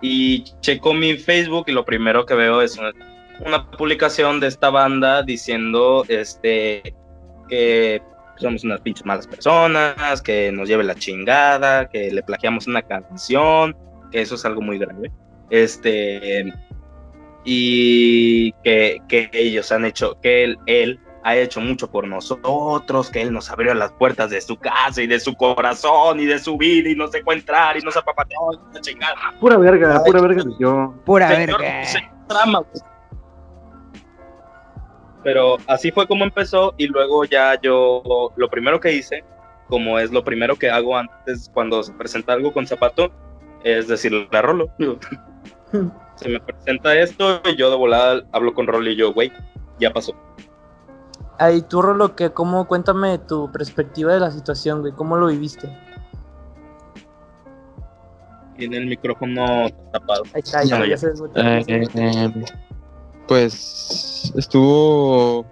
y 0.00 0.44
checo 0.60 0.92
mi 0.92 1.16
Facebook 1.16 1.64
y 1.68 1.72
lo 1.72 1.84
primero 1.84 2.26
que 2.26 2.34
veo 2.34 2.60
es 2.62 2.76
una, 2.78 2.92
una 3.46 3.70
publicación 3.70 4.40
de 4.40 4.48
esta 4.48 4.70
banda 4.70 5.22
diciendo, 5.22 6.04
este, 6.08 6.94
que 7.48 8.02
somos 8.36 8.64
unas 8.64 8.80
pinches 8.80 9.06
malas 9.06 9.26
personas, 9.26 10.20
que 10.20 10.50
nos 10.50 10.68
lleve 10.68 10.84
la 10.84 10.94
chingada, 10.96 11.88
que 11.88 12.10
le 12.10 12.22
plagiamos 12.22 12.66
una 12.66 12.82
canción, 12.82 13.76
que 14.10 14.20
eso 14.20 14.34
es 14.34 14.44
algo 14.44 14.60
muy 14.60 14.78
grave. 14.78 15.10
Este, 15.50 16.52
y 17.44 18.52
que, 18.64 19.00
que 19.08 19.30
ellos 19.32 19.70
han 19.72 19.84
hecho, 19.84 20.18
que 20.20 20.44
él, 20.44 20.58
él 20.66 21.00
ha 21.24 21.36
hecho 21.36 21.60
mucho 21.60 21.90
por 21.90 22.06
nosotros, 22.06 23.10
que 23.10 23.22
él 23.22 23.32
nos 23.32 23.50
abrió 23.50 23.72
las 23.74 23.92
puertas 23.92 24.30
de 24.30 24.40
su 24.42 24.56
casa 24.56 25.02
y 25.02 25.06
de 25.06 25.18
su 25.18 25.34
corazón 25.34 26.20
y 26.20 26.26
de 26.26 26.38
su 26.38 26.56
vida 26.58 26.90
y 26.90 26.94
nos 26.94 27.12
dejó 27.12 27.32
entrar 27.32 27.76
y 27.78 27.80
nos 27.80 27.96
apapateó 27.96 28.36
y 28.74 28.80
chingada. 28.80 29.16
Pura 29.40 29.56
verga, 29.56 30.02
Ay, 30.04 30.12
pura 30.12 30.20
verga 30.20 30.42
de 30.44 30.52
yo. 30.58 30.94
Pura 31.04 31.28
Señor, 31.28 31.60
verga. 31.60 31.84
señor 31.84 32.10
trama. 32.28 32.62
Pero 35.22 35.56
así 35.66 35.90
fue 35.90 36.06
como 36.06 36.24
empezó 36.24 36.74
y 36.76 36.86
luego 36.86 37.24
ya 37.24 37.58
yo 37.60 38.30
lo 38.36 38.50
primero 38.50 38.78
que 38.78 38.92
hice, 38.92 39.24
como 39.68 39.98
es 39.98 40.12
lo 40.12 40.22
primero 40.22 40.56
que 40.56 40.70
hago 40.70 40.96
antes 40.96 41.50
cuando 41.54 41.82
se 41.82 41.92
presenta 41.94 42.34
algo 42.34 42.52
con 42.52 42.66
zapato, 42.66 43.10
es 43.64 43.88
decirle 43.88 44.28
a 44.30 44.42
Rolo. 44.42 44.68
Se 46.24 46.30
me 46.30 46.40
presenta 46.40 46.98
esto 46.98 47.42
y 47.44 47.54
yo 47.54 47.68
de 47.68 47.76
volada 47.76 48.22
hablo 48.32 48.54
con 48.54 48.66
Rolo 48.66 48.88
y 48.90 48.96
yo, 48.96 49.12
güey, 49.12 49.30
ya 49.78 49.92
pasó. 49.92 50.14
Ahí 51.38 51.60
tú, 51.60 51.82
Rolo, 51.82 52.16
que 52.16 52.30
cómo, 52.30 52.66
cuéntame 52.66 53.18
tu 53.18 53.52
perspectiva 53.52 54.14
de 54.14 54.20
la 54.20 54.30
situación, 54.30 54.80
güey. 54.80 54.94
¿Cómo 54.94 55.18
lo 55.18 55.26
viviste? 55.26 55.68
Tiene 58.56 58.78
el 58.78 58.86
micrófono 58.86 59.68
tapado. 59.92 60.22
Ahí 60.32 60.40
está, 60.42 60.64
ya, 60.64 60.78
No, 60.78 60.84
ya 60.86 60.92
ya. 60.92 60.96
se 60.96 61.08
desmuteó, 61.10 61.42
Eh, 61.42 61.64
eh, 61.68 62.44
pues 63.28 64.32
estuvo 64.34 65.44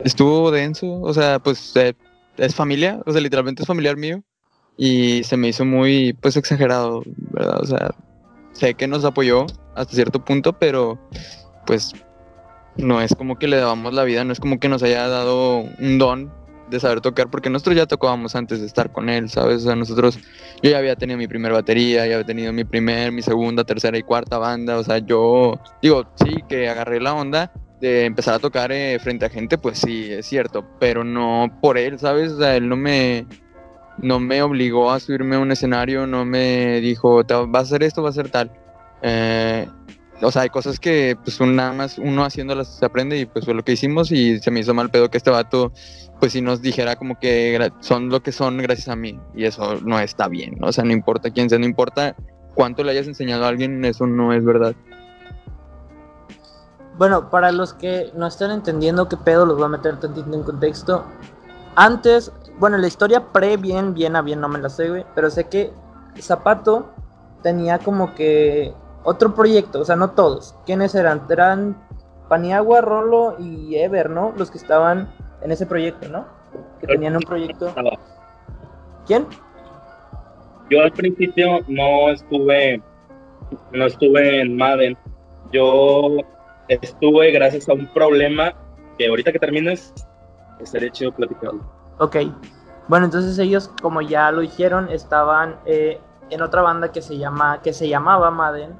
estuvo 0.00 0.50
denso, 0.50 1.00
o 1.00 1.14
sea, 1.14 1.38
pues 1.38 1.74
eh, 1.76 1.94
es 2.36 2.54
familia, 2.54 3.00
o 3.06 3.10
sea, 3.12 3.22
literalmente 3.22 3.62
es 3.62 3.66
familiar 3.66 3.96
mío 3.96 4.22
y 4.76 5.24
se 5.24 5.38
me 5.38 5.48
hizo 5.48 5.64
muy 5.64 6.12
pues 6.12 6.36
exagerado, 6.36 7.02
¿verdad? 7.32 7.58
O 7.62 7.64
sea, 7.64 7.94
sé 8.56 8.74
que 8.74 8.86
nos 8.86 9.04
apoyó 9.04 9.46
hasta 9.74 9.94
cierto 9.94 10.24
punto, 10.24 10.52
pero 10.54 10.98
pues 11.66 11.92
no 12.76 13.00
es 13.00 13.14
como 13.14 13.38
que 13.38 13.48
le 13.48 13.56
dábamos 13.56 13.94
la 13.94 14.04
vida, 14.04 14.24
no 14.24 14.32
es 14.32 14.40
como 14.40 14.58
que 14.58 14.68
nos 14.68 14.82
haya 14.82 15.08
dado 15.08 15.58
un 15.78 15.98
don 15.98 16.32
de 16.70 16.80
saber 16.80 17.00
tocar, 17.00 17.30
porque 17.30 17.48
nosotros 17.48 17.76
ya 17.76 17.86
tocábamos 17.86 18.34
antes 18.34 18.60
de 18.60 18.66
estar 18.66 18.90
con 18.90 19.08
él, 19.08 19.28
¿sabes? 19.30 19.62
O 19.62 19.66
sea, 19.66 19.76
nosotros, 19.76 20.18
yo 20.62 20.70
ya 20.70 20.78
había 20.78 20.96
tenido 20.96 21.16
mi 21.16 21.28
primera 21.28 21.54
batería, 21.54 22.06
ya 22.06 22.14
había 22.14 22.26
tenido 22.26 22.52
mi 22.52 22.64
primer, 22.64 23.12
mi 23.12 23.22
segunda, 23.22 23.62
tercera 23.64 23.96
y 23.96 24.02
cuarta 24.02 24.38
banda, 24.38 24.76
o 24.76 24.82
sea, 24.82 24.98
yo 24.98 25.60
digo, 25.80 26.04
sí, 26.16 26.42
que 26.48 26.68
agarré 26.68 27.00
la 27.00 27.14
onda 27.14 27.52
de 27.80 28.06
empezar 28.06 28.34
a 28.34 28.38
tocar 28.38 28.72
eh, 28.72 28.98
frente 28.98 29.26
a 29.26 29.30
gente, 29.30 29.58
pues 29.58 29.78
sí, 29.78 30.10
es 30.10 30.26
cierto, 30.26 30.66
pero 30.80 31.04
no 31.04 31.56
por 31.60 31.78
él, 31.78 31.98
¿sabes? 31.98 32.32
O 32.32 32.38
sea, 32.38 32.56
él 32.56 32.68
no 32.68 32.76
me, 32.76 33.26
no 33.98 34.20
me 34.20 34.42
obligó 34.42 34.90
a 34.90 35.00
subirme 35.00 35.36
a 35.36 35.38
un 35.38 35.52
escenario, 35.52 36.06
no 36.06 36.24
me 36.24 36.80
dijo, 36.80 37.24
"Te 37.24 37.34
vas 37.34 37.48
a 37.54 37.66
hacer 37.66 37.82
esto, 37.82 38.02
va 38.02 38.10
a 38.10 38.12
ser 38.12 38.30
tal. 38.30 38.50
Eh, 39.02 39.68
o 40.22 40.30
sea, 40.30 40.42
hay 40.42 40.48
cosas 40.48 40.80
que 40.80 41.16
pues 41.22 41.38
nada 41.40 41.72
más 41.72 41.98
uno 41.98 42.24
haciéndolas 42.24 42.68
se 42.68 42.86
aprende 42.86 43.18
y 43.18 43.26
pues 43.26 43.44
fue 43.44 43.54
lo 43.54 43.62
que 43.62 43.72
hicimos 43.72 44.10
y 44.12 44.38
se 44.38 44.50
me 44.50 44.60
hizo 44.60 44.72
mal 44.72 44.90
pedo 44.90 45.10
que 45.10 45.18
este 45.18 45.30
vato 45.30 45.72
pues 46.18 46.32
si 46.32 46.40
nos 46.40 46.62
dijera 46.62 46.96
como 46.96 47.18
que 47.18 47.70
son 47.80 48.08
lo 48.08 48.22
que 48.22 48.32
son 48.32 48.56
gracias 48.58 48.88
a 48.88 48.96
mí 48.96 49.20
y 49.34 49.44
eso 49.44 49.78
no 49.82 49.98
está 50.00 50.28
bien, 50.28 50.56
o 50.62 50.72
sea, 50.72 50.84
no 50.84 50.92
importa 50.92 51.30
quién 51.30 51.50
sea, 51.50 51.58
no 51.58 51.66
importa 51.66 52.16
cuánto 52.54 52.82
le 52.82 52.92
hayas 52.92 53.06
enseñado 53.06 53.44
a 53.44 53.48
alguien, 53.48 53.84
eso 53.84 54.06
no 54.06 54.32
es 54.32 54.42
verdad. 54.44 54.74
Bueno, 56.96 57.28
para 57.28 57.52
los 57.52 57.74
que 57.74 58.10
no 58.14 58.26
están 58.26 58.50
entendiendo 58.50 59.06
qué 59.08 59.18
pedo, 59.18 59.44
los 59.44 59.56
voy 59.56 59.66
a 59.66 59.68
meter 59.68 60.00
tantito 60.00 60.32
en 60.32 60.42
contexto. 60.42 61.04
Antes, 61.76 62.32
bueno, 62.58 62.78
la 62.78 62.86
historia 62.86 63.32
pre 63.32 63.56
bien, 63.56 63.94
bien 63.94 64.16
a 64.16 64.22
bien 64.22 64.40
no 64.40 64.48
me 64.48 64.58
la 64.58 64.68
sé, 64.68 64.88
güey, 64.88 65.04
pero 65.14 65.30
sé 65.30 65.44
que 65.48 65.70
Zapato 66.18 66.92
tenía 67.42 67.78
como 67.78 68.14
que 68.14 68.72
otro 69.04 69.34
proyecto, 69.34 69.80
o 69.80 69.84
sea, 69.84 69.94
no 69.94 70.10
todos. 70.10 70.56
¿Quiénes 70.66 70.94
eran? 70.94 71.22
Eran 71.30 71.76
Paniagua, 72.28 72.80
Rolo 72.80 73.36
y 73.38 73.76
Ever, 73.76 74.10
¿no? 74.10 74.32
Los 74.36 74.50
que 74.50 74.58
estaban 74.58 75.12
en 75.42 75.52
ese 75.52 75.66
proyecto, 75.66 76.08
¿no? 76.08 76.26
Que 76.80 76.88
tenían 76.88 77.16
un 77.16 77.22
proyecto. 77.22 77.72
¿Quién? 79.06 79.26
Yo 80.70 80.82
al 80.82 80.92
principio 80.92 81.60
no 81.68 82.10
estuve, 82.10 82.82
no 83.72 83.86
estuve 83.86 84.40
en 84.40 84.56
Madden. 84.56 84.96
Yo 85.52 86.16
estuve 86.68 87.30
gracias 87.30 87.68
a 87.68 87.74
un 87.74 87.86
problema 87.86 88.52
que 88.98 89.06
ahorita 89.06 89.30
que 89.30 89.38
termines 89.38 89.94
estaría 90.60 90.90
chido 90.90 91.12
platicarlo. 91.12 91.60
Ok. 91.98 92.16
Bueno, 92.88 93.06
entonces 93.06 93.38
ellos, 93.38 93.70
como 93.82 94.00
ya 94.00 94.30
lo 94.30 94.42
dijeron, 94.42 94.88
estaban 94.90 95.56
eh, 95.64 96.00
en 96.30 96.42
otra 96.42 96.62
banda 96.62 96.92
que 96.92 97.02
se 97.02 97.18
llama, 97.18 97.60
que 97.62 97.72
se 97.72 97.88
llamaba 97.88 98.30
Madden, 98.30 98.76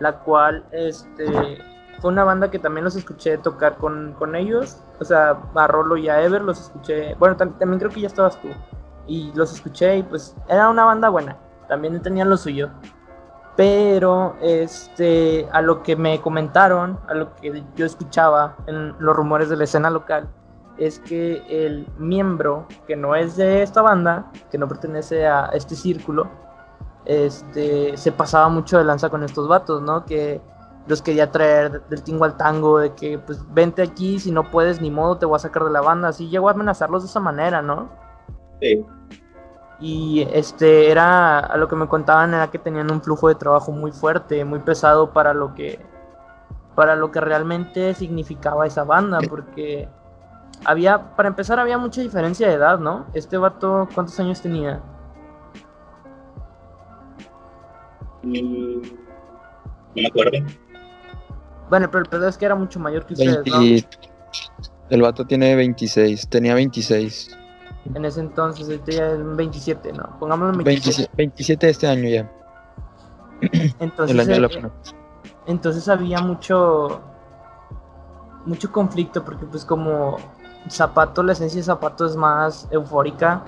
la 0.00 0.18
cual, 0.20 0.64
este, 0.72 1.62
fue 2.00 2.10
una 2.10 2.24
banda 2.24 2.50
que 2.50 2.58
también 2.58 2.84
los 2.84 2.96
escuché 2.96 3.38
tocar 3.38 3.76
con, 3.76 4.14
con 4.18 4.34
ellos, 4.34 4.78
o 5.00 5.04
sea, 5.04 5.38
a 5.54 5.66
Rolo 5.66 5.96
y 5.96 6.08
a 6.08 6.22
Ever 6.22 6.42
los 6.42 6.60
escuché, 6.60 7.14
bueno, 7.14 7.36
también 7.36 7.78
creo 7.78 7.90
que 7.90 8.00
ya 8.00 8.08
estabas 8.08 8.40
tú, 8.40 8.48
y 9.06 9.32
los 9.34 9.52
escuché 9.52 9.98
y 9.98 10.02
pues 10.02 10.36
era 10.48 10.68
una 10.68 10.84
banda 10.84 11.08
buena, 11.08 11.36
también 11.68 12.00
tenían 12.02 12.28
lo 12.28 12.36
suyo, 12.36 12.70
pero 13.56 14.36
este, 14.42 15.48
a 15.52 15.62
lo 15.62 15.82
que 15.82 15.94
me 15.94 16.20
comentaron, 16.20 16.98
a 17.08 17.14
lo 17.14 17.34
que 17.36 17.64
yo 17.76 17.86
escuchaba 17.86 18.56
en 18.66 18.94
los 18.98 19.14
rumores 19.14 19.48
de 19.48 19.56
la 19.56 19.64
escena 19.64 19.90
local, 19.90 20.28
es 20.78 20.98
que 20.98 21.44
el 21.48 21.86
miembro 21.98 22.66
que 22.86 22.96
no 22.96 23.14
es 23.14 23.36
de 23.36 23.62
esta 23.62 23.82
banda, 23.82 24.30
que 24.50 24.58
no 24.58 24.68
pertenece 24.68 25.26
a 25.26 25.46
este 25.52 25.74
círculo, 25.74 26.28
este, 27.04 27.96
se 27.96 28.12
pasaba 28.12 28.48
mucho 28.48 28.78
de 28.78 28.84
lanza 28.84 29.10
con 29.10 29.22
estos 29.22 29.46
vatos, 29.48 29.82
¿no? 29.82 30.04
Que 30.04 30.40
los 30.86 31.00
quería 31.02 31.30
traer 31.30 31.82
del 31.88 32.02
tingo 32.02 32.24
al 32.24 32.36
tango, 32.36 32.78
de 32.78 32.94
que 32.94 33.18
pues 33.18 33.42
vente 33.52 33.82
aquí, 33.82 34.18
si 34.18 34.30
no 34.30 34.50
puedes 34.50 34.80
ni 34.80 34.90
modo 34.90 35.16
te 35.16 35.26
voy 35.26 35.36
a 35.36 35.38
sacar 35.38 35.64
de 35.64 35.70
la 35.70 35.80
banda, 35.80 36.08
así 36.08 36.28
llegó 36.28 36.48
a 36.48 36.52
amenazarlos 36.52 37.02
de 37.02 37.08
esa 37.08 37.20
manera, 37.20 37.62
¿no? 37.62 37.88
Sí. 38.60 38.84
Y 39.80 40.26
este 40.32 40.90
era 40.90 41.38
a 41.38 41.56
lo 41.56 41.68
que 41.68 41.76
me 41.76 41.88
contaban 41.88 42.32
era 42.32 42.50
que 42.50 42.58
tenían 42.58 42.90
un 42.90 43.02
flujo 43.02 43.28
de 43.28 43.34
trabajo 43.34 43.72
muy 43.72 43.92
fuerte, 43.92 44.44
muy 44.44 44.60
pesado 44.60 45.12
para 45.12 45.34
lo 45.34 45.54
que 45.54 45.80
para 46.74 46.96
lo 46.96 47.10
que 47.12 47.20
realmente 47.20 47.94
significaba 47.94 48.66
esa 48.66 48.84
banda, 48.84 49.20
porque 49.28 49.88
había 50.64 51.14
para 51.16 51.28
empezar 51.28 51.58
había 51.58 51.78
mucha 51.78 52.00
diferencia 52.00 52.48
de 52.48 52.54
edad, 52.54 52.78
¿no? 52.78 53.06
Este 53.14 53.36
vato 53.36 53.88
¿cuántos 53.94 54.18
años 54.20 54.40
tenía? 54.40 54.80
Mm, 58.22 58.82
no 58.82 58.88
me 59.94 60.06
acuerdo. 60.06 60.38
Bueno, 61.70 61.90
pero 61.90 62.04
el 62.04 62.10
pedo 62.10 62.28
es 62.28 62.36
que 62.36 62.44
era 62.44 62.54
mucho 62.54 62.78
mayor 62.78 63.06
que 63.06 63.14
ustedes, 63.14 63.46
¿no? 63.46 63.58
20 63.58 63.88
El 64.90 65.02
vato 65.02 65.26
tiene 65.26 65.54
26, 65.56 66.28
tenía 66.28 66.54
26. 66.54 67.36
En 67.94 68.04
ese 68.04 68.20
entonces, 68.20 68.68
este 68.68 68.92
ya 68.92 69.10
es 69.10 69.36
27, 69.36 69.92
¿no? 69.92 70.16
Pongámoslo 70.18 70.58
en 70.58 70.64
27. 70.64 71.10
27, 71.16 71.16
27 71.16 71.68
este 71.68 71.86
año 71.86 72.08
ya, 72.08 72.30
Entonces, 73.80 74.14
el 74.14 74.20
año 74.20 74.34
de 74.34 74.40
la 74.40 74.48
eh, 74.48 74.70
entonces 75.46 75.88
había 75.88 76.20
mucho 76.20 77.02
mucho 78.46 78.70
conflicto 78.70 79.24
porque 79.24 79.46
pues 79.46 79.64
como 79.64 80.16
Zapato, 80.68 81.22
la 81.22 81.32
esencia 81.32 81.60
de 81.60 81.64
Zapato 81.64 82.06
es 82.06 82.16
más 82.16 82.66
eufórica, 82.70 83.44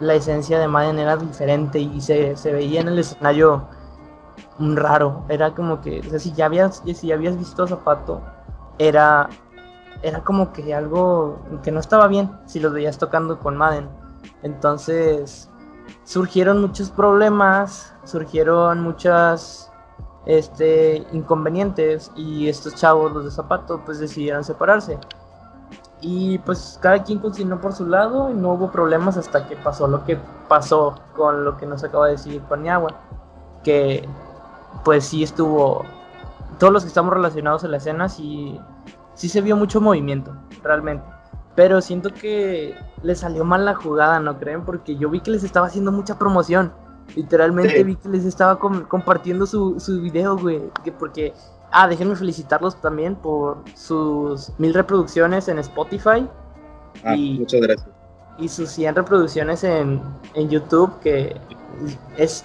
la 0.00 0.14
esencia 0.14 0.58
de 0.58 0.68
Madden 0.68 0.98
era 0.98 1.16
diferente 1.16 1.78
y 1.78 2.00
se, 2.00 2.36
se 2.36 2.52
veía 2.52 2.80
en 2.80 2.88
el 2.88 2.98
escenario 2.98 3.66
raro, 4.58 5.24
era 5.28 5.54
como 5.54 5.80
que, 5.80 6.00
o 6.00 6.10
sea, 6.10 6.18
si 6.18 6.32
ya 6.32 6.46
habías, 6.46 6.82
si 6.84 7.06
ya 7.08 7.14
habías 7.14 7.36
visto 7.36 7.64
a 7.64 7.68
Zapato, 7.68 8.20
era, 8.78 9.28
era 10.02 10.22
como 10.22 10.52
que 10.52 10.74
algo 10.74 11.40
que 11.62 11.70
no 11.70 11.80
estaba 11.80 12.08
bien 12.08 12.30
si 12.46 12.60
los 12.60 12.72
veías 12.72 12.98
tocando 12.98 13.38
con 13.38 13.56
Madden. 13.56 13.88
Entonces 14.42 15.50
surgieron 16.04 16.60
muchos 16.60 16.90
problemas, 16.90 17.94
surgieron 18.04 18.80
muchas 18.80 19.72
este, 20.26 21.06
inconvenientes 21.12 22.12
y 22.16 22.48
estos 22.48 22.74
chavos, 22.74 23.12
los 23.12 23.24
de 23.24 23.30
Zapato, 23.30 23.82
pues 23.84 23.98
decidieron 23.98 24.44
separarse. 24.44 24.98
Y 26.04 26.38
pues 26.38 26.78
cada 26.82 27.02
quien 27.04 27.20
continuó 27.20 27.60
por 27.60 27.72
su 27.72 27.86
lado 27.86 28.28
y 28.30 28.34
no 28.34 28.50
hubo 28.52 28.70
problemas 28.70 29.16
hasta 29.16 29.46
que 29.46 29.56
pasó 29.56 29.86
lo 29.86 30.04
que 30.04 30.18
pasó 30.48 30.96
con 31.14 31.44
lo 31.44 31.56
que 31.56 31.64
nos 31.64 31.84
acaba 31.84 32.06
de 32.06 32.12
decir 32.12 32.40
Paniagua. 32.42 32.90
Que 33.62 34.06
pues 34.84 35.04
sí 35.04 35.22
estuvo, 35.22 35.84
todos 36.58 36.72
los 36.72 36.82
que 36.82 36.88
estamos 36.88 37.14
relacionados 37.14 37.62
a 37.62 37.68
la 37.68 37.76
escena 37.76 38.08
sí, 38.08 38.60
sí 39.14 39.28
se 39.28 39.40
vio 39.40 39.56
mucho 39.56 39.80
movimiento, 39.80 40.32
realmente. 40.64 41.04
Pero 41.54 41.80
siento 41.80 42.10
que 42.12 42.74
les 43.02 43.20
salió 43.20 43.44
mal 43.44 43.64
la 43.64 43.74
jugada, 43.74 44.18
¿no 44.18 44.38
creen? 44.38 44.64
Porque 44.64 44.96
yo 44.96 45.08
vi 45.08 45.20
que 45.20 45.30
les 45.30 45.44
estaba 45.44 45.66
haciendo 45.66 45.92
mucha 45.92 46.18
promoción. 46.18 46.72
Literalmente 47.14 47.76
Sí. 47.76 47.84
vi 47.84 47.94
que 47.96 48.08
les 48.08 48.24
estaba 48.24 48.58
com- 48.58 48.84
compartiendo 48.84 49.44
su, 49.46 49.78
su 49.78 50.00
video, 50.00 50.36
güey. 50.36 50.62
Que 50.82 50.90
porque, 50.90 51.34
ah, 51.72 51.88
déjenme 51.88 52.14
felicitarlos 52.16 52.80
también 52.80 53.14
por 53.16 53.58
sus 53.74 54.52
mil 54.58 54.72
reproducciones 54.74 55.48
en 55.48 55.58
Spotify 55.58 56.28
Ah, 57.04 57.16
Y- 57.16 57.38
muchas 57.40 57.60
gracias. 57.60 57.88
y 58.38 58.48
sus 58.48 58.68
100 58.70 58.94
reproducciones 58.94 59.64
en, 59.64 60.00
en 60.34 60.48
YouTube, 60.50 60.98
que 61.00 61.40
es... 62.16 62.44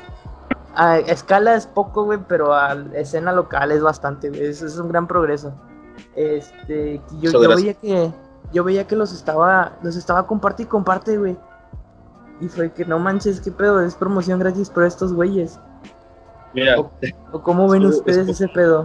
A 0.76 1.00
escala 1.00 1.56
es 1.56 1.66
poco, 1.66 2.04
güey, 2.04 2.20
pero 2.28 2.54
a 2.54 2.74
escena 2.94 3.32
local 3.32 3.72
es 3.72 3.82
bastante, 3.82 4.30
güey. 4.30 4.46
Eso 4.46 4.68
es 4.68 4.78
un 4.78 4.90
gran 4.90 5.08
progreso. 5.08 5.52
Este, 6.16 7.02
yo, 7.20 7.40
veía 7.40 7.74
que 7.74 8.12
yo 8.54 8.64
veía 8.64 8.86
que 8.86 8.96
los 8.96 9.12
estaba 9.12 9.72
los 9.82 9.96
estaba 9.96 10.28
comparte 10.28 10.64
y 10.64 10.66
comparte, 10.68 11.18
güey. 11.18 11.36
Y 12.40 12.48
fue 12.48 12.72
que 12.72 12.86
no 12.86 13.00
manches, 13.00 13.42
qué 13.42 13.52
pedo, 13.52 13.82
es 13.82 13.96
promoción 13.96 14.38
gratis 14.40 14.70
por 14.70 14.84
estos 14.84 15.14
güeyes. 15.14 15.60
Mira, 16.54 16.80
O- 16.80 16.92
¿O 17.34 17.42
cómo 17.42 17.70
ven 17.70 17.86
ustedes 17.86 18.28
ese 18.28 18.48
pedo? 18.48 18.84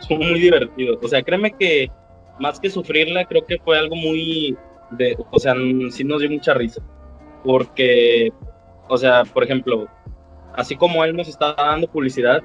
son 0.00 0.18
muy 0.18 0.40
divertidos. 0.40 0.98
O 1.02 1.08
sea, 1.08 1.22
créeme 1.22 1.52
que 1.52 1.90
más 2.40 2.58
que 2.58 2.70
sufrirla, 2.70 3.24
creo 3.26 3.44
que 3.46 3.58
fue 3.58 3.78
algo 3.78 3.94
muy 3.94 4.56
de, 4.90 5.16
o 5.30 5.38
sea, 5.38 5.54
sí 5.90 6.02
nos 6.04 6.20
dio 6.20 6.30
mucha 6.30 6.54
risa. 6.54 6.82
Porque, 7.44 8.32
o 8.88 8.96
sea, 8.96 9.24
por 9.24 9.44
ejemplo, 9.44 9.88
así 10.54 10.76
como 10.76 11.04
él 11.04 11.16
nos 11.16 11.28
está 11.28 11.54
dando 11.54 11.86
publicidad, 11.88 12.42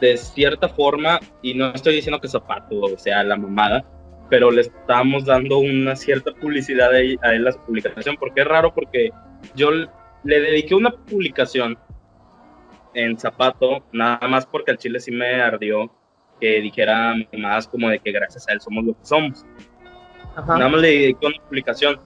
de 0.00 0.16
cierta 0.16 0.68
forma, 0.68 1.20
y 1.42 1.54
no 1.54 1.70
estoy 1.72 1.94
diciendo 1.94 2.20
que 2.20 2.28
Zapato 2.28 2.80
o 2.80 2.98
sea 2.98 3.22
la 3.24 3.36
mamada, 3.36 3.84
pero 4.28 4.50
le 4.50 4.62
estamos 4.62 5.24
dando 5.24 5.58
una 5.58 5.96
cierta 5.96 6.32
publicidad 6.34 6.90
a 6.92 6.98
él, 7.00 7.18
a 7.22 7.32
él 7.34 7.48
publicación, 7.66 8.16
porque 8.18 8.42
es 8.42 8.46
raro 8.48 8.74
porque 8.74 9.10
yo 9.54 9.70
le 9.70 10.40
dediqué 10.40 10.74
una 10.74 10.90
publicación 10.90 11.78
en 12.96 13.18
Zapato, 13.18 13.84
nada 13.92 14.26
más 14.26 14.46
porque 14.46 14.70
al 14.70 14.78
chile 14.78 14.98
sí 15.00 15.12
me 15.12 15.34
ardió 15.40 15.90
que 16.40 16.60
dijera 16.60 17.14
más 17.36 17.68
como 17.68 17.88
de 17.90 17.98
que 17.98 18.10
gracias 18.10 18.48
a 18.48 18.52
él 18.52 18.60
somos 18.60 18.84
lo 18.84 18.92
que 18.94 19.04
somos. 19.04 19.44
Ajá. 20.34 20.56
Nada 20.56 20.70
más 20.70 20.80
le 20.80 20.88
dediqué 20.88 21.26
una 21.26 21.42
publicación. 21.46 22.00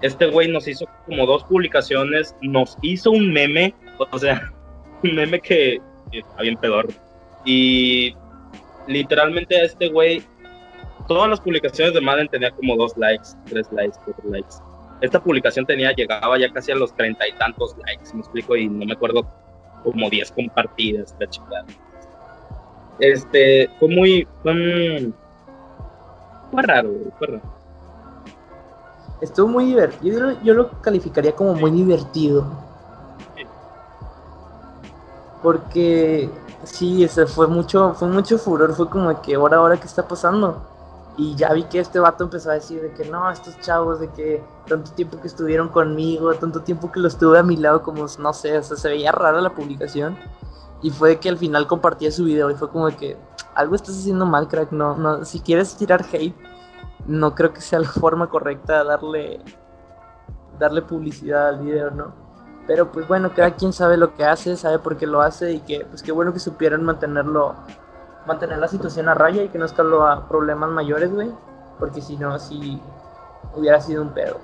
Este 0.00 0.26
güey 0.26 0.50
nos 0.50 0.66
hizo 0.66 0.86
como 1.06 1.26
dos 1.26 1.44
publicaciones, 1.44 2.34
nos 2.40 2.78
hizo 2.80 3.10
un 3.10 3.32
meme, 3.32 3.74
o 3.98 4.18
sea, 4.18 4.50
un 5.04 5.14
meme 5.14 5.40
que, 5.40 5.78
que 6.10 6.18
está 6.18 6.42
bien 6.42 6.56
pedor. 6.56 6.88
Y 7.44 8.14
literalmente 8.86 9.56
a 9.56 9.64
este 9.64 9.88
güey, 9.88 10.22
todas 11.06 11.28
las 11.28 11.40
publicaciones 11.40 11.92
de 11.92 12.00
Madden 12.00 12.28
tenía 12.28 12.50
como 12.50 12.76
dos 12.76 12.96
likes, 12.96 13.28
tres 13.46 13.70
likes, 13.72 13.98
cuatro 14.04 14.30
likes. 14.30 14.56
Esta 15.02 15.22
publicación 15.22 15.66
tenía, 15.66 15.92
llegaba 15.92 16.38
ya 16.38 16.50
casi 16.50 16.72
a 16.72 16.76
los 16.76 16.94
treinta 16.94 17.26
y 17.28 17.32
tantos 17.32 17.76
likes, 17.86 18.12
me 18.14 18.20
explico, 18.20 18.56
y 18.56 18.68
no 18.68 18.84
me 18.84 18.92
acuerdo, 18.92 19.26
como 19.82 20.08
diez 20.10 20.30
compartidas, 20.30 21.14
la 21.18 21.28
chingada. 21.28 21.64
Este, 22.98 23.70
fue 23.78 23.88
muy, 23.88 24.28
fue, 24.42 25.10
fue 26.50 26.62
raro, 26.62 26.90
fue 27.18 27.26
raro. 27.26 27.42
Estuvo 29.20 29.48
muy 29.48 29.66
divertido. 29.66 30.18
Yo, 30.18 30.26
lo- 30.26 30.42
yo 30.42 30.54
lo 30.54 30.70
calificaría 30.82 31.32
como 31.32 31.54
muy 31.54 31.70
divertido. 31.70 32.44
Porque 35.42 36.28
sí, 36.64 37.02
ese 37.04 37.26
fue 37.26 37.46
mucho, 37.46 37.94
fue 37.94 38.08
mucho 38.08 38.38
furor. 38.38 38.74
Fue 38.74 38.88
como 38.88 39.20
que 39.22 39.34
ahora, 39.34 39.56
ahora, 39.58 39.76
¿qué 39.78 39.86
está 39.86 40.06
pasando? 40.06 40.62
Y 41.16 41.34
ya 41.34 41.52
vi 41.52 41.64
que 41.64 41.80
este 41.80 41.98
vato 41.98 42.24
empezó 42.24 42.50
a 42.50 42.54
decir 42.54 42.80
de 42.80 42.92
que 42.92 43.08
no, 43.08 43.30
estos 43.30 43.58
chavos, 43.60 44.00
de 44.00 44.08
que 44.10 44.42
tanto 44.66 44.90
tiempo 44.92 45.20
que 45.20 45.26
estuvieron 45.26 45.68
conmigo, 45.68 46.32
tanto 46.34 46.62
tiempo 46.62 46.90
que 46.90 47.00
los 47.00 47.18
tuve 47.18 47.38
a 47.38 47.42
mi 47.42 47.56
lado, 47.56 47.82
como 47.82 48.06
no 48.18 48.32
sé, 48.32 48.58
o 48.58 48.62
sea, 48.62 48.76
se 48.76 48.88
veía 48.88 49.12
rara 49.12 49.40
la 49.40 49.54
publicación. 49.54 50.16
Y 50.82 50.90
fue 50.90 51.18
que 51.20 51.28
al 51.28 51.36
final 51.36 51.66
compartía 51.66 52.10
su 52.10 52.24
video 52.24 52.50
y 52.50 52.54
fue 52.54 52.70
como 52.70 52.86
de 52.86 52.96
que 52.96 53.16
algo 53.54 53.74
estás 53.74 53.98
haciendo 53.98 54.24
mal, 54.24 54.48
crack. 54.48 54.72
No, 54.72 54.96
no, 54.96 55.24
si 55.24 55.40
quieres 55.40 55.76
tirar 55.76 56.06
hate, 56.10 56.34
no 57.06 57.34
creo 57.34 57.52
que 57.52 57.60
sea 57.60 57.80
la 57.80 57.88
forma 57.88 58.28
correcta 58.28 58.78
de 58.78 58.84
darle 58.88 59.40
darle 60.60 60.82
publicidad 60.82 61.48
al 61.48 61.58
video, 61.58 61.90
¿no? 61.90 62.12
Pero 62.66 62.92
pues 62.92 63.08
bueno, 63.08 63.32
cada 63.34 63.56
quien 63.56 63.72
sabe 63.72 63.96
lo 63.96 64.14
que 64.14 64.24
hace, 64.24 64.56
sabe 64.56 64.78
por 64.78 64.96
qué 64.96 65.06
lo 65.06 65.20
hace 65.22 65.52
y 65.52 65.60
que 65.60 65.84
pues 65.86 66.02
qué 66.02 66.12
bueno 66.12 66.32
que 66.32 66.38
supieran 66.38 66.84
mantenerlo, 66.84 67.56
mantener 68.26 68.58
la 68.58 68.68
situación 68.68 69.08
a 69.08 69.14
raya 69.14 69.42
y 69.42 69.48
que 69.48 69.58
no 69.58 69.64
escaló 69.64 70.06
a 70.06 70.28
problemas 70.28 70.70
mayores, 70.70 71.12
güey. 71.12 71.30
Porque 71.78 72.00
si 72.00 72.16
no, 72.16 72.34
así 72.34 72.80
hubiera 73.54 73.80
sido 73.80 74.02
un 74.02 74.10
pedo. 74.10 74.38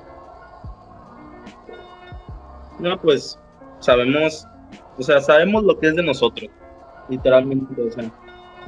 No, 2.78 2.98
pues 3.00 3.38
sabemos, 3.80 4.46
o 4.98 5.02
sea, 5.02 5.20
sabemos 5.20 5.64
lo 5.64 5.78
que 5.78 5.88
es 5.88 5.96
de 5.96 6.02
nosotros, 6.02 6.50
literalmente, 7.08 7.82
o 7.82 7.90
sea, 7.90 8.10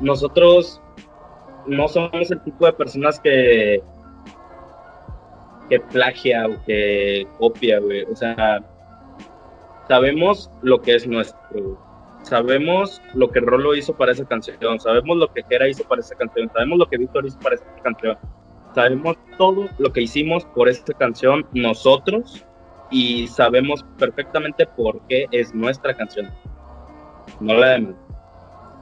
nosotros 0.00 0.80
no 1.66 1.88
somos 1.88 2.30
el 2.30 2.40
tipo 2.42 2.64
de 2.64 2.72
personas 2.72 3.20
que 3.20 3.82
que 5.68 5.80
plagia 5.80 6.46
o 6.46 6.64
que 6.64 7.26
copia, 7.38 7.78
güey, 7.78 8.02
o 8.04 8.16
sea, 8.16 8.64
sabemos 9.86 10.50
lo 10.62 10.80
que 10.80 10.94
es 10.94 11.06
nuestro, 11.06 11.78
sabemos 12.28 13.00
lo 13.14 13.30
que 13.30 13.40
Rolo 13.40 13.74
hizo 13.74 13.94
para 13.94 14.12
esa 14.12 14.24
canción, 14.26 14.78
sabemos 14.80 15.16
lo 15.16 15.32
que 15.32 15.42
Kera 15.42 15.68
hizo 15.68 15.84
para 15.84 16.00
esa 16.00 16.14
canción, 16.14 16.50
sabemos 16.52 16.78
lo 16.78 16.86
que 16.86 16.98
Víctor 16.98 17.26
hizo 17.26 17.38
para 17.38 17.54
esa 17.54 17.64
canción, 17.82 18.18
sabemos 18.74 19.16
todo 19.38 19.68
lo 19.78 19.92
que 19.92 20.02
hicimos 20.02 20.44
por 20.44 20.68
esta 20.68 20.92
canción 20.92 21.46
nosotros 21.52 22.44
y 22.90 23.26
sabemos 23.28 23.84
perfectamente 23.98 24.66
por 24.66 25.00
qué 25.08 25.26
es 25.32 25.54
nuestra 25.54 25.94
canción. 25.94 26.30
No 27.40 27.54
la 27.54 27.68
demos. 27.68 27.94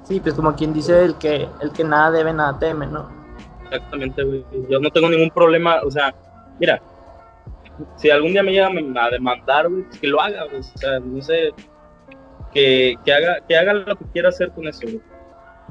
Sí, 0.05 0.21
pues 0.21 0.35
como 0.35 0.55
quien 0.55 0.73
dice 0.73 1.05
el 1.05 1.17
que 1.19 1.49
el 1.61 1.73
que 1.73 1.85
nada 1.85 2.11
debe, 2.11 2.33
nada 2.33 2.59
teme, 2.59 2.87
¿no? 2.87 3.09
Exactamente, 3.65 4.23
güey. 4.23 4.45
Yo 4.69 4.79
no 4.79 4.91
tengo 4.91 5.09
ningún 5.09 5.31
problema, 5.31 5.81
o 5.85 5.91
sea, 5.91 6.15
mira, 6.61 6.81
si 7.97 8.11
algún 8.11 8.33
día 8.33 8.43
me 8.43 8.53
llegan 8.53 8.97
a 8.97 9.11
demandar, 9.11 9.69
güey, 9.69 9.83
pues 9.85 9.99
que 9.99 10.07
lo 10.07 10.21
haga, 10.21 10.45
güey. 10.45 10.61
O 10.61 10.79
sea, 10.79 11.01
no 11.01 11.21
sé, 11.21 11.53
que, 12.57 12.95
que, 13.05 13.13
haga, 13.13 13.37
que 13.47 13.57
haga 13.57 13.73
lo 13.75 13.97
que 13.97 14.05
quiera 14.13 14.31
hacer 14.31 14.51
con 14.53 14.67
eso. 14.67 14.87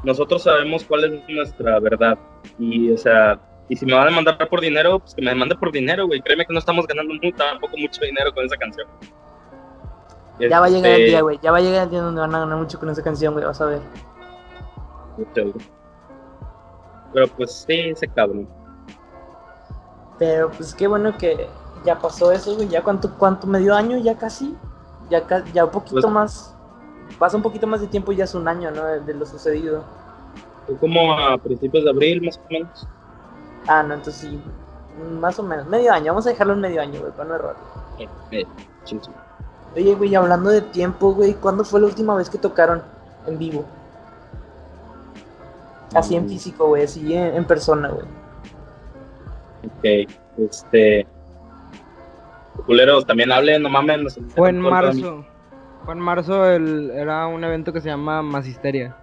Nosotros 0.04 0.44
sabemos 0.44 0.84
cuál 0.84 1.06
es 1.06 1.24
nuestra 1.28 1.80
verdad. 1.80 2.18
Y, 2.60 2.92
o 2.92 2.98
sea, 2.98 3.40
y 3.68 3.76
si 3.76 3.86
me 3.88 3.94
va 3.94 4.04
a 4.04 4.06
demandar 4.06 4.38
por 4.48 4.62
dinero, 4.62 5.00
pues 5.00 5.16
que 5.16 5.22
me 5.24 5.30
demande 5.32 5.56
por 5.56 5.72
dinero, 5.72 6.06
güey. 6.06 6.22
Créeme 6.22 6.46
que 6.46 6.54
no 6.54 6.60
estamos 6.60 6.86
ganando 6.86 7.14
tampoco 7.36 7.76
mucho 7.76 8.02
dinero 8.02 8.32
con 8.34 8.46
esa 8.46 8.56
canción. 8.56 8.88
Ya 10.40 10.60
va 10.60 10.68
a 10.68 10.70
llegar 10.70 10.92
el 10.92 10.98
Este, 11.00 11.06
día, 11.10 11.22
güey. 11.22 11.40
Ya 11.42 11.52
va 11.52 11.58
a 11.58 11.62
llegar 11.62 11.84
el 11.86 11.90
día 11.90 12.02
donde 12.02 12.22
van 12.22 12.36
a 12.36 12.40
ganar 12.40 12.58
mucho 12.58 12.80
con 12.80 12.90
esa 12.90 13.02
canción, 13.02 13.34
güey. 13.34 13.46
Vas 13.46 13.60
a 13.62 13.66
ver. 13.66 13.80
Pero 17.14 17.28
pues 17.36 17.66
sí, 17.68 17.74
ese 17.80 18.08
cabrón. 18.08 18.48
Pero 20.20 20.52
pues 20.52 20.76
qué 20.76 20.88
bueno 20.88 21.18
que 21.18 21.48
ya 21.84 21.98
pasó 21.98 22.32
eso, 22.32 22.56
güey. 22.56 22.68
Ya 22.68 22.84
cuánto, 22.84 23.18
cuánto 23.18 23.48
medio 23.48 23.74
año, 23.74 23.98
ya 23.98 24.18
casi. 24.18 24.56
Ya, 25.10 25.24
ya 25.54 25.66
un 25.66 25.72
poquito 25.72 26.02
Pues- 26.02 26.14
más. 26.14 26.55
Pasa 27.20 27.38
un 27.38 27.44
poquito 27.44 27.66
más 27.68 27.82
de 27.82 27.88
tiempo 27.88 28.12
y 28.12 28.18
ya 28.18 28.24
es 28.26 28.36
un 28.36 28.48
año, 28.48 28.72
¿no? 28.72 28.84
De, 28.86 29.00
de 29.02 29.14
lo 29.14 29.26
sucedido. 29.26 29.84
Fue 30.66 30.76
como 30.78 31.14
a 31.14 31.38
principios 31.38 31.84
de 31.84 31.90
abril, 31.92 32.22
más 32.24 32.38
o 32.38 32.42
menos. 32.52 32.88
Ah, 33.68 33.84
no, 33.84 33.94
entonces 33.94 34.16
sí. 34.30 34.42
Más 35.20 35.38
o 35.40 35.44
menos. 35.44 35.68
Medio 35.68 35.92
año. 35.94 36.08
Vamos 36.08 36.26
a 36.28 36.30
dejarlo 36.30 36.54
en 36.54 36.62
medio 36.62 36.82
año, 36.82 37.00
güey, 37.00 37.12
para 37.12 37.30
no 37.30 37.36
errar. 37.36 37.56
Eh, 38.00 38.08
eh. 38.32 38.46
Oye, 39.76 39.96
güey, 39.96 40.16
hablando 40.16 40.50
de 40.50 40.62
tiempo, 40.62 41.14
güey, 41.14 41.34
¿cuándo 41.34 41.64
fue 41.66 41.80
la 41.82 41.88
última 41.88 42.16
vez 42.16 42.30
que 42.30 42.38
tocaron 42.38 42.82
en 43.28 43.38
vivo? 43.38 43.66
Así 45.94 46.16
en 46.16 46.26
Mm. 46.26 46.30
físico, 46.30 46.68
güey, 46.68 46.84
así 46.84 47.14
en, 47.14 47.36
en 47.36 47.46
persona, 47.46 47.90
güey. 47.90 48.06
Ok, 49.66 50.12
este. 50.38 51.08
Culeros, 52.66 53.06
también 53.06 53.32
hablen, 53.32 53.62
no 53.64 53.70
mames. 53.70 54.20
Fue 54.36 54.50
en 54.50 54.60
marzo. 54.60 55.26
Fue 55.86 55.94
en 55.94 56.00
marzo, 56.00 56.46
el, 56.46 56.90
era 56.92 57.28
un 57.28 57.44
evento 57.44 57.72
que 57.72 57.80
se 57.80 57.90
llama 57.90 58.22
Masisteria. 58.24 58.96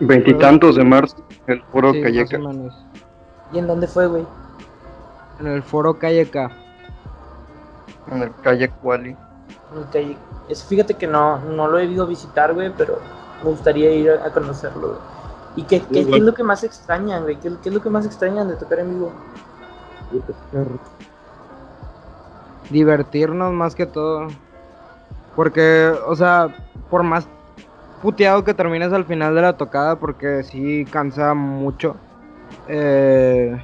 Veintitantos 0.00 0.76
de 0.76 0.84
marzo, 0.84 1.16
el 1.46 1.62
foro 1.64 1.92
Sí, 1.92 2.02
Calleca. 2.02 2.38
más 2.38 2.54
o 2.54 2.58
menos. 2.58 2.86
¿Y 3.52 3.58
en 3.58 3.66
dónde 3.66 3.86
fue, 3.86 4.06
güey? 4.06 4.26
En 5.40 5.46
el 5.46 5.62
foro 5.62 5.98
Calle 5.98 6.28
K. 6.28 6.50
En 8.10 8.22
el 8.22 8.32
calle 8.42 8.68
Quali. 8.68 9.10
En 9.72 9.78
el 9.78 9.88
calle. 9.90 10.16
Es, 10.48 10.62
fíjate 10.64 10.94
que 10.94 11.06
no, 11.06 11.38
no 11.38 11.68
lo 11.68 11.78
he 11.78 11.86
ido 11.86 12.04
a 12.04 12.06
visitar, 12.06 12.52
güey, 12.52 12.70
pero 12.76 12.98
me 13.42 13.50
gustaría 13.50 13.90
ir 13.92 14.10
a, 14.10 14.26
a 14.26 14.30
conocerlo, 14.32 14.88
güey. 14.88 15.00
¿Y 15.56 15.62
qué, 15.62 15.80
qué- 15.80 16.06
qué 16.06 16.16
es 16.16 16.22
lo 16.22 16.34
que 16.34 16.42
más 16.42 16.62
extrañan, 16.64 17.22
güey? 17.22 17.36
¿Qué, 17.36 17.50
qué 17.62 17.70
es 17.70 17.74
lo 17.74 17.80
que 17.80 17.88
más 17.88 18.04
extrañan 18.04 18.46
de 18.48 18.56
tocar 18.56 18.80
en 18.80 18.90
vivo? 18.90 19.10
Divertirnos 22.68 23.52
más 23.54 23.74
que 23.74 23.86
todo. 23.86 24.28
Porque, 25.36 25.92
o 26.06 26.16
sea, 26.16 26.48
por 26.90 27.02
más 27.02 27.28
puteado 28.02 28.42
que 28.42 28.54
termines 28.54 28.92
al 28.92 29.04
final 29.04 29.34
de 29.34 29.42
la 29.42 29.56
tocada, 29.56 29.96
porque 29.96 30.42
sí 30.42 30.86
cansa 30.90 31.34
mucho, 31.34 31.96
eh, 32.68 33.56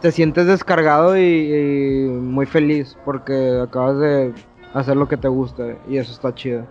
te 0.00 0.10
sientes 0.10 0.46
descargado 0.46 1.16
y, 1.16 1.22
y 1.22 2.08
muy 2.08 2.46
feliz 2.46 2.96
porque 3.04 3.60
acabas 3.62 3.98
de 3.98 4.32
hacer 4.74 4.96
lo 4.96 5.06
que 5.06 5.16
te 5.16 5.28
gusta 5.28 5.64
y 5.88 5.98
eso 5.98 6.12
está 6.12 6.34
chido. 6.34 6.64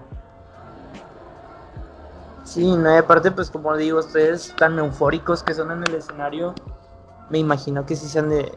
Sí, 2.43 2.75
no, 2.75 2.93
y 2.93 2.97
aparte, 2.97 3.31
pues 3.31 3.49
como 3.49 3.75
digo, 3.77 3.99
ustedes 3.99 4.53
tan 4.57 4.77
eufóricos 4.77 5.41
que 5.43 5.53
son 5.53 5.71
en 5.71 5.83
el 5.83 5.95
escenario, 5.95 6.53
me 7.29 7.37
imagino 7.39 7.85
que 7.85 7.95
sí 7.95 8.07
se 8.07 8.19
han 8.19 8.29
de, 8.29 8.51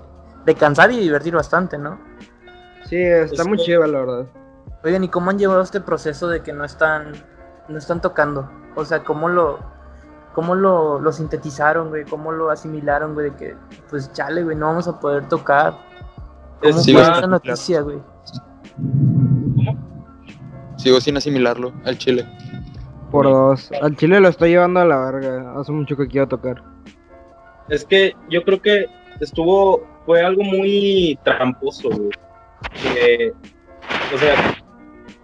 de 0.45 0.55
cansar 0.55 0.91
y 0.93 0.99
divertir 0.99 1.34
bastante, 1.34 1.78
¿no? 1.78 1.99
Sí, 2.87 2.97
está 2.97 3.43
Es 3.43 3.49
muy 3.49 3.57
que- 3.59 3.64
chido, 3.64 3.87
la 3.87 4.01
verdad. 4.01 4.26
Oigan, 4.85 5.05
¿y 5.05 5.09
cómo 5.09 5.31
han 5.31 5.39
llevado 5.39 5.62
este 5.62 5.81
proceso 5.81 6.29
de 6.29 6.43
que 6.43 6.53
no 6.53 6.64
están, 6.64 7.12
no 7.68 7.79
están 7.79 8.01
tocando? 8.01 8.49
O 8.77 8.85
sea, 8.85 9.03
¿cómo 9.03 9.29
lo, 9.29 9.59
cómo 10.35 10.55
lo, 10.55 11.01
lo 11.01 11.12
sintetizaron, 11.12 11.89
güey? 11.89 12.05
¿Cómo 12.05 12.31
lo 12.33 12.51
asimilaron, 12.51 13.14
güey? 13.14 13.31
De 13.31 13.37
que, 13.37 13.57
pues, 13.91 14.12
chale, 14.12 14.45
güey, 14.45 14.57
no 14.57 14.66
vamos 14.66 14.87
a 14.87 15.01
poder 15.01 15.29
tocar. 15.29 15.74
¿Cómo 16.62 16.74
Sí, 16.79 16.93
fue 16.93 17.03
güey. 17.03 17.14
esta 17.14 17.27
noticia, 17.27 17.81
güey? 17.81 17.99
Sigo 20.77 21.01
sin 21.01 21.16
asimilarlo 21.16 21.72
al 21.85 21.99
chile. 21.99 22.27
Por 23.11 23.24
dos. 23.24 23.70
Al 23.83 23.97
chile 23.97 24.20
lo 24.20 24.29
estoy 24.29 24.51
llevando 24.51 24.81
a 24.81 24.85
la 24.85 24.99
verga. 24.99 25.59
Hace 25.59 25.72
mucho 25.72 25.97
que 25.97 26.07
quiero 26.07 26.29
tocar. 26.29 26.62
Es 27.68 27.85
que 27.85 28.14
yo 28.31 28.43
creo 28.45 28.61
que 28.61 28.87
estuvo, 29.20 29.83
fue 30.05 30.22
algo 30.24 30.43
muy 30.45 31.18
tramposo, 31.24 31.89
güey. 31.91 32.11
Que, 32.83 33.33
o 34.14 34.18
sea, 34.18 34.35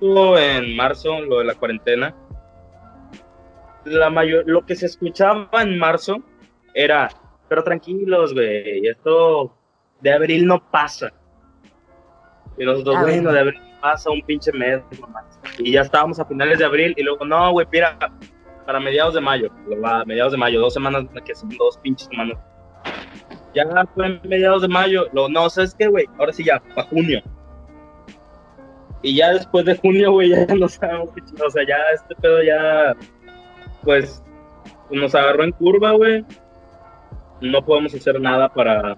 estuvo 0.02 0.36
en 0.36 0.74
marzo 0.74 1.20
lo 1.20 1.38
de 1.38 1.44
la 1.44 1.54
cuarentena. 1.54 2.12
La 3.84 4.10
mayor, 4.10 4.42
lo 4.46 4.66
que 4.66 4.74
se 4.74 4.86
escuchaba 4.86 5.48
en 5.60 5.78
marzo 5.78 6.20
era, 6.74 7.08
pero 7.48 7.62
tranquilos, 7.62 8.34
güey, 8.34 8.84
esto 8.88 9.54
de 10.00 10.12
abril 10.12 10.44
no 10.44 10.60
pasa. 10.70 11.12
Y 12.58 12.64
nosotros, 12.64 12.96
bueno, 12.96 13.06
bueno. 13.06 13.32
de 13.32 13.40
abril 13.40 13.60
pasa 13.80 14.10
un 14.10 14.22
pinche 14.22 14.52
mes, 14.52 14.82
nomás. 15.00 15.24
Y 15.58 15.70
ya 15.70 15.82
estábamos 15.82 16.18
a 16.18 16.24
finales 16.24 16.58
de 16.58 16.64
abril 16.64 16.94
y 16.96 17.02
luego, 17.04 17.24
no, 17.24 17.52
güey, 17.52 17.66
mira, 17.70 17.96
para 18.66 18.80
mediados 18.80 19.14
de 19.14 19.20
mayo, 19.20 19.52
va, 19.84 20.04
mediados 20.04 20.32
de 20.32 20.38
mayo, 20.38 20.60
dos 20.60 20.74
semanas, 20.74 21.04
que 21.24 21.34
son 21.34 21.48
dos 21.50 21.78
pinches 21.78 22.08
semanas. 22.08 22.38
Ya 23.54 23.64
fue 23.94 24.06
en 24.06 24.20
mediados 24.24 24.62
de 24.62 24.68
mayo, 24.68 25.06
lo, 25.12 25.28
no, 25.28 25.48
¿sabes 25.48 25.76
qué, 25.78 25.86
güey? 25.86 26.06
Ahora 26.18 26.32
sí 26.32 26.42
ya, 26.42 26.60
para 26.74 26.88
junio. 26.88 27.22
Y 29.02 29.16
ya 29.16 29.32
después 29.32 29.64
de 29.64 29.76
junio, 29.76 30.12
güey, 30.12 30.30
ya 30.30 30.46
no 30.54 30.68
sabemos 30.68 31.10
qué 31.14 31.22
o 31.42 31.50
sea, 31.50 31.66
ya 31.66 31.76
este 31.94 32.14
pedo 32.16 32.42
ya, 32.42 32.94
pues, 33.82 34.22
nos 34.90 35.14
agarró 35.14 35.44
en 35.44 35.52
curva, 35.52 35.92
güey. 35.92 36.24
No 37.40 37.64
podemos 37.64 37.94
hacer 37.94 38.20
nada 38.20 38.48
para, 38.48 38.96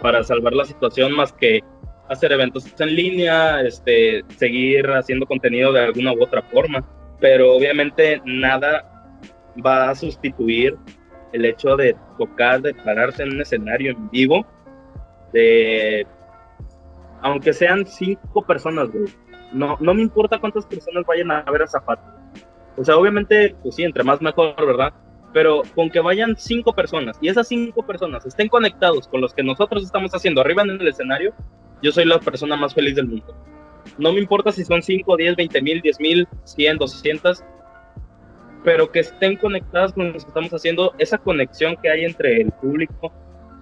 para 0.00 0.24
salvar 0.24 0.54
la 0.54 0.64
situación 0.64 1.12
más 1.12 1.32
que 1.32 1.60
hacer 2.08 2.32
eventos 2.32 2.66
en 2.80 2.94
línea, 2.96 3.60
este, 3.60 4.24
seguir 4.36 4.86
haciendo 4.90 5.26
contenido 5.26 5.72
de 5.72 5.84
alguna 5.84 6.12
u 6.12 6.22
otra 6.22 6.42
forma. 6.42 6.82
Pero 7.20 7.54
obviamente 7.54 8.22
nada 8.24 9.14
va 9.64 9.90
a 9.90 9.94
sustituir 9.94 10.76
el 11.32 11.44
hecho 11.44 11.76
de 11.76 11.94
tocar, 12.18 12.62
de 12.62 12.74
pararse 12.74 13.22
en 13.22 13.34
un 13.34 13.42
escenario 13.42 13.92
en 13.92 14.10
vivo, 14.10 14.46
de 15.32 16.06
aunque 17.22 17.52
sean 17.52 17.86
cinco 17.86 18.42
personas. 18.42 18.88
No, 19.52 19.76
no 19.80 19.94
me 19.94 20.02
importa 20.02 20.38
cuántas 20.38 20.66
personas 20.66 21.04
vayan 21.06 21.30
a 21.30 21.42
ver 21.50 21.62
a 21.62 21.66
Zapato. 21.66 22.02
O 22.76 22.84
sea, 22.84 22.96
obviamente, 22.96 23.54
pues 23.62 23.74
sí, 23.74 23.82
entre 23.82 24.04
más 24.04 24.22
mejor, 24.22 24.54
¿verdad? 24.56 24.92
Pero 25.32 25.62
con 25.74 25.90
que 25.90 26.00
vayan 26.00 26.36
cinco 26.36 26.72
personas 26.72 27.18
y 27.20 27.28
esas 27.28 27.48
cinco 27.48 27.84
personas 27.84 28.24
estén 28.26 28.48
conectados 28.48 29.06
con 29.08 29.20
los 29.20 29.34
que 29.34 29.42
nosotros 29.42 29.84
estamos 29.84 30.12
haciendo 30.14 30.40
arriba 30.40 30.62
en 30.62 30.70
el 30.70 30.88
escenario, 30.88 31.34
yo 31.82 31.92
soy 31.92 32.04
la 32.04 32.18
persona 32.18 32.56
más 32.56 32.74
feliz 32.74 32.96
del 32.96 33.06
mundo. 33.06 33.34
No 33.98 34.12
me 34.12 34.20
importa 34.20 34.52
si 34.52 34.64
son 34.64 34.82
5, 34.82 35.16
10, 35.16 35.36
20 35.36 35.62
mil, 35.62 35.80
10 35.80 36.00
mil, 36.00 36.28
100, 36.44 36.78
200, 36.78 37.44
pero 38.64 38.90
que 38.90 39.00
estén 39.00 39.36
conectadas 39.36 39.92
con 39.92 40.08
lo 40.08 40.12
que 40.12 40.18
estamos 40.18 40.50
haciendo. 40.52 40.94
Esa 40.98 41.18
conexión 41.18 41.76
que 41.82 41.90
hay 41.90 42.04
entre 42.04 42.42
el 42.42 42.52
público 42.52 43.12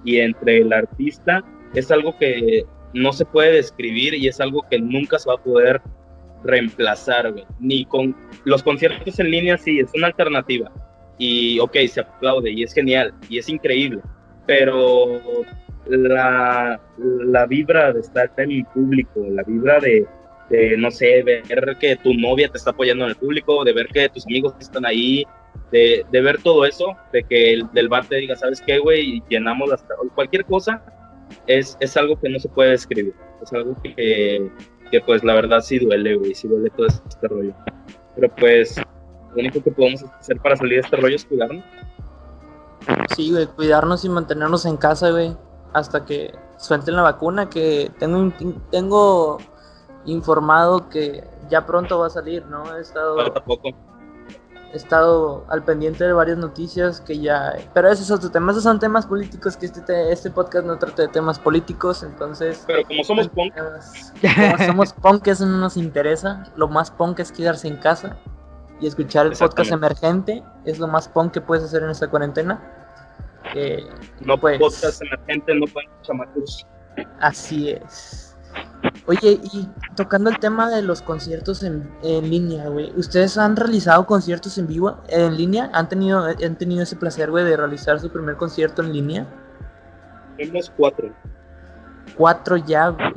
y 0.05 0.19
entre 0.19 0.59
el 0.59 0.73
artista 0.73 1.45
es 1.75 1.91
algo 1.91 2.17
que 2.19 2.65
no 2.95 3.12
se 3.12 3.24
puede 3.24 3.53
describir 3.53 4.14
y 4.14 4.28
es 4.28 4.41
algo 4.41 4.64
que 4.70 4.78
nunca 4.78 5.18
se 5.18 5.28
va 5.28 5.36
a 5.36 5.43
poder 5.43 5.80
reemplazar, 6.45 7.32
güey. 7.32 7.45
Ni 7.61 7.84
con 7.84 8.16
los 8.45 8.62
conciertos 8.62 9.18
en 9.18 9.30
línea, 9.30 9.59
sí, 9.59 9.78
es 9.80 9.91
una 9.95 10.09
alternativa. 10.09 10.70
Y, 11.18 11.59
ok, 11.59 11.76
se 11.89 12.01
aplaude 12.01 12.51
y 12.51 12.62
es 12.62 12.72
genial 12.72 13.12
y 13.28 13.39
es 13.39 13.49
increíble, 13.49 14.01
pero 14.47 15.20
la, 15.86 16.80
la 16.99 17.47
vibra 17.47 17.93
de 17.93 18.01
estar 18.01 18.30
en 18.36 18.53
el 18.53 18.64
público, 18.66 19.26
la 19.30 19.43
vibra 19.43 19.80
de, 19.80 20.07
no 20.78 20.91
sé, 20.91 21.22
ver 21.24 21.76
que 21.80 21.97
tu 21.97 22.14
novia 22.14 22.49
te 22.49 22.59
está 22.59 22.70
apoyando 22.70 23.05
en 23.05 23.11
el 23.11 23.16
público, 23.16 23.64
de 23.64 23.72
ver 23.72 23.89
que 23.89 24.09
tus 24.09 24.26
amigos 24.26 24.55
están 24.61 24.86
ahí, 24.86 25.24
de, 25.72 26.05
de 26.11 26.20
ver 26.20 26.41
todo 26.41 26.64
eso, 26.64 26.97
de 27.12 27.24
que 27.24 27.55
el 27.55 27.72
del 27.72 27.89
bar 27.89 28.07
te 28.07 28.16
diga, 28.16 28.36
¿sabes 28.36 28.62
qué, 28.62 28.78
güey? 28.78 29.16
Y 29.16 29.22
llenamos 29.28 29.68
las, 29.68 29.84
cualquier 30.14 30.45
cosa, 30.45 30.82
es, 31.47 31.76
es 31.81 31.97
algo 31.97 32.18
que 32.18 32.29
no 32.29 32.39
se 32.39 32.49
puede 32.49 32.70
describir. 32.70 33.14
Es 33.43 33.53
algo 33.53 33.74
que, 33.83 34.51
que 34.91 35.01
pues 35.03 35.24
la 35.24 35.35
verdad 35.35 35.61
sí 35.61 35.79
duele, 35.79 36.16
güey, 36.16 36.35
sí 36.35 36.49
duele 36.49 36.70
todo 36.70 36.87
este 36.87 37.29
rollo. 37.29 37.55
Pero 38.14 38.35
pues 38.37 38.76
lo 39.35 39.41
único 39.41 39.62
que 39.62 39.70
podemos 39.70 40.05
hacer 40.05 40.39
para 40.39 40.57
salir 40.57 40.74
de 40.74 40.81
este 40.81 40.97
rollo 40.97 41.16
es 41.16 41.24
cuidarnos. 41.24 41.64
Sí, 43.14 43.31
güey, 43.31 43.47
cuidarnos 43.47 44.05
y 44.05 44.09
mantenernos 44.09 44.64
en 44.66 44.76
casa, 44.76 45.11
güey, 45.11 45.37
hasta 45.72 46.05
que 46.05 46.33
suelten 46.57 46.97
la 46.97 47.03
vacuna, 47.03 47.49
que 47.49 47.91
tengo, 47.99 48.33
tengo 48.70 49.39
informado 50.07 50.89
que 50.89 51.24
ya 51.51 51.66
pronto 51.66 51.99
va 51.99 52.07
a 52.07 52.11
salir, 52.11 52.45
¿no? 52.47 52.76
He 52.76 52.81
estado... 52.81 53.16
Falta 53.16 53.45
poco 53.45 53.70
he 54.73 54.77
estado 54.77 55.45
al 55.49 55.64
pendiente 55.64 56.05
de 56.05 56.12
varias 56.12 56.39
noticias 56.39 57.01
que 57.01 57.19
ya... 57.19 57.55
Pero 57.73 57.89
esos 57.89 58.07
son 58.07 58.19
otros 58.19 58.33
temas, 58.33 58.55
esos 58.55 58.64
son 58.64 58.79
temas 58.79 59.07
políticos, 59.07 59.57
que 59.57 59.66
este, 59.66 60.12
este 60.12 60.31
podcast 60.31 60.66
no 60.66 60.79
trata 60.79 61.03
de 61.03 61.09
temas 61.09 61.39
políticos, 61.39 62.03
entonces... 62.03 62.64
Pero 62.66 62.87
como 62.87 63.05
somos 63.05 63.29
punk... 63.29 63.55
Como 63.55 64.66
somos 64.66 64.93
punk, 64.93 65.27
eso 65.29 65.47
no 65.47 65.59
nos 65.59 65.77
interesa. 65.77 66.45
Lo 66.57 66.69
más 66.69 66.91
punk 66.91 67.21
es 67.21 67.33
quedarse 67.33 67.69
en 67.69 67.77
casa 67.77 68.19
y 68.81 68.87
escuchar 68.87 69.27
el 69.27 69.33
podcast 69.33 69.73
emergente. 69.73 70.43
Es 70.64 70.79
lo 70.79 70.87
más 70.87 71.09
punk 71.09 71.33
que 71.33 71.41
puedes 71.41 71.64
hacer 71.64 71.83
en 71.83 71.91
esta 71.91 72.09
cuarentena. 72.09 72.61
no 74.21 74.39
pues, 74.39 74.59
podcast 74.59 75.03
emergente, 75.03 75.55
no 75.55 75.66
pueden 75.66 75.91
chamacos. 76.03 76.66
Así 77.21 77.71
es. 77.71 78.37
Oye, 79.07 79.41
y 79.53 79.69
tocando 79.99 80.30
el 80.30 80.38
tema 80.38 80.70
de 80.70 80.80
los 80.80 81.03
conciertos 81.03 81.64
en, 81.64 81.90
en 82.05 82.30
línea, 82.30 82.68
güey, 82.68 82.92
¿ustedes 82.96 83.36
han 83.36 83.57
realizado 83.57 84.07
conciertos 84.07 84.57
en 84.57 84.68
vivo, 84.68 84.96
en 85.09 85.36
línea? 85.36 85.70
¿Han 85.74 85.88
tenido, 85.88 86.24
han 86.24 86.57
tenido 86.57 86.84
ese 86.84 86.94
placer, 86.94 87.32
güey, 87.32 87.44
de 87.44 87.57
realizar 87.57 87.99
su 87.99 88.09
primer 88.09 88.36
concierto 88.36 88.80
en 88.80 88.92
línea? 88.92 89.26
Tenemos 90.36 90.72
cuatro. 90.76 91.12
Cuatro 92.16 92.57
ya, 92.59 92.90
güey. 92.90 93.12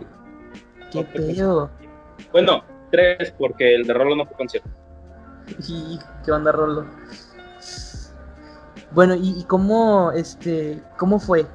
Qué 0.92 1.04
pedo. 1.04 1.70
Bueno, 2.32 2.64
tres, 2.90 3.32
porque 3.38 3.76
el 3.76 3.86
de 3.86 3.94
Rolo 3.94 4.16
no 4.16 4.26
fue 4.26 4.36
concierto. 4.38 4.70
¿Y 5.68 6.00
qué 6.26 6.32
onda, 6.32 6.52
Rolo? 6.52 6.88
Bueno, 8.90 9.14
¿y, 9.14 9.40
y 9.40 9.44
cómo, 9.44 10.12
este, 10.14 10.82
cómo 10.98 11.20
fue? 11.20 11.46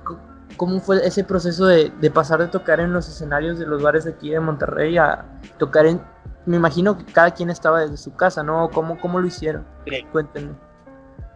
Cómo 0.57 0.81
fue 0.81 1.07
ese 1.07 1.25
proceso 1.25 1.67
de, 1.67 1.91
pasar 2.11 2.41
de 2.41 2.49
tocar 2.49 2.81
en 2.81 2.93
los 2.93 3.09
escenarios 3.09 3.59
de 3.59 3.67
los 3.67 3.83
bares 3.83 4.05
de 4.05 4.13
aquí 4.13 4.31
de 4.31 4.41
Monterrey 4.41 4.97
a 4.99 5.25
tocar 5.59 5.87
en... 5.87 6.01
Me 6.47 6.57
imagino 6.57 6.97
que 6.97 7.05
cada 7.05 7.33
quien 7.33 7.51
estaba 7.51 7.81
desde 7.81 7.97
su 7.97 8.15
casa, 8.15 8.43
¿no? 8.43 8.71
¿Cómo, 8.71 9.01
cómo 9.01 9.19
lo 9.19 9.27
hicieron? 9.27 9.67
Cuéntenme. 10.13 10.55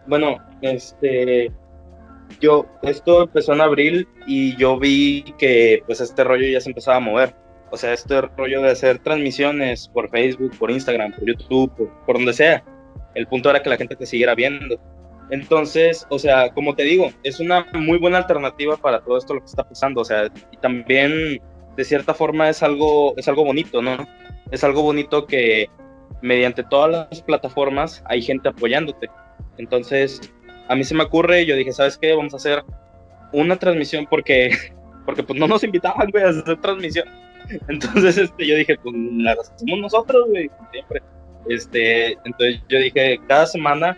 Bueno, 0.07 0.37
este... 0.61 1.51
Yo, 2.39 2.65
esto 2.81 3.23
empezó 3.23 3.53
en 3.53 3.61
abril 3.61 4.07
y 4.25 4.55
yo 4.55 4.79
vi 4.79 5.35
que 5.37 5.83
pues 5.85 5.99
este 5.99 6.23
rollo 6.23 6.47
ya 6.47 6.61
se 6.61 6.69
empezaba 6.69 6.97
a 6.97 7.01
mover. 7.01 7.35
O 7.71 7.77
sea, 7.77 7.91
este 7.91 8.21
rollo 8.21 8.61
de 8.61 8.71
hacer 8.71 8.99
transmisiones 8.99 9.89
por 9.89 10.09
Facebook, 10.09 10.57
por 10.57 10.71
Instagram, 10.71 11.11
por 11.11 11.25
YouTube, 11.25 11.75
por, 11.75 11.89
por 12.05 12.15
donde 12.15 12.31
sea. 12.31 12.63
El 13.15 13.27
punto 13.27 13.49
era 13.49 13.61
que 13.61 13.69
la 13.69 13.75
gente 13.75 13.97
te 13.97 14.05
siguiera 14.05 14.33
viendo. 14.33 14.79
Entonces, 15.31 16.05
o 16.09 16.19
sea, 16.19 16.53
como 16.53 16.75
te 16.75 16.83
digo, 16.83 17.09
es 17.23 17.39
una 17.39 17.65
muy 17.73 17.97
buena 17.97 18.17
alternativa 18.17 18.75
para 18.75 18.99
todo 18.99 19.17
esto 19.17 19.33
lo 19.33 19.39
que 19.39 19.45
está 19.45 19.63
pasando, 19.67 20.01
o 20.01 20.05
sea, 20.05 20.29
y 20.51 20.57
también 20.57 21.41
de 21.77 21.85
cierta 21.85 22.13
forma 22.13 22.49
es 22.49 22.61
algo 22.61 23.13
es 23.17 23.29
algo 23.29 23.45
bonito, 23.45 23.81
¿no? 23.81 23.97
Es 24.51 24.65
algo 24.65 24.81
bonito 24.83 25.25
que 25.25 25.69
mediante 26.21 26.63
todas 26.63 27.07
las 27.09 27.21
plataformas 27.21 28.03
hay 28.05 28.21
gente 28.21 28.49
apoyándote. 28.49 29.09
Entonces, 29.57 30.19
a 30.67 30.75
mí 30.75 30.83
se 30.83 30.95
me 30.95 31.03
ocurre, 31.03 31.45
yo 31.45 31.55
dije, 31.55 31.71
¿sabes 31.71 31.97
qué? 31.97 32.13
Vamos 32.13 32.33
a 32.33 32.37
hacer 32.37 32.63
una 33.31 33.55
transmisión 33.55 34.05
porque 34.09 34.51
porque 35.05 35.23
pues 35.23 35.39
no 35.39 35.47
nos 35.47 35.63
invitaban, 35.63 36.09
güey, 36.11 36.25
a 36.25 36.29
hacer 36.29 36.59
transmisión. 36.59 37.07
Entonces, 37.69 38.17
este, 38.17 38.45
yo 38.45 38.55
dije, 38.55 38.77
pues 38.83 38.95
la 38.95 39.31
hacemos 39.31 39.79
nosotros, 39.79 40.27
güey, 40.29 40.49
siempre. 40.71 41.01
Este, 41.47 42.13
entonces 42.25 42.61
yo 42.69 42.79
dije, 42.79 43.19
cada 43.27 43.45
semana 43.45 43.97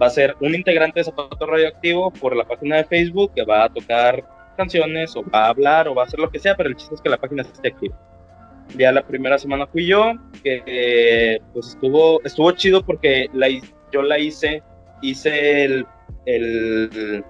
va 0.00 0.06
a 0.06 0.10
ser 0.10 0.34
un 0.40 0.54
integrante 0.54 1.00
de 1.00 1.04
Zapato 1.04 1.46
Radioactivo 1.46 2.10
por 2.12 2.34
la 2.34 2.44
página 2.44 2.76
de 2.76 2.84
Facebook 2.84 3.32
que 3.34 3.44
va 3.44 3.64
a 3.64 3.68
tocar 3.68 4.24
canciones 4.56 5.14
o 5.16 5.22
va 5.22 5.46
a 5.46 5.48
hablar 5.48 5.88
o 5.88 5.94
va 5.94 6.02
a 6.02 6.06
hacer 6.06 6.20
lo 6.20 6.30
que 6.30 6.38
sea, 6.38 6.56
pero 6.56 6.68
el 6.68 6.76
chiste 6.76 6.94
es 6.94 7.00
que 7.00 7.08
la 7.08 7.18
página 7.18 7.42
esté 7.42 7.68
activa. 7.68 7.98
Ya 8.76 8.92
la 8.92 9.02
primera 9.02 9.38
semana 9.38 9.66
fui 9.66 9.86
yo, 9.86 10.12
que 10.44 11.40
pues 11.52 11.68
estuvo, 11.68 12.22
estuvo 12.24 12.52
chido 12.52 12.84
porque 12.84 13.28
la, 13.32 13.48
yo 13.92 14.02
la 14.02 14.18
hice, 14.18 14.62
hice 15.02 15.64
el, 15.64 15.86
el, 16.26 17.24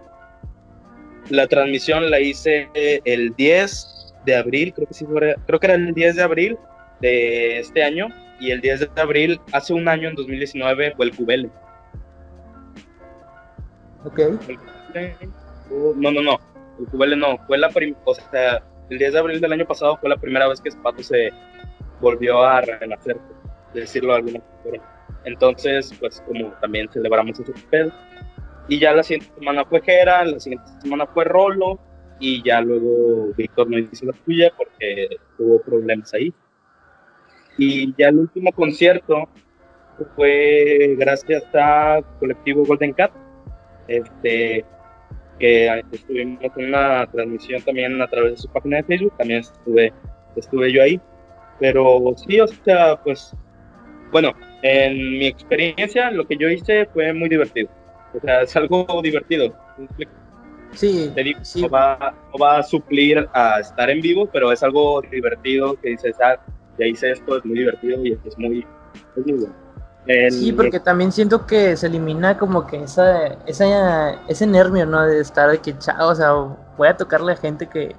la 1.30 1.46
transmisión 1.46 2.10
la 2.10 2.20
hice 2.20 2.68
el 2.74 3.34
10 3.36 4.14
de 4.26 4.36
abril, 4.36 4.74
creo 4.74 4.86
que 4.86 4.94
sí 4.94 5.06
creo 5.06 5.60
que 5.60 5.66
era 5.66 5.74
el 5.74 5.94
10 5.94 6.16
de 6.16 6.22
abril 6.22 6.58
de 7.00 7.58
este 7.60 7.82
año, 7.82 8.08
y 8.38 8.50
el 8.50 8.60
10 8.60 8.80
de 8.94 9.00
abril, 9.00 9.40
hace 9.52 9.72
un 9.72 9.86
año, 9.86 10.08
en 10.08 10.14
2019, 10.14 10.94
fue 10.96 11.06
el 11.06 11.12
QBL. 11.12 11.50
Ok. 14.04 14.20
No, 15.96 16.10
no, 16.10 16.22
no. 16.22 16.38
El 16.78 16.86
QBL 16.86 17.18
no. 17.18 17.38
Fue 17.46 17.58
la 17.58 17.70
o 18.04 18.14
sea, 18.14 18.62
el 18.88 18.98
10 18.98 19.12
de 19.12 19.18
abril 19.18 19.40
del 19.40 19.52
año 19.52 19.66
pasado 19.66 19.96
fue 19.98 20.08
la 20.08 20.16
primera 20.16 20.48
vez 20.48 20.60
que 20.60 20.70
Spato 20.70 21.02
se 21.02 21.30
volvió 22.00 22.42
a 22.42 22.60
renacer, 22.60 23.18
de 23.74 23.80
decirlo 23.80 24.12
de 24.12 24.18
alguna 24.18 24.40
manera. 24.64 24.84
Entonces, 25.24 25.92
pues 26.00 26.22
como 26.26 26.48
también 26.60 26.88
celebramos 26.90 27.38
ese 27.38 27.52
pedo. 27.70 27.92
Y 28.68 28.78
ya 28.78 28.92
la 28.92 29.02
siguiente 29.02 29.34
semana 29.38 29.64
fue 29.64 29.82
Gera, 29.82 30.24
la 30.24 30.40
siguiente 30.40 30.70
semana 30.80 31.06
fue 31.06 31.24
Rolo, 31.24 31.78
y 32.20 32.42
ya 32.42 32.60
luego 32.60 33.32
Víctor 33.36 33.68
no 33.68 33.78
hizo 33.78 34.06
la 34.06 34.12
suya 34.24 34.52
porque 34.56 35.16
tuvo 35.36 35.60
problemas 35.62 36.12
ahí. 36.14 36.32
Y 37.58 37.94
ya 37.98 38.08
el 38.08 38.18
último 38.20 38.52
concierto 38.52 39.28
fue 40.14 40.94
gracias 40.98 41.44
a 41.54 42.00
colectivo 42.18 42.64
Golden 42.64 42.92
Cat, 42.92 43.10
este, 43.90 44.64
que 45.38 45.82
estuvimos 45.92 46.38
en 46.56 46.66
una 46.66 47.06
transmisión 47.10 47.62
también 47.62 48.00
a 48.00 48.06
través 48.06 48.32
de 48.32 48.36
su 48.38 48.48
página 48.48 48.78
de 48.78 48.84
Facebook, 48.84 49.12
también 49.18 49.40
estuve, 49.40 49.92
estuve 50.36 50.72
yo 50.72 50.82
ahí. 50.82 51.00
Pero 51.58 52.14
sí, 52.16 52.40
o 52.40 52.46
sea, 52.46 52.96
pues, 53.02 53.34
bueno, 54.12 54.32
en 54.62 55.18
mi 55.18 55.26
experiencia 55.26 56.10
lo 56.10 56.26
que 56.26 56.36
yo 56.36 56.48
hice 56.48 56.86
fue 56.86 57.12
muy 57.12 57.28
divertido. 57.28 57.68
O 58.14 58.20
sea, 58.20 58.42
es 58.42 58.56
algo 58.56 58.86
divertido. 59.02 59.54
Sí, 60.72 61.10
Te 61.14 61.24
digo, 61.24 61.40
No, 61.56 61.68
va, 61.68 62.14
no 62.32 62.38
va 62.38 62.58
a 62.58 62.62
suplir 62.62 63.28
a 63.32 63.60
estar 63.60 63.90
en 63.90 64.00
vivo, 64.00 64.28
pero 64.32 64.52
es 64.52 64.62
algo 64.62 65.02
divertido 65.02 65.74
que 65.80 65.90
dices, 65.90 66.16
ah, 66.22 66.38
ya 66.78 66.86
hice 66.86 67.10
esto, 67.10 67.38
es 67.38 67.44
muy 67.44 67.58
divertido 67.58 68.04
y 68.04 68.12
es 68.24 68.38
muy, 68.38 68.64
es 69.16 69.26
muy 69.26 69.38
bueno 69.38 69.69
sí, 70.30 70.52
porque 70.52 70.80
también 70.80 71.12
siento 71.12 71.46
que 71.46 71.76
se 71.76 71.86
elimina 71.86 72.38
como 72.38 72.66
que 72.66 72.82
esa, 72.82 73.26
esa, 73.46 74.12
ese 74.26 74.46
nervio, 74.46 74.86
¿no? 74.86 75.02
De 75.02 75.20
estar 75.20 75.50
de 75.50 75.58
que, 75.58 75.76
chao, 75.78 76.10
o 76.10 76.14
sea, 76.14 76.32
voy 76.76 76.88
a 76.88 76.96
tocarle 76.96 77.32
a 77.32 77.36
gente 77.36 77.66
que 77.68 77.94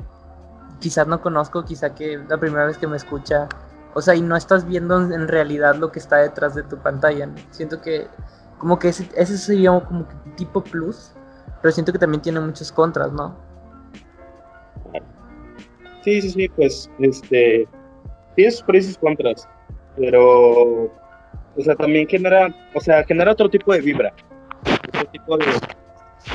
quizás 0.79 1.07
no 1.07 1.21
conozco, 1.21 1.63
quizá 1.63 1.93
que 1.93 2.13
es 2.13 2.29
la 2.29 2.37
primera 2.37 2.65
vez 2.65 2.77
que 2.77 2.87
me 2.87 2.97
escucha. 2.97 3.47
O 3.93 4.01
sea, 4.01 4.15
y 4.15 4.21
no 4.21 4.35
estás 4.35 4.65
viendo 4.65 4.97
en 4.99 5.27
realidad 5.27 5.75
lo 5.75 5.91
que 5.91 5.99
está 5.99 6.17
detrás 6.17 6.55
de 6.55 6.63
tu 6.63 6.77
pantalla. 6.77 7.27
¿no? 7.27 7.35
Siento 7.51 7.81
que 7.81 8.07
como 8.57 8.79
que 8.79 8.89
ese, 8.89 9.09
ese 9.15 9.37
sería 9.37 9.71
como 9.79 10.07
que 10.07 10.15
tipo 10.35 10.63
plus, 10.63 11.11
pero 11.61 11.71
siento 11.71 11.91
que 11.91 11.99
también 11.99 12.21
tiene 12.21 12.39
muchos 12.39 12.71
contras, 12.71 13.11
¿no? 13.11 13.35
Sí, 16.03 16.21
sí, 16.21 16.31
sí, 16.31 16.49
pues, 16.49 16.89
este, 16.99 17.67
tiene 18.35 18.51
sus 18.51 18.63
pros 18.63 18.89
y 18.89 18.95
contras, 18.95 19.47
pero 19.95 20.91
o 21.55 21.61
sea, 21.61 21.75
también 21.75 22.07
genera, 22.07 22.53
o 22.73 22.79
sea, 22.79 23.03
genera 23.03 23.31
otro 23.31 23.49
tipo 23.49 23.73
de 23.73 23.81
vibra. 23.81 24.13
Otro 24.87 25.05
tipo 25.05 25.37
de, 25.37 25.45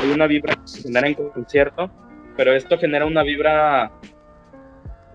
hay 0.00 0.10
una 0.10 0.26
vibra 0.26 0.54
que 0.54 0.66
se 0.68 0.82
genera 0.82 1.08
en 1.08 1.14
concierto, 1.14 1.90
pero 2.36 2.52
esto 2.52 2.78
genera 2.78 3.06
una 3.06 3.22
vibra 3.22 3.90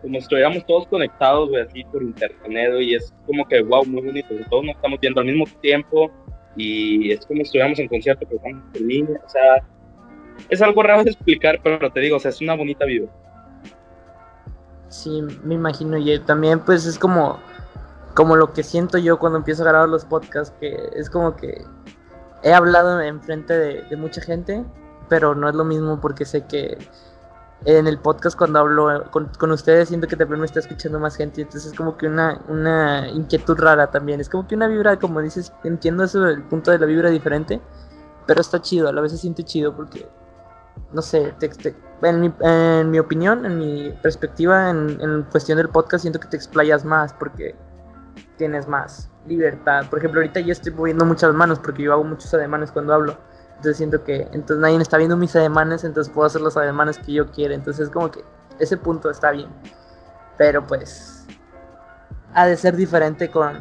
como 0.01 0.15
si 0.15 0.23
estuviéramos 0.23 0.65
todos 0.65 0.87
conectados, 0.87 1.49
güey, 1.49 1.61
así 1.61 1.83
por 1.85 2.01
internet, 2.01 2.73
y 2.79 2.95
es 2.95 3.13
como 3.27 3.47
que, 3.47 3.61
wow, 3.61 3.85
muy 3.85 4.01
bonito, 4.01 4.29
todos 4.49 4.65
nos 4.65 4.75
estamos 4.75 4.99
viendo 4.99 5.21
al 5.21 5.27
mismo 5.27 5.45
tiempo, 5.61 6.11
y 6.55 7.11
es 7.11 7.25
como 7.25 7.37
si 7.37 7.43
estuviéramos 7.43 7.77
en 7.79 7.87
concierto, 7.87 8.25
pero 8.27 8.37
estamos 8.37 8.75
en 8.75 8.87
línea, 8.87 9.21
o 9.23 9.29
sea, 9.29 9.63
es 10.49 10.61
algo 10.61 10.81
raro 10.81 11.03
de 11.03 11.11
explicar, 11.11 11.59
pero 11.63 11.91
te 11.91 11.99
digo, 11.99 12.17
o 12.17 12.19
sea, 12.19 12.29
es 12.29 12.41
una 12.41 12.55
bonita 12.55 12.85
vibra. 12.85 13.11
Sí, 14.89 15.21
me 15.43 15.55
imagino. 15.55 15.97
Y 15.97 16.19
también, 16.19 16.59
pues 16.59 16.85
es 16.85 16.99
como, 16.99 17.39
como 18.13 18.35
lo 18.35 18.53
que 18.53 18.63
siento 18.63 18.97
yo 18.97 19.19
cuando 19.19 19.37
empiezo 19.37 19.63
a 19.63 19.67
grabar 19.67 19.89
los 19.89 20.05
podcasts, 20.05 20.53
que 20.59 20.89
es 20.95 21.09
como 21.09 21.35
que 21.35 21.65
he 22.43 22.53
hablado 22.53 22.99
enfrente 23.01 23.57
de, 23.57 23.95
mucha 23.97 24.21
gente, 24.21 24.65
pero 25.09 25.35
no 25.35 25.49
es 25.49 25.55
lo 25.55 25.63
mismo 25.63 25.99
porque 25.99 26.25
sé 26.25 26.45
que 26.45 26.77
en 27.65 27.85
el 27.85 27.99
podcast 27.99 28.35
cuando 28.35 28.59
hablo 28.59 29.11
con, 29.11 29.27
con 29.37 29.51
ustedes 29.51 29.89
siento 29.89 30.07
que 30.07 30.15
también 30.15 30.39
me 30.39 30.45
está 30.45 30.59
escuchando 30.59 30.99
más 30.99 31.15
gente, 31.15 31.41
entonces 31.41 31.71
es 31.71 31.77
como 31.77 31.95
que 31.95 32.07
una, 32.07 32.41
una 32.47 33.07
inquietud 33.09 33.55
rara 33.57 33.91
también, 33.91 34.19
es 34.19 34.29
como 34.29 34.47
que 34.47 34.55
una 34.55 34.67
vibra, 34.67 34.97
como 34.97 35.21
dices, 35.21 35.53
entiendo 35.63 36.03
eso, 36.03 36.25
el 36.27 36.41
punto 36.43 36.71
de 36.71 36.79
la 36.79 36.87
vibra 36.87 37.09
diferente, 37.09 37.61
pero 38.25 38.41
está 38.41 38.61
chido, 38.61 38.89
a 38.89 38.93
la 38.93 39.01
vez 39.01 39.11
se 39.11 39.19
siente 39.19 39.43
chido 39.43 39.75
porque, 39.75 40.09
no 40.91 41.03
sé, 41.03 41.35
en, 42.01 42.21
mi, 42.21 42.33
en, 42.39 42.89
mi, 42.89 42.97
opinión, 42.97 43.45
en 43.45 43.57
mi 43.59 43.91
perspectiva, 44.01 44.71
en, 44.71 44.99
en, 44.99 45.23
cuestión 45.23 45.57
del 45.57 45.69
podcast, 45.69 46.01
siento 46.01 46.19
que 46.19 46.29
te 46.29 46.37
explayas 46.37 46.83
más 46.83 47.13
porque 47.13 47.55
tienes 48.41 48.67
más 48.67 49.07
libertad. 49.27 49.85
Por 49.87 49.99
ejemplo, 49.99 50.19
ahorita 50.19 50.39
yo 50.39 50.51
estoy 50.51 50.73
moviendo 50.73 51.05
muchas 51.05 51.31
manos 51.31 51.59
porque 51.59 51.83
yo 51.83 51.93
hago 51.93 52.03
muchos 52.03 52.33
ademanes 52.33 52.71
cuando 52.71 52.91
hablo. 52.91 53.15
Entonces 53.49 53.77
siento 53.77 54.03
que 54.03 54.21
entonces 54.31 54.57
nadie 54.57 54.77
está 54.77 54.97
viendo 54.97 55.15
mis 55.15 55.35
ademanes, 55.35 55.83
entonces 55.83 56.11
puedo 56.11 56.25
hacer 56.25 56.41
los 56.41 56.57
ademanes 56.57 56.97
que 56.97 57.13
yo 57.13 57.27
quiera. 57.29 57.53
Entonces 57.53 57.91
como 57.91 58.09
que 58.09 58.23
ese 58.57 58.77
punto 58.77 59.11
está 59.11 59.29
bien. 59.29 59.47
Pero 60.39 60.65
pues 60.65 61.27
ha 62.33 62.47
de 62.47 62.57
ser 62.57 62.75
diferente 62.75 63.29
con 63.29 63.59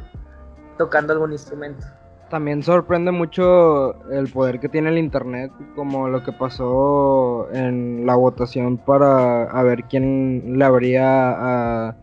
tocando 0.79 1.13
algún 1.13 1.33
instrumento. 1.33 1.85
También 2.31 2.63
sorprende 2.63 3.11
mucho 3.11 4.03
el 4.11 4.33
poder 4.33 4.61
que 4.61 4.71
tiene 4.71 4.89
el 4.89 4.97
internet, 4.97 5.53
como 5.75 6.09
lo 6.09 6.23
que 6.23 6.33
pasó 6.33 7.53
en 7.53 8.07
la 8.07 8.15
votación 8.15 8.79
para 8.79 9.63
ver 9.63 9.85
quién 9.91 10.59
le 10.59 10.65
habría 10.65 11.89
a 11.89 11.97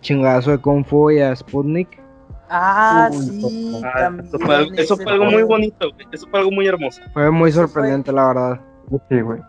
chingazo 0.00 0.52
de 0.52 0.58
Kung 0.58 0.82
Fu 0.86 1.10
y 1.10 1.20
a 1.20 1.36
Sputnik. 1.36 2.05
Ah, 2.48 3.10
sí. 3.12 3.82
Ah, 3.84 4.10
eso, 4.22 4.38
fue, 4.38 4.54
algo, 4.54 4.72
eso 4.74 4.96
fue 4.96 5.12
algo 5.12 5.24
muy 5.26 5.42
bonito, 5.42 5.90
güey. 5.92 6.06
Eso 6.12 6.26
fue 6.28 6.38
algo 6.40 6.52
muy 6.52 6.66
hermoso. 6.66 7.00
Fue 7.12 7.30
muy 7.30 7.52
sorprendente, 7.52 8.10
fue... 8.10 8.20
la 8.20 8.28
verdad. 8.28 8.60
Sí, 9.08 9.20
güey. 9.20 9.40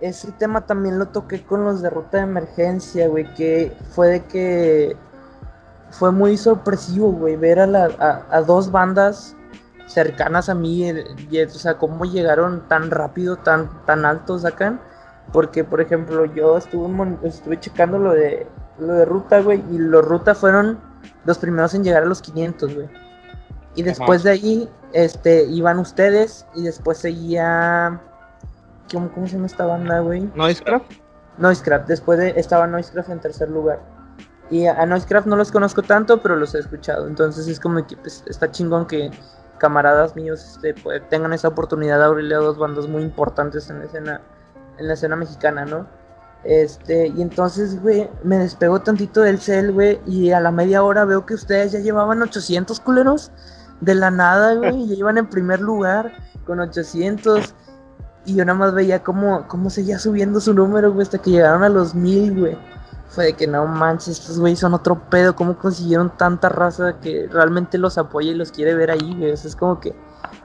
Ese 0.00 0.30
tema 0.32 0.60
también 0.66 0.98
lo 0.98 1.06
toqué 1.08 1.42
con 1.42 1.64
los 1.64 1.82
de 1.82 1.90
ruta 1.90 2.18
de 2.18 2.24
emergencia, 2.24 3.08
güey, 3.08 3.32
que 3.34 3.72
fue 3.90 4.08
de 4.08 4.24
que 4.24 4.96
fue 5.90 6.12
muy 6.12 6.36
sorpresivo, 6.36 7.10
güey, 7.12 7.36
ver 7.36 7.58
a, 7.60 7.66
la, 7.66 7.88
a, 7.98 8.36
a, 8.36 8.42
dos 8.42 8.70
bandas 8.70 9.34
cercanas 9.86 10.48
a 10.48 10.54
mí, 10.54 10.86
y, 11.30 11.42
o 11.42 11.48
sea, 11.48 11.78
cómo 11.78 12.04
llegaron 12.04 12.68
tan 12.68 12.90
rápido, 12.90 13.36
tan, 13.36 13.70
tan 13.86 14.04
altos 14.04 14.44
acá. 14.44 14.78
Porque, 15.32 15.64
por 15.64 15.80
ejemplo, 15.80 16.24
yo 16.26 16.56
estuve, 16.56 17.16
estuve 17.24 17.58
checando 17.58 17.98
lo 17.98 18.12
de, 18.12 18.46
lo 18.78 18.92
de 18.92 19.04
ruta, 19.04 19.40
güey, 19.40 19.62
y 19.72 19.78
los 19.78 20.04
ruta 20.04 20.34
fueron 20.34 20.78
los 21.24 21.38
primeros 21.38 21.74
en 21.74 21.84
llegar 21.84 22.02
a 22.02 22.06
los 22.06 22.22
500, 22.22 22.74
güey. 22.74 22.88
Y 23.74 23.82
después 23.82 24.20
Ajá. 24.20 24.30
de 24.30 24.34
ahí, 24.34 24.70
este, 24.92 25.44
iban 25.44 25.78
ustedes 25.78 26.46
y 26.54 26.62
después 26.62 26.98
seguía... 26.98 28.00
¿Cómo, 28.92 29.10
cómo 29.12 29.26
se 29.26 29.34
llama 29.34 29.46
esta 29.46 29.66
banda, 29.66 30.00
güey? 30.00 30.30
Noisecraft. 30.34 30.92
Noisecraft. 31.38 31.88
Después 31.88 32.18
de, 32.18 32.30
estaba 32.36 32.66
Noisecraft 32.66 33.10
en 33.10 33.20
tercer 33.20 33.50
lugar. 33.50 33.80
Y 34.48 34.66
a, 34.66 34.80
a 34.80 34.86
Noisecraft 34.86 35.26
no 35.26 35.36
los 35.36 35.50
conozco 35.50 35.82
tanto, 35.82 36.22
pero 36.22 36.36
los 36.36 36.54
he 36.54 36.60
escuchado. 36.60 37.06
Entonces 37.06 37.48
es 37.48 37.58
como 37.58 37.84
que 37.86 37.96
pues, 37.96 38.22
está 38.26 38.50
chingón 38.50 38.86
que 38.86 39.10
camaradas 39.58 40.14
míos 40.16 40.44
este, 40.54 40.74
pues, 40.74 41.06
tengan 41.08 41.32
esa 41.32 41.48
oportunidad 41.48 41.98
de 41.98 42.04
abrirle 42.04 42.34
a 42.34 42.38
dos 42.38 42.58
bandas 42.58 42.86
muy 42.86 43.02
importantes 43.02 43.68
en 43.70 43.80
la 43.80 43.84
escena, 43.86 44.20
en 44.78 44.88
la 44.88 44.94
escena 44.94 45.16
mexicana, 45.16 45.64
¿no? 45.64 45.86
Este, 46.44 47.08
y 47.08 47.22
entonces, 47.22 47.82
güey, 47.82 48.08
me 48.22 48.38
despegó 48.38 48.80
tantito 48.80 49.20
del 49.22 49.40
cel, 49.40 49.72
güey, 49.72 50.00
y 50.06 50.30
a 50.30 50.40
la 50.40 50.52
media 50.52 50.82
hora 50.84 51.04
veo 51.04 51.26
que 51.26 51.34
ustedes 51.34 51.72
ya 51.72 51.80
llevaban 51.80 52.22
800 52.22 52.78
culeros 52.80 53.32
de 53.80 53.94
la 53.96 54.10
nada, 54.10 54.54
güey, 54.54 54.82
y 54.82 54.88
ya 54.88 54.94
iban 54.98 55.18
en 55.18 55.26
primer 55.26 55.60
lugar 55.60 56.12
con 56.46 56.60
800. 56.60 57.54
Y 58.26 58.34
yo 58.36 58.44
nada 58.44 58.58
más 58.58 58.74
veía 58.74 59.02
cómo, 59.02 59.46
cómo 59.48 59.70
seguía 59.70 59.98
subiendo 59.98 60.40
su 60.40 60.52
número, 60.54 60.92
güey, 60.92 61.02
hasta 61.02 61.18
que 61.18 61.30
llegaron 61.30 61.62
a 61.62 61.68
los 61.68 61.94
mil, 61.94 62.38
güey. 62.38 62.58
Fue 63.08 63.26
de 63.26 63.32
que 63.34 63.46
no 63.46 63.66
manches, 63.66 64.18
estos 64.20 64.38
güeyes 64.38 64.58
son 64.58 64.74
otro 64.74 65.08
pedo, 65.08 65.36
cómo 65.36 65.56
consiguieron 65.56 66.16
tanta 66.16 66.48
raza 66.48 66.98
que 67.00 67.28
realmente 67.30 67.78
los 67.78 67.98
apoya 67.98 68.32
y 68.32 68.34
los 68.34 68.50
quiere 68.50 68.74
ver 68.74 68.90
ahí, 68.90 69.14
güey. 69.16 69.30
O 69.30 69.36
sea, 69.36 69.48
es 69.48 69.56
como 69.56 69.78
que 69.80 69.94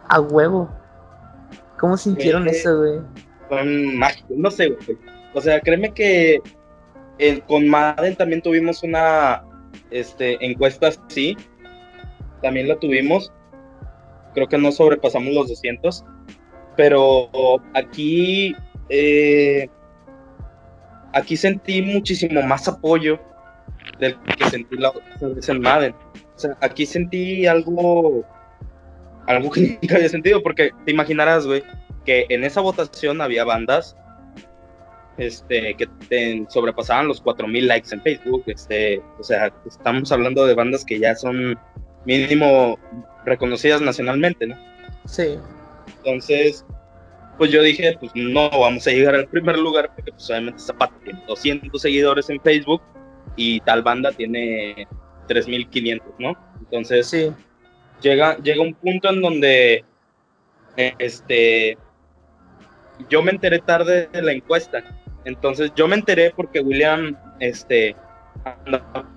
a 0.07 0.19
huevo. 0.19 0.69
¿Cómo 1.79 1.97
sintieron 1.97 2.47
Eh, 2.47 2.51
eso, 2.51 2.77
güey? 2.77 3.01
Son 3.49 3.97
mágicos, 3.97 4.37
no 4.37 4.51
sé, 4.51 4.69
güey. 4.69 4.97
O 5.33 5.41
sea, 5.41 5.59
créeme 5.61 5.93
que 5.93 6.41
con 7.47 7.67
Madden 7.67 8.15
también 8.15 8.41
tuvimos 8.41 8.83
una 8.83 9.43
este, 9.91 10.43
encuesta 10.45 10.89
así. 10.89 11.37
También 12.41 12.67
la 12.67 12.77
tuvimos. 12.77 13.31
Creo 14.33 14.47
que 14.47 14.57
no 14.57 14.71
sobrepasamos 14.71 15.33
los 15.33 15.49
200. 15.49 16.03
Pero 16.75 17.29
aquí, 17.73 18.55
eh, 18.89 19.69
aquí 21.13 21.37
sentí 21.37 21.81
muchísimo 21.81 22.41
más 22.41 22.67
apoyo 22.67 23.19
del 23.99 24.17
que 24.37 24.49
sentí 24.49 24.77
la 24.77 24.89
otra 24.89 25.27
vez 25.29 25.49
en 25.49 25.61
Madden. 25.61 25.93
O 26.35 26.39
sea, 26.39 26.57
aquí 26.61 26.85
sentí 26.85 27.45
algo, 27.45 28.25
algo 29.27 29.49
que 29.51 29.77
nunca 29.81 29.95
había 29.95 30.09
sentido, 30.09 30.41
porque 30.41 30.71
te 30.85 30.91
imaginarás, 30.91 31.45
güey, 31.45 31.63
que 32.05 32.25
en 32.29 32.43
esa 32.43 32.61
votación 32.61 33.21
había 33.21 33.43
bandas 33.43 33.95
este, 35.17 35.75
que 35.75 35.87
te 36.09 36.45
sobrepasaban 36.49 37.07
los 37.07 37.21
4000 37.21 37.67
likes 37.67 37.93
en 37.93 38.01
Facebook. 38.01 38.43
Este, 38.47 39.01
o 39.19 39.23
sea, 39.23 39.53
estamos 39.65 40.11
hablando 40.11 40.45
de 40.45 40.53
bandas 40.53 40.85
que 40.85 40.99
ya 40.99 41.15
son 41.15 41.57
mínimo 42.05 42.79
reconocidas 43.25 43.81
nacionalmente, 43.81 44.47
¿no? 44.47 44.55
Sí. 45.05 45.37
Entonces, 45.97 46.65
pues 47.37 47.51
yo 47.51 47.61
dije, 47.61 47.97
pues 47.99 48.11
no 48.15 48.49
vamos 48.49 48.85
a 48.87 48.91
llegar 48.91 49.15
al 49.15 49.27
primer 49.27 49.57
lugar 49.57 49.91
porque 49.95 50.11
pues 50.11 50.29
obviamente 50.29 50.59
Zapata 50.59 50.95
tiene 51.03 51.21
200 51.27 51.81
seguidores 51.81 52.29
en 52.29 52.41
Facebook 52.41 52.81
y 53.35 53.59
tal 53.61 53.81
banda 53.83 54.11
tiene 54.11 54.87
3500, 55.27 56.07
¿no? 56.19 56.37
Entonces, 56.59 57.07
Sí. 57.07 57.31
llega, 58.01 58.37
llega 58.37 58.61
un 58.61 58.73
punto 58.73 59.09
en 59.09 59.21
donde 59.21 59.85
este 60.75 61.77
yo 63.09 63.21
me 63.21 63.31
enteré 63.31 63.59
tarde 63.59 64.07
de 64.11 64.21
la 64.21 64.31
encuesta. 64.31 64.83
Entonces 65.25 65.71
yo 65.75 65.87
me 65.87 65.95
enteré 65.95 66.31
porque 66.35 66.59
William 66.61 67.15
este 67.39 67.95
andaba, 68.43 69.09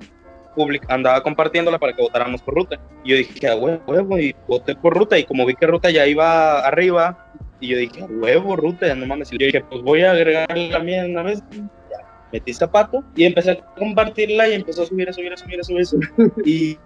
public- 0.54 0.84
andaba 0.88 1.22
compartiéndola 1.22 1.78
para 1.78 1.94
que 1.94 2.02
votáramos 2.02 2.42
por 2.42 2.54
ruta. 2.54 2.78
Y 3.04 3.10
yo 3.10 3.16
dije, 3.16 3.48
a 3.48 3.56
huevo, 3.56 3.82
huevo, 3.86 4.18
y 4.18 4.34
voté 4.46 4.74
por 4.74 4.96
ruta. 4.96 5.18
Y 5.18 5.24
como 5.24 5.46
vi 5.46 5.54
que 5.54 5.66
ruta 5.66 5.90
ya 5.90 6.06
iba 6.06 6.60
arriba, 6.60 7.32
y 7.60 7.68
yo 7.68 7.78
dije, 7.78 8.02
a 8.02 8.06
huevo, 8.06 8.56
ruta, 8.56 8.94
no 8.94 9.06
mames. 9.06 9.32
Y 9.32 9.38
yo 9.38 9.46
dije, 9.46 9.62
pues 9.62 9.82
voy 9.82 10.02
a 10.02 10.12
agregar 10.12 10.56
la 10.56 10.78
mía 10.80 11.04
una 11.06 11.22
vez. 11.22 11.42
Metí 12.32 12.52
zapato 12.52 13.04
y 13.14 13.24
empecé 13.24 13.52
a 13.52 13.64
compartirla 13.76 14.48
y 14.48 14.54
empezó 14.54 14.82
a 14.82 14.86
subir, 14.86 15.08
a 15.08 15.12
subir, 15.12 15.32
a 15.32 15.36
subir, 15.36 15.60
a 15.60 15.62
subir. 15.64 15.86
y 16.44 16.78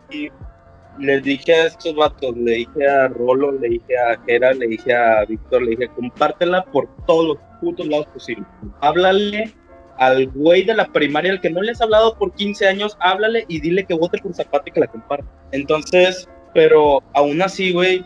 les 0.99 1.23
dije 1.23 1.55
a 1.55 1.67
estos 1.67 1.95
vatos, 1.95 2.37
le 2.37 2.53
dije 2.53 2.89
a 2.89 3.09
Rolo, 3.09 3.53
le 3.53 3.69
dije 3.69 3.97
a 3.99 4.19
Jera, 4.27 4.53
le 4.53 4.67
dije 4.69 4.95
a 4.95 5.25
Víctor, 5.25 5.63
le 5.63 5.71
dije, 5.71 5.89
compártela 5.95 6.65
por 6.67 6.89
todos 7.07 7.27
los 7.29 7.39
putos 7.61 7.87
lados 7.87 8.07
posibles. 8.09 8.47
Háblale 8.81 9.53
al 9.99 10.29
güey 10.29 10.65
de 10.65 10.75
la 10.75 10.87
primaria, 10.87 11.33
al 11.33 11.41
que 11.41 11.51
no 11.51 11.61
le 11.63 11.73
has 11.73 11.81
hablado 11.81 12.17
por 12.17 12.33
15 12.35 12.67
años, 12.69 12.97
háblale 13.01 13.45
y 13.49 13.61
dile 13.61 13.85
que 13.85 13.95
vote 13.95 14.19
por 14.19 14.35
Zapata 14.35 14.65
y 14.67 14.73
que 14.73 14.81
la 14.81 14.87
comparte. 14.87 15.27
Entonces, 15.53 16.29
pero 16.55 17.03
aún 17.15 17.43
así, 17.43 17.73
güey, 17.73 18.05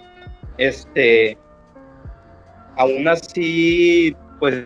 este, 0.58 1.36
aún 2.76 3.06
así, 3.08 4.14
pues 4.40 4.64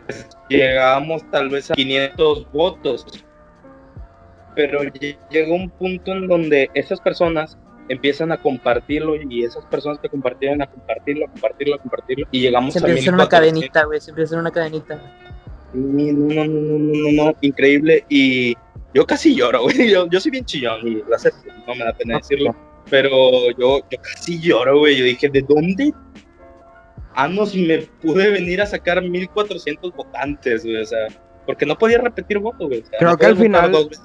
llegamos 0.48 1.28
tal 1.30 1.48
vez 1.50 1.70
a 1.70 1.74
500 1.74 2.50
votos. 2.52 3.04
Pero 4.54 4.80
lle- 4.84 5.18
llegó 5.30 5.54
un 5.54 5.68
punto 5.70 6.12
en 6.12 6.28
donde 6.28 6.70
esas 6.74 7.00
personas 7.00 7.58
empiezan 7.88 8.32
a 8.32 8.36
compartirlo 8.42 9.14
y 9.16 9.44
esas 9.44 9.64
personas 9.66 9.98
que 9.98 10.08
compartieron 10.08 10.62
a 10.62 10.66
compartirlo, 10.66 11.26
a 11.26 11.30
compartirlo, 11.30 11.74
a 11.76 11.78
compartirlo 11.78 12.26
y 12.30 12.40
llegamos 12.40 12.72
Se 12.74 12.78
a 12.78 12.82
hacer 12.82 12.90
una 13.14 13.24
1400. 13.24 13.28
cadenita, 13.28 13.84
güey. 13.84 14.00
Se 14.00 14.10
empieza 14.10 14.26
a 14.26 14.30
hacer 14.30 14.38
una 14.40 14.50
cadenita. 14.50 15.00
No, 15.74 16.12
no, 16.12 16.44
no, 16.44 16.44
no, 16.44 16.78
no, 16.78 17.12
no, 17.12 17.24
no, 17.24 17.34
increíble. 17.40 18.04
Y 18.08 18.54
yo 18.94 19.06
casi 19.06 19.34
lloro, 19.34 19.62
güey. 19.62 19.76
Yo, 19.92 20.06
yo 20.08 20.20
soy 20.20 20.30
bien 20.30 20.44
chillón 20.44 20.86
y 20.86 20.94
lo 21.02 21.14
acepto, 21.14 21.52
no 21.66 21.74
me 21.74 21.84
da 21.84 21.92
pena 21.92 22.16
decirlo. 22.18 22.54
Pero 22.88 23.50
yo, 23.58 23.80
yo 23.90 23.98
casi 24.00 24.40
lloro, 24.40 24.78
güey. 24.78 24.96
Yo 24.96 25.04
dije, 25.04 25.28
¿de 25.28 25.42
dónde? 25.42 25.92
Anos 27.14 27.54
me 27.54 27.78
pude 27.78 28.30
venir 28.30 28.60
a 28.60 28.66
sacar 28.66 29.02
1400 29.02 29.92
votantes, 29.94 30.64
güey. 30.64 30.76
O 30.82 30.84
sea, 30.86 31.08
porque 31.46 31.64
no 31.66 31.76
podía 31.76 31.98
repetir 31.98 32.38
voto, 32.38 32.68
güey. 32.68 32.80
O 32.82 32.86
sea, 32.86 32.98
Creo 32.98 33.10
no 33.12 33.16
que 33.18 33.26
al 33.26 33.36
final- 33.36 33.72
dos 33.72 33.88
veces. 33.88 34.04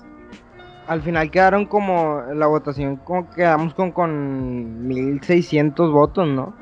Al 0.92 1.02
final 1.02 1.32
quedaron 1.32 1.68
como 1.68 2.22
en 2.30 2.38
la 2.38 2.48
votación, 2.48 2.98
como 2.98 3.30
quedamos 3.30 3.74
con, 3.76 3.94
con 3.94 4.86
1600 4.90 5.90
votos, 5.90 6.28
¿no? 6.28 6.54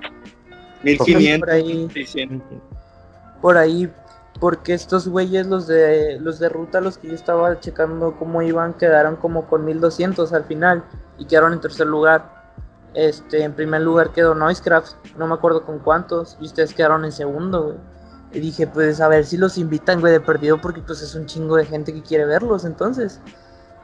1500, 0.84 1.40
Por 1.40 1.50
ahí, 1.50 1.90
600. 1.92 2.48
por 3.42 3.58
ahí. 3.58 3.92
porque 4.40 4.76
estos 4.76 5.08
güeyes, 5.08 5.48
los 5.48 5.66
de 5.66 6.20
los 6.20 6.38
de 6.38 6.48
ruta, 6.48 6.80
los 6.80 7.00
que 7.00 7.08
yo 7.08 7.16
estaba 7.16 7.60
checando 7.60 8.18
cómo 8.20 8.44
iban, 8.44 8.76
quedaron 8.76 9.16
como 9.16 9.48
con 9.48 9.66
1200 9.66 10.32
al 10.32 10.44
final 10.44 10.84
y 11.18 11.26
quedaron 11.26 11.54
en 11.54 11.62
tercer 11.62 11.88
lugar. 11.88 12.24
Este, 12.94 13.44
en 13.44 13.54
primer 13.54 13.82
lugar 13.82 14.12
quedó 14.12 14.36
Noisecraft, 14.36 14.94
no 15.18 15.26
me 15.26 15.34
acuerdo 15.34 15.66
con 15.66 15.80
cuántos, 15.80 16.38
y 16.40 16.46
ustedes 16.46 16.76
quedaron 16.76 17.04
en 17.04 17.12
segundo, 17.12 17.64
güey. 17.64 17.78
Y 18.32 18.40
dije, 18.42 18.68
pues 18.68 19.02
a 19.02 19.08
ver 19.08 19.26
si 19.26 19.38
los 19.38 19.58
invitan, 19.58 20.00
güey, 20.02 20.14
de 20.14 20.20
perdido, 20.20 20.62
porque 20.62 20.82
pues 20.82 21.02
es 21.02 21.16
un 21.16 21.26
chingo 21.26 21.56
de 21.56 21.66
gente 21.66 21.92
que 21.92 22.04
quiere 22.04 22.26
verlos, 22.26 22.64
entonces. 22.64 23.20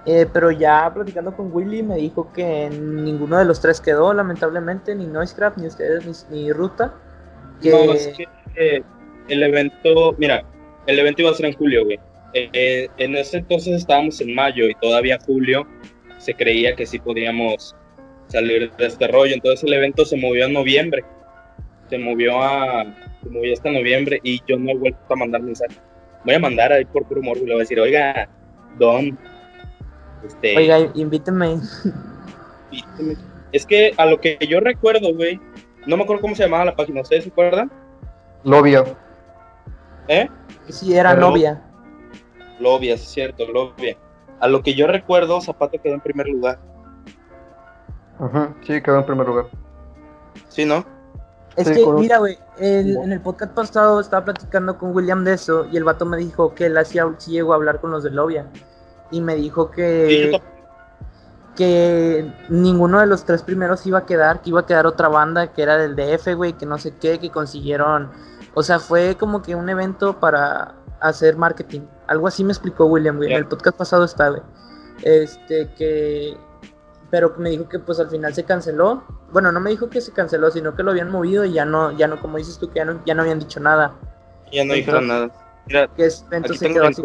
Eh, 0.05 0.27
pero 0.31 0.51
ya 0.51 0.91
platicando 0.93 1.35
con 1.35 1.51
Willy 1.51 1.81
me 1.81 1.95
dijo 1.95 2.31
que 2.31 2.69
ninguno 2.69 3.39
de 3.39 3.45
los 3.45 3.59
tres 3.59 3.81
quedó, 3.81 4.13
lamentablemente, 4.13 4.93
ni 4.93 5.07
Noisecraft, 5.07 5.57
ni 5.57 5.67
ustedes, 5.67 6.27
ni, 6.29 6.51
Ruta. 6.51 6.93
Que... 7.61 7.71
No, 7.71 7.93
es 7.93 8.07
que 8.09 8.27
eh, 8.55 8.83
el 9.29 9.43
evento, 9.43 10.13
mira, 10.17 10.43
el 10.85 10.99
evento 10.99 11.23
iba 11.23 11.31
a 11.31 11.33
ser 11.33 11.47
en 11.47 11.53
julio, 11.53 11.85
güey. 11.85 11.99
Eh, 12.33 12.89
en 12.97 13.15
ese 13.15 13.37
entonces 13.37 13.75
estábamos 13.75 14.19
en 14.21 14.35
mayo 14.35 14.67
y 14.67 14.75
todavía 14.75 15.17
julio 15.25 15.65
se 16.17 16.33
creía 16.33 16.75
que 16.75 16.85
sí 16.85 16.99
podíamos 16.99 17.75
salir 18.27 18.71
de 18.73 18.85
este 18.85 19.07
rollo. 19.07 19.33
Entonces 19.33 19.63
el 19.63 19.73
evento 19.73 20.05
se 20.05 20.17
movió 20.17 20.45
a 20.45 20.49
noviembre. 20.49 21.03
Se 21.89 21.97
movió 21.97 22.41
a 22.41 22.83
se 23.23 23.29
movió 23.29 23.53
hasta 23.53 23.71
noviembre 23.71 24.19
y 24.23 24.39
yo 24.47 24.57
no 24.57 24.71
he 24.71 24.75
vuelto 24.75 24.99
a 25.09 25.15
mandar 25.15 25.41
mensaje. 25.41 25.75
Voy 26.25 26.35
a 26.35 26.39
mandar 26.39 26.71
ahí 26.71 26.85
por 26.85 27.05
puro 27.07 27.21
morbo 27.21 27.45
le 27.45 27.53
voy 27.53 27.55
a 27.55 27.59
decir, 27.59 27.79
oiga, 27.79 28.29
Don, 28.77 29.17
este, 30.25 30.57
Oiga, 30.57 30.91
invíteme. 30.93 31.59
Es 33.51 33.65
que 33.65 33.93
a 33.97 34.05
lo 34.05 34.19
que 34.19 34.37
yo 34.49 34.59
recuerdo, 34.59 35.13
güey, 35.13 35.39
no 35.85 35.97
me 35.97 36.03
acuerdo 36.03 36.21
cómo 36.21 36.35
se 36.35 36.43
llamaba 36.43 36.65
la 36.65 36.75
página, 36.75 37.01
¿ustedes 37.01 37.23
se 37.23 37.29
acuerdan? 37.29 37.71
Novia. 38.43 38.83
¿Eh? 40.07 40.29
Sí, 40.69 40.95
era 40.95 41.15
novia. 41.15 41.61
Lobia, 42.59 42.95
es 42.95 43.01
cierto, 43.01 43.45
Lobia. 43.51 43.97
A 44.39 44.47
lo 44.47 44.61
que 44.61 44.73
yo 44.73 44.87
recuerdo, 44.87 45.39
Zapato 45.41 45.81
quedó 45.81 45.93
en 45.93 46.01
primer 46.01 46.27
lugar. 46.27 46.59
Ajá, 48.19 48.53
sí, 48.65 48.81
quedó 48.81 48.99
en 48.99 49.05
primer 49.05 49.27
lugar. 49.27 49.45
Sí, 50.49 50.65
¿no? 50.65 50.85
Es 51.55 51.69
que, 51.69 51.85
mira, 51.85 52.17
güey, 52.17 52.37
en 52.57 53.11
el 53.11 53.21
podcast 53.21 53.53
pasado 53.53 54.01
estaba 54.01 54.25
platicando 54.25 54.77
con 54.77 54.93
William 54.93 55.23
de 55.23 55.33
eso 55.33 55.65
y 55.71 55.77
el 55.77 55.85
vato 55.85 56.05
me 56.05 56.17
dijo 56.17 56.53
que 56.53 56.65
él 56.65 56.77
hacía, 56.77 57.09
sí 57.17 57.31
llegó 57.31 57.53
a 57.53 57.55
hablar 57.55 57.79
con 57.79 57.91
los 57.91 58.03
de 58.03 58.11
Lobia 58.11 58.45
y 59.11 59.21
me 59.21 59.35
dijo 59.35 59.71
que, 59.71 60.41
que 61.55 62.31
ninguno 62.49 62.99
de 62.99 63.05
los 63.05 63.25
tres 63.25 63.43
primeros 63.43 63.85
iba 63.85 63.99
a 63.99 64.05
quedar, 64.05 64.41
que 64.41 64.49
iba 64.49 64.61
a 64.61 64.65
quedar 64.65 64.87
otra 64.87 65.07
banda 65.07 65.53
que 65.53 65.61
era 65.61 65.77
del 65.77 65.95
DF, 65.95 66.35
güey, 66.35 66.53
que 66.53 66.65
no 66.65 66.77
sé 66.77 66.95
qué, 66.97 67.19
que 67.19 67.29
consiguieron. 67.29 68.11
O 68.53 68.63
sea, 68.63 68.79
fue 68.79 69.15
como 69.15 69.41
que 69.41 69.55
un 69.55 69.69
evento 69.69 70.19
para 70.19 70.75
hacer 70.99 71.37
marketing. 71.37 71.81
Algo 72.07 72.27
así 72.27 72.43
me 72.43 72.51
explicó 72.51 72.85
William, 72.85 73.17
güey. 73.17 73.31
En 73.31 73.37
el 73.37 73.47
podcast 73.47 73.77
pasado 73.77 74.05
está, 74.05 74.29
güey. 74.29 74.41
Este, 75.03 75.69
que. 75.77 76.37
Pero 77.11 77.33
me 77.37 77.51
dijo 77.51 77.69
que 77.69 77.79
pues 77.79 77.99
al 77.99 78.09
final 78.09 78.33
se 78.33 78.43
canceló. 78.43 79.03
Bueno, 79.31 79.51
no 79.51 79.59
me 79.59 79.69
dijo 79.69 79.89
que 79.89 80.01
se 80.01 80.11
canceló, 80.11 80.49
sino 80.51 80.75
que 80.75 80.83
lo 80.83 80.91
habían 80.91 81.11
movido 81.11 81.45
y 81.45 81.53
ya 81.53 81.65
no, 81.65 81.91
ya 81.91 82.07
no, 82.07 82.19
como 82.19 82.37
dices 82.37 82.57
tú, 82.57 82.69
que 82.69 82.79
ya 82.79 82.85
no, 82.85 83.01
ya 83.05 83.13
no 83.13 83.21
habían 83.21 83.39
dicho 83.39 83.59
nada. 83.59 83.93
Ya 84.51 84.65
no 84.65 84.73
dijeron 84.73 85.07
nada. 85.07 85.31
Mira, 85.67 85.87
que 85.95 86.05
evento 86.05 86.53
se 86.53 86.67
quedó 86.67 86.87
así. 86.87 87.03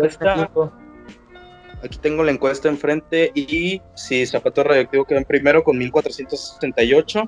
Aquí 1.82 1.98
tengo 1.98 2.22
la 2.22 2.30
encuesta 2.30 2.68
enfrente 2.68 3.32
y 3.34 3.80
si 3.94 4.26
Zapato 4.26 4.62
Radioactivo 4.62 5.04
quedó 5.04 5.18
en 5.18 5.24
primero 5.24 5.64
con 5.64 5.78
1468, 5.78 7.22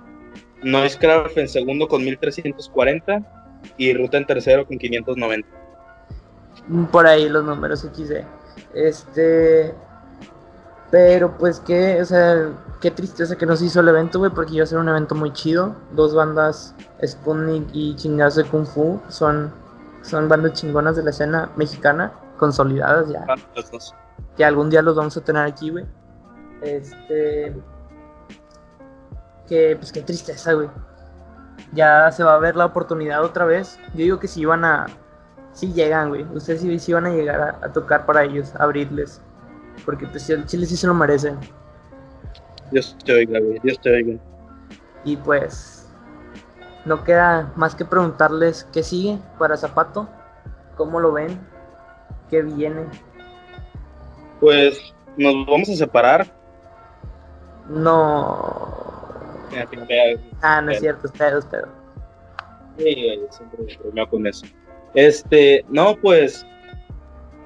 Noisecraft 0.63 1.39
en 1.39 1.49
segundo 1.49 1.89
con 1.89 2.05
1340 2.05 3.43
y 3.79 3.95
Ruta 3.95 4.19
en 4.19 4.27
tercero 4.27 4.67
con 4.67 4.79
590. 4.79 5.49
Por 6.91 7.07
ahí 7.07 7.29
los 7.29 7.45
números 7.45 7.81
XD. 7.81 8.25
Este. 8.75 9.75
Pero 10.91 11.39
pues 11.39 11.59
que, 11.61 12.03
o 12.03 12.05
sea, 12.05 12.51
qué 12.83 12.91
tristeza 12.91 13.39
que 13.39 13.47
nos 13.47 13.63
hizo 13.63 13.81
el 13.81 13.89
evento, 13.89 14.19
güey, 14.19 14.31
porque 14.31 14.57
iba 14.57 14.65
a 14.65 14.67
ser 14.67 14.79
un 14.79 14.91
evento 14.91 15.15
muy 15.15 15.33
chido. 15.33 15.75
Dos 15.93 16.15
bandas, 16.15 16.75
Sputnik 17.03 17.69
y 17.73 17.97
Chingazo 17.97 18.43
de 18.43 18.49
Kung 18.51 18.67
Fu, 18.67 19.01
son, 19.09 19.51
son 20.03 20.29
bandas 20.29 20.53
chingonas 20.53 20.97
de 20.97 21.03
la 21.03 21.11
escena 21.11 21.51
mexicana, 21.57 22.13
consolidadas 22.37 23.09
ya. 23.09 23.25
Ah, 23.27 23.37
que 24.37 24.45
algún 24.45 24.71
día 24.71 24.83
los 24.83 24.97
vamos 24.97 25.17
a 25.17 25.21
tener 25.23 25.45
aquí, 25.45 25.71
güey. 25.71 25.85
Este. 26.63 27.55
Que, 29.49 29.77
pues 29.77 29.93
qué 29.93 30.03
tristeza, 30.03 30.53
güey. 30.55 30.69
Ya 31.73 32.11
se 32.13 32.25
va 32.25 32.35
a 32.35 32.39
ver 32.39 32.57
la 32.57 32.67
oportunidad 32.67 33.23
otra 33.25 33.45
vez. 33.45 33.79
Yo 33.95 33.99
digo 33.99 34.19
que 34.19 34.29
si 34.29 34.45
van 34.45 34.65
a. 34.65 34.87
Si 35.53 35.73
llegan, 35.73 36.09
güey. 36.09 36.25
Ustedes 36.35 36.63
sí, 36.63 36.79
sí 36.79 36.93
van 36.93 37.07
a 37.07 37.11
llegar 37.11 37.59
a, 37.63 37.73
tocar 37.73 38.07
para 38.07 38.25
ellos, 38.25 38.55
a 38.57 38.65
abrirles. 38.65 39.21
Porque 39.85 40.07
pues 40.07 40.29
el 40.31 40.47
Chile 40.47 40.67
sí 40.67 40.77
se 40.77 40.87
lo 40.87 40.95
merecen. 40.95 41.39
Dios 42.71 42.97
te 43.05 43.13
oiga, 43.13 43.39
güey. 43.39 43.59
Dios 43.63 43.81
te 43.81 43.95
oiga. 43.95 44.19
Y 45.05 45.17
pues. 45.17 45.91
No 46.85 47.05
queda 47.05 47.53
más 47.55 47.75
que 47.75 47.85
preguntarles 47.85 48.67
qué 48.73 48.83
sigue 48.83 49.19
para 49.39 49.57
Zapato. 49.57 50.09
¿Cómo 50.77 51.01
lo 51.01 51.13
ven? 51.13 51.39
¿Qué 52.29 52.43
viene? 52.43 52.87
Pues 54.43 54.93
nos 55.17 55.47
vamos 55.47 55.69
a 55.69 55.77
separar. 55.77 56.27
No. 57.69 59.47
Ah, 60.43 60.61
no 60.61 60.73
es 60.73 60.81
cierto, 60.81 61.07
usted, 61.07 61.37
usted. 61.37 61.63
Sí, 62.77 63.21
siempre 63.31 63.63
me 63.65 63.77
bromeo 63.77 64.11
con 64.11 64.27
eso. 64.27 64.45
Este, 64.95 65.65
no, 65.69 65.95
pues. 65.95 66.45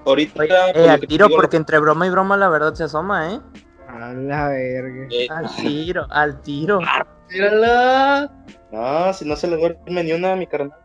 Ahorita. 0.07 0.71
eh, 0.71 0.89
al 0.89 1.01
tiro, 1.01 1.29
porque 1.29 1.59
entre 1.59 1.79
broma 1.81 2.07
y 2.07 2.11
broma 2.11 2.39
la 2.39 2.49
verdad 2.49 2.73
se 2.73 2.85
asoma, 2.85 3.35
¿eh? 3.35 3.41
A 3.89 3.99
la 4.15 4.49
verga. 4.49 5.07
Eh, 5.11 5.29
al 5.29 5.55
tiro, 5.55 6.07
al 6.09 6.41
tiro. 6.41 6.81
¡Tírala! 7.29 8.33
No, 8.73 9.13
si 9.13 9.29
no 9.29 9.37
se 9.37 9.49
le 9.49 9.59
duerme 9.59 10.03
ni 10.03 10.13
una 10.13 10.33
a 10.33 10.37
mi 10.37 10.47
carnal. 10.47 10.79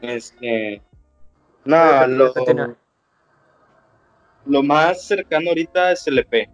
Este. 0.00 0.82
No, 1.64 2.06
lo. 2.08 2.34
Lo 4.46 4.62
más 4.62 5.02
cercano 5.06 5.50
ahorita 5.50 5.92
es 5.92 6.06
LP. 6.06 6.48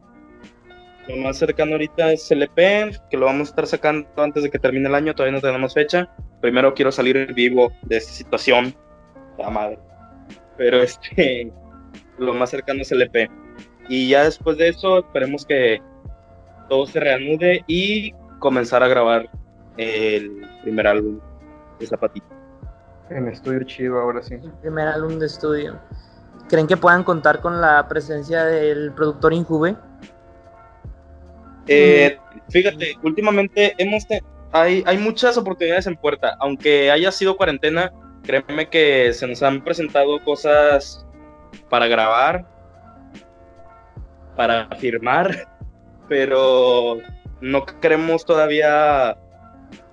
Lo 1.09 1.17
más 1.19 1.39
cercano 1.39 1.73
ahorita 1.73 2.13
es 2.13 2.31
LP, 2.31 2.99
que 3.11 3.17
lo 3.17 3.27
vamos 3.27 3.49
a 3.49 3.51
estar 3.51 3.67
sacando 3.67 4.09
antes 4.17 4.43
de 4.43 4.51
que 4.51 4.59
termine 4.59 4.89
el 4.89 4.95
año, 4.95 5.15
todavía 5.15 5.37
no 5.37 5.41
tenemos 5.41 5.75
fecha. 5.75 6.11
Primero 6.41 6.75
quiero 6.75 6.91
salir 6.91 7.33
vivo 7.33 7.73
de 7.83 7.99
esta 7.99 8.13
situación. 8.13 8.75
La 9.39 9.51
madre. 9.51 9.79
Pero 10.57 10.83
este, 10.83 11.53
lo 12.19 12.35
más 12.35 12.51
cercano 12.51 12.83
es 12.83 12.91
LP. 12.91 13.31
Y 13.89 14.09
ya 14.09 14.25
después 14.25 14.59
de 14.59 14.69
eso, 14.69 14.99
esperemos 14.99 15.47
que 15.47 15.81
todo 16.69 16.87
se 16.87 16.99
reanude 16.99 17.65
y 17.69 18.13
comenzar 18.41 18.83
a 18.83 18.89
grabar 18.89 19.31
el 19.77 20.45
primer 20.63 20.87
álbum 20.89 21.21
de 21.79 21.87
Zapatito. 21.87 22.27
En 23.11 23.29
estudio 23.29 23.63
chido, 23.63 24.01
ahora 24.01 24.23
sí. 24.23 24.35
El 24.35 24.53
primer 24.61 24.89
álbum 24.89 25.19
de 25.19 25.27
estudio. 25.27 25.79
¿Creen 26.49 26.67
que 26.67 26.77
puedan 26.77 27.03
contar 27.03 27.41
con 27.41 27.61
la 27.61 27.89
presencia 27.89 28.45
del 28.45 28.93
productor 28.93 29.33
Injuve? 29.33 29.77
Eh, 31.67 32.19
fíjate, 32.49 32.97
últimamente 33.03 33.75
hemos 33.79 34.07
hay, 34.53 34.85
hay 34.87 34.99
muchas 34.99 35.37
oportunidades 35.37 35.87
en 35.87 35.97
puerta. 35.97 36.37
Aunque 36.39 36.91
haya 36.91 37.11
sido 37.11 37.37
cuarentena, 37.37 37.93
créeme 38.23 38.69
que 38.69 39.13
se 39.13 39.27
nos 39.27 39.43
han 39.43 39.63
presentado 39.63 40.23
cosas 40.23 41.05
para 41.69 41.87
grabar, 41.89 42.47
para 44.37 44.69
firmar, 44.77 45.49
pero 46.09 46.99
no 47.41 47.67
queremos 47.67 48.25
todavía 48.25 49.17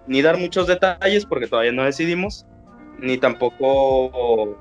ni 0.08 0.22
dar 0.22 0.38
muchos 0.38 0.68
detalles 0.68 1.26
porque 1.26 1.48
todavía 1.48 1.72
no 1.72 1.84
decidimos, 1.84 2.46
ni 3.00 3.18
tampoco 3.18 4.58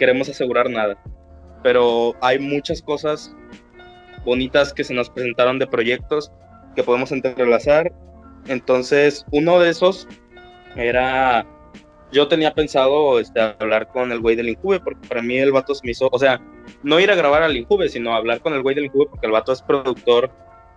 queremos 0.00 0.30
asegurar 0.30 0.70
nada, 0.70 0.96
pero 1.62 2.14
hay 2.22 2.38
muchas 2.38 2.80
cosas 2.80 3.36
bonitas 4.24 4.72
que 4.72 4.82
se 4.82 4.94
nos 4.94 5.10
presentaron 5.10 5.58
de 5.58 5.66
proyectos 5.66 6.32
que 6.74 6.82
podemos 6.82 7.12
entrelazar. 7.12 7.92
Entonces, 8.48 9.26
uno 9.30 9.60
de 9.60 9.68
esos 9.68 10.08
era, 10.74 11.46
yo 12.12 12.28
tenía 12.28 12.54
pensado 12.54 13.20
este, 13.20 13.40
hablar 13.40 13.88
con 13.88 14.10
el 14.10 14.20
güey 14.20 14.36
del 14.36 14.48
Injuve, 14.48 14.80
porque 14.80 15.06
para 15.06 15.20
mí 15.20 15.36
el 15.36 15.52
vato 15.52 15.74
se 15.74 15.82
me 15.84 15.90
hizo, 15.90 16.08
o 16.10 16.18
sea, 16.18 16.40
no 16.82 16.98
ir 16.98 17.10
a 17.10 17.14
grabar 17.14 17.42
al 17.42 17.56
Injuve, 17.56 17.90
sino 17.90 18.14
hablar 18.14 18.40
con 18.40 18.54
el 18.54 18.62
güey 18.62 18.74
del 18.74 18.86
Injuve, 18.86 19.06
porque 19.10 19.26
el 19.26 19.32
vato 19.32 19.52
es 19.52 19.60
productor, 19.60 20.30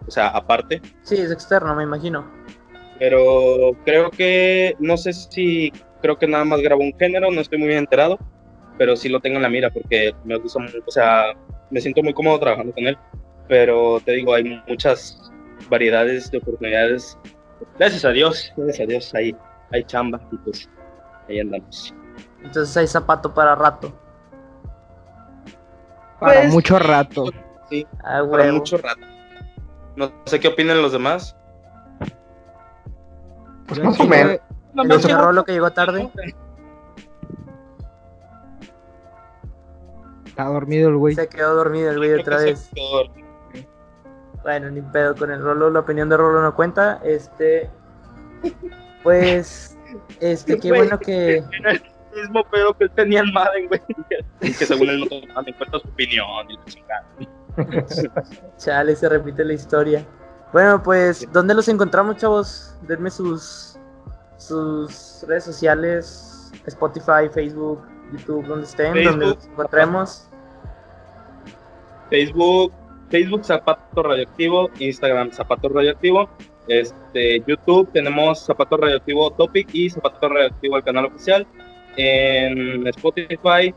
o 0.05 0.11
sea, 0.11 0.27
aparte. 0.27 0.81
Sí, 1.03 1.15
es 1.15 1.31
externo, 1.31 1.73
me 1.75 1.83
imagino. 1.83 2.29
Pero 2.99 3.71
creo 3.85 4.11
que, 4.11 4.75
no 4.79 4.97
sé 4.97 5.13
si, 5.13 5.71
creo 6.01 6.19
que 6.19 6.27
nada 6.27 6.43
más 6.43 6.59
grabó 6.59 6.83
un 6.83 6.97
género, 6.99 7.31
no 7.31 7.39
estoy 7.39 7.57
muy 7.57 7.69
bien 7.69 7.79
enterado, 7.79 8.19
pero 8.77 8.95
sí 8.95 9.09
lo 9.09 9.19
tengo 9.19 9.37
en 9.37 9.43
la 9.43 9.49
mira 9.49 9.69
porque 9.69 10.13
me 10.23 10.37
gusta 10.37 10.59
mucho, 10.59 10.77
o 10.85 10.91
sea, 10.91 11.33
me 11.69 11.81
siento 11.81 12.01
muy 12.03 12.13
cómodo 12.13 12.39
trabajando 12.39 12.73
con 12.73 12.85
él, 12.87 12.97
pero 13.47 13.99
te 14.03 14.13
digo, 14.13 14.33
hay 14.33 14.61
muchas 14.67 15.31
variedades 15.69 16.29
de 16.31 16.37
oportunidades. 16.39 17.17
Gracias 17.77 18.03
a 18.05 18.09
Dios, 18.09 18.51
gracias 18.57 18.81
a 18.81 18.89
Dios, 18.89 19.15
ahí 19.15 19.35
hay 19.71 19.83
chamba 19.85 20.19
y 20.31 20.37
pues 20.37 20.69
ahí 21.29 21.39
andamos. 21.39 21.93
Entonces 22.43 22.75
hay 22.77 22.87
zapato 22.87 23.33
para 23.33 23.55
rato. 23.55 23.93
Para 26.19 26.41
Pues, 26.41 26.53
mucho 26.53 26.79
rato. 26.79 27.25
Sí, 27.69 27.87
Ah, 28.03 28.21
para 28.29 28.51
mucho 28.51 28.77
rato. 28.77 29.01
No 29.95 30.11
sé 30.25 30.39
qué 30.39 30.47
opinan 30.49 30.81
los 30.81 30.91
demás. 30.91 31.35
Pues 33.67 33.79
más 33.79 33.99
o 33.99 34.03
menos. 34.05 34.39
No, 34.73 34.83
otro 34.83 35.17
Rolo 35.17 35.43
que 35.45 35.53
llegó 35.53 35.71
tarde. 35.71 36.09
Está 40.33 40.45
dormido 40.45 40.89
el 40.89 40.97
güey. 40.97 41.13
Se 41.13 41.27
quedó 41.29 41.53
dormido 41.53 41.91
el 41.91 41.97
güey 41.97 42.13
otra 42.13 42.37
vez. 42.37 42.59
se 42.59 42.73
quedó- 42.73 43.13
Bueno, 44.41 44.71
ni 44.71 44.81
pedo 44.81 45.15
con 45.15 45.29
el 45.31 45.39
Rolo, 45.43 45.69
la 45.69 45.81
opinión 45.81 46.09
de 46.09 46.17
Rolo 46.17 46.41
no 46.41 46.55
cuenta. 46.55 46.99
Este. 47.03 47.69
Pues. 49.03 49.77
Este, 50.19 50.59
qué 50.59 50.69
bueno 50.69 50.97
que. 50.97 51.43
Era 51.59 51.71
el 51.73 51.83
mismo 52.15 52.43
pedo 52.49 52.75
que 52.75 52.85
él 52.85 52.91
tenía 52.95 53.19
en 53.19 53.31
Madden, 53.31 53.67
güey. 53.67 53.81
Y 54.41 54.53
que 54.53 54.65
según 54.65 54.89
él 54.89 55.01
no 55.01 55.05
tomaba 55.07 55.43
en 55.45 55.53
cuenta 55.53 55.79
su 55.79 55.87
opinión 55.87 56.49
y 56.49 56.57
la 56.57 56.65
chingada. 56.65 57.05
Chale, 58.57 58.95
se 58.95 59.07
repite 59.09 59.45
la 59.45 59.53
historia. 59.53 60.03
Bueno, 60.51 60.81
pues, 60.81 61.27
¿dónde 61.31 61.53
los 61.53 61.67
encontramos, 61.67 62.17
chavos? 62.17 62.75
Denme 62.87 63.11
sus. 63.11 63.77
Sus 64.37 65.23
redes 65.27 65.43
sociales: 65.43 66.51
Spotify, 66.65 67.29
Facebook, 67.31 67.83
YouTube, 68.13 68.45
donde 68.45 68.65
estén, 68.65 69.03
donde 69.03 69.25
los 69.27 69.45
encontremos. 69.45 70.29
Facebook, 72.09 72.71
Facebook 73.09 73.43
Zapato 73.43 74.03
Radioactivo, 74.03 74.69
Instagram 74.79 75.31
Zapato 75.31 75.69
Radioactivo, 75.69 76.29
este, 76.67 77.43
YouTube 77.45 77.91
tenemos 77.91 78.45
Zapato 78.45 78.77
Radioactivo 78.77 79.31
Topic 79.31 79.67
y 79.73 79.89
Zapato 79.89 80.29
Radioactivo 80.29 80.77
el 80.77 80.83
canal 80.83 81.05
oficial. 81.05 81.45
En 81.97 82.87
Spotify 82.87 83.73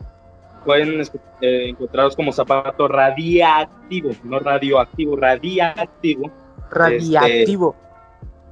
pueden 0.65 1.01
eh, 1.41 1.69
encontrarlos 1.69 2.15
como 2.15 2.31
Zapato 2.31 2.87
Radiactivo, 2.87 4.11
no 4.23 4.39
radioactivo, 4.39 5.15
radiactivo. 5.15 6.31
Radiactivo. 6.71 7.75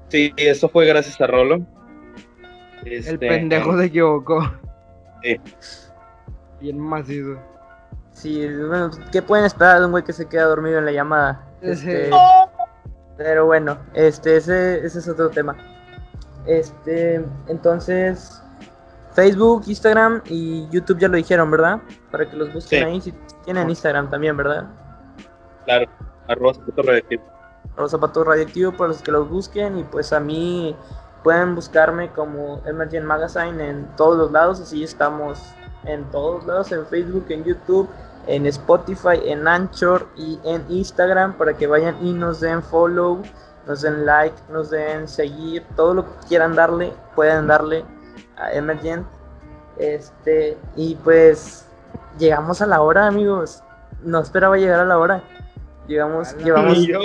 Sí, 0.09 0.33
eso 0.38 0.69
fue 0.69 0.86
gracias 0.86 1.19
a 1.19 1.27
Rolo. 1.27 1.65
El 2.86 2.93
Este, 2.93 3.17
pendejo 3.17 3.77
se 3.77 3.86
equivocó. 3.86 4.51
Sí. 5.26 5.41
Bien 6.61 6.80
macizo. 6.80 7.38
Sí, 8.11 8.47
bueno, 8.47 8.91
¿qué 9.11 9.21
pueden 9.21 9.45
esperar 9.45 9.80
de 9.80 9.86
un 9.86 9.91
güey 9.91 10.03
que 10.03 10.13
se 10.13 10.26
queda 10.28 10.45
dormido 10.45 10.80
en 10.80 10.86
la 10.86 10.91
llamada? 10.91 11.43
Este, 11.61 12.09
pero 13.17 13.45
bueno, 13.45 13.78
este, 13.93 14.38
ese, 14.38 14.86
ese 14.86 14.99
es 14.99 15.09
otro 15.09 15.30
tema. 15.30 15.55
Este, 16.45 17.26
entonces, 17.47 18.41
Facebook, 19.13 19.63
Instagram 19.67 20.21
y 20.26 20.67
YouTube 20.69 20.99
ya 20.99 21.07
lo 21.07 21.17
dijeron, 21.17 21.49
¿verdad? 21.51 21.82
Para 22.11 22.30
que 22.30 22.38
los 22.38 22.53
busquen 22.53 22.80
Sí. 22.80 22.86
ahí, 22.86 23.01
si 23.01 23.11
tienen 23.43 23.69
Instagram 23.69 24.09
también, 24.09 24.38
¿verdad? 24.38 24.67
Claro, 25.65 25.88
arroba 26.28 26.53
Zapato 26.53 26.84
Radioactivo. 26.84 27.23
Los 27.78 27.91
zapatos 27.91 28.26
radioactivos 28.26 28.76
para 28.76 28.88
los 28.89 29.01
que 29.01 29.11
los 29.11 29.30
busquen 29.30 29.80
y 29.80 29.84
pues 29.84 30.13
a 30.13 30.19
mí 30.21 30.78
pueden 31.26 31.55
buscarme 31.55 32.11
como 32.11 32.61
Emergent 32.67 33.03
Magazine 33.03 33.67
en 33.67 33.88
todos 33.97 34.15
los 34.15 34.32
lados, 34.32 34.61
así 34.61 34.84
estamos 34.84 35.41
en 35.86 36.03
todos 36.11 36.45
lados, 36.45 36.71
en 36.71 36.86
Facebook, 36.86 37.26
en 37.30 37.43
YouTube, 37.43 37.89
en 38.28 38.45
Spotify, 38.45 39.19
en 39.26 39.47
Anchor 39.47 40.07
y 40.15 40.39
en 40.43 40.63
Instagram 40.69 41.34
para 41.34 41.57
que 41.57 41.65
vayan 41.65 41.97
y 42.05 42.13
nos 42.13 42.41
den 42.41 42.61
follow, 42.61 43.23
nos 43.65 43.82
den 43.82 44.05
like, 44.05 44.36
nos 44.51 44.69
den 44.69 45.07
seguir, 45.07 45.63
todo 45.76 45.95
lo 45.95 46.05
que 46.05 46.28
quieran 46.28 46.53
darle, 46.53 46.93
pueden 47.15 47.47
darle 47.47 47.84
a 48.38 48.53
Emergent. 48.53 49.07
Este, 49.80 50.55
y 50.76 50.93
pues 50.93 51.65
llegamos 52.19 52.61
a 52.61 52.67
la 52.67 52.84
hora, 52.84 53.07
amigos. 53.07 53.63
No 54.03 54.19
esperaba 54.19 54.57
llegar 54.57 54.80
a 54.82 54.86
la 54.86 54.99
hora. 54.99 55.23
Llegamos, 55.88 56.34
A 56.34 56.36
la 56.36 56.43
llevamos 56.43 56.78
yo, 56.86 56.99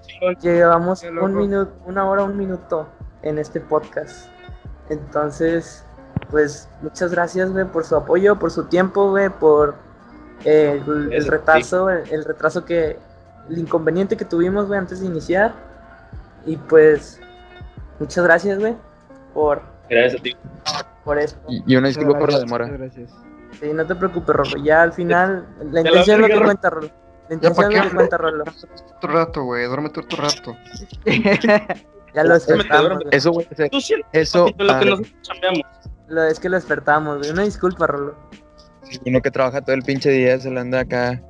chingón. 0.00 0.36
Llevamos 0.40 1.02
un 1.02 1.34
minuto, 1.34 1.72
una 1.84 2.08
hora, 2.08 2.24
un 2.24 2.38
minuto 2.38 2.95
en 3.22 3.38
este 3.38 3.60
podcast. 3.60 4.28
Entonces, 4.88 5.84
pues 6.30 6.68
muchas 6.82 7.10
gracias, 7.10 7.50
güey, 7.50 7.64
por 7.66 7.84
su 7.84 7.96
apoyo, 7.96 8.38
por 8.38 8.50
su 8.50 8.64
tiempo, 8.64 9.10
güey, 9.10 9.28
por 9.28 9.74
eh, 10.44 10.82
el, 10.86 11.12
el 11.12 11.12
Eso, 11.12 11.30
retraso, 11.30 11.90
el, 11.90 12.08
el 12.10 12.24
retraso 12.24 12.64
que, 12.64 12.98
el 13.48 13.58
inconveniente 13.58 14.16
que 14.16 14.24
tuvimos, 14.24 14.66
güey, 14.66 14.78
antes 14.78 15.00
de 15.00 15.06
iniciar. 15.06 15.54
Y 16.44 16.56
pues, 16.56 17.20
muchas 17.98 18.24
gracias, 18.24 18.58
güey, 18.58 18.76
por, 19.34 19.62
Gracias 19.88 20.20
a 20.20 20.22
ti. 20.22 20.36
por 21.04 21.18
esto. 21.18 21.38
Y, 21.48 21.62
y 21.66 21.76
una 21.76 21.88
disculpa 21.88 22.18
por 22.18 22.32
la 22.32 22.38
Muchas 22.38 22.40
demora. 22.40 22.68
Gracias. 22.68 23.10
Sí, 23.60 23.72
no 23.72 23.86
te 23.86 23.94
preocupes, 23.94 24.34
Rolo. 24.34 24.56
Ya 24.62 24.82
al 24.82 24.92
final, 24.92 25.46
la 25.58 25.64
la 25.64 25.80
intención 25.80 26.20
no 26.20 26.26
te 26.26 26.42
cuenta, 26.42 26.70
Rolo. 26.70 26.90
La 27.28 27.34
intención 27.34 27.70
¿para 27.70 27.82
no 27.84 27.88
te 27.88 27.94
cuenta, 27.94 28.18
Rolo. 28.18 28.44
Otro 28.96 29.12
rato, 29.12 29.44
güey. 29.44 29.66
Duérmete 29.66 30.00
otro 30.00 30.22
rato. 30.22 30.56
Ya 32.16 32.24
lo 32.24 32.34
despertamos. 32.34 33.02
Eso, 33.10 33.30
güey, 33.30 33.46
eso, 34.12 34.46
lo 34.46 34.56
que 34.56 34.64
ah, 34.72 34.80
nosotros 34.84 35.12
chambeamos. 35.20 35.62
Lo- 36.08 36.24
es 36.24 36.40
que 36.40 36.48
lo 36.48 36.56
despertamos, 36.56 37.18
güey. 37.18 37.30
Una 37.30 37.42
disculpa, 37.42 37.86
Rolo. 37.86 38.16
uno 39.04 39.20
que 39.20 39.30
trabaja 39.30 39.60
todo 39.60 39.76
el 39.76 39.82
pinche 39.82 40.10
día 40.10 40.40
se 40.40 40.50
le 40.50 40.60
anda 40.60 40.80
acá. 40.80 41.22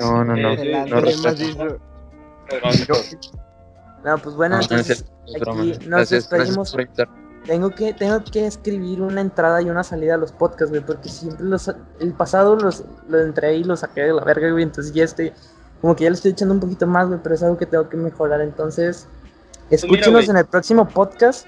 No, 0.00 0.24
no, 0.24 0.34
no. 0.34 0.56
No 4.04 4.18
pues 4.18 4.34
bueno, 4.34 4.56
No, 4.56 4.66
no 4.70 4.76
es 4.76 4.90
entonces 4.90 5.04
aquí 5.36 5.68
nos 5.70 5.86
Gracias, 5.86 6.28
despedimos. 6.30 6.76
tengo 7.46 7.70
que 7.70 7.92
tengo 7.94 8.24
que 8.24 8.46
escribir 8.46 9.02
una 9.02 9.20
entrada 9.20 9.60
y 9.62 9.70
una 9.70 9.84
salida 9.84 10.14
a 10.14 10.16
los 10.16 10.32
podcasts, 10.32 10.70
güey, 10.70 10.84
porque 10.84 11.08
siempre 11.08 11.44
los 11.44 11.70
el 12.00 12.12
pasado 12.14 12.56
los 12.56 12.84
lo 13.08 13.20
entré 13.20 13.56
y 13.56 13.64
lo 13.64 13.76
saqué 13.76 14.02
de 14.02 14.12
la 14.12 14.24
verga, 14.24 14.50
güey, 14.50 14.62
entonces 14.64 14.92
ya 14.94 15.04
estoy 15.04 15.32
como 15.80 15.94
que 15.94 16.04
ya 16.04 16.10
le 16.10 16.14
estoy 16.16 16.30
echando 16.32 16.54
un 16.54 16.60
poquito 16.60 16.86
más, 16.86 17.08
güey, 17.08 17.20
pero 17.22 17.34
es 17.34 17.42
algo 17.42 17.58
que 17.58 17.66
tengo 17.66 17.88
que 17.88 17.96
mejorar, 17.96 18.40
entonces 18.40 19.06
escúchenos 19.70 20.12
güey. 20.26 20.30
en 20.30 20.36
el 20.36 20.46
próximo 20.46 20.86
podcast 20.88 21.46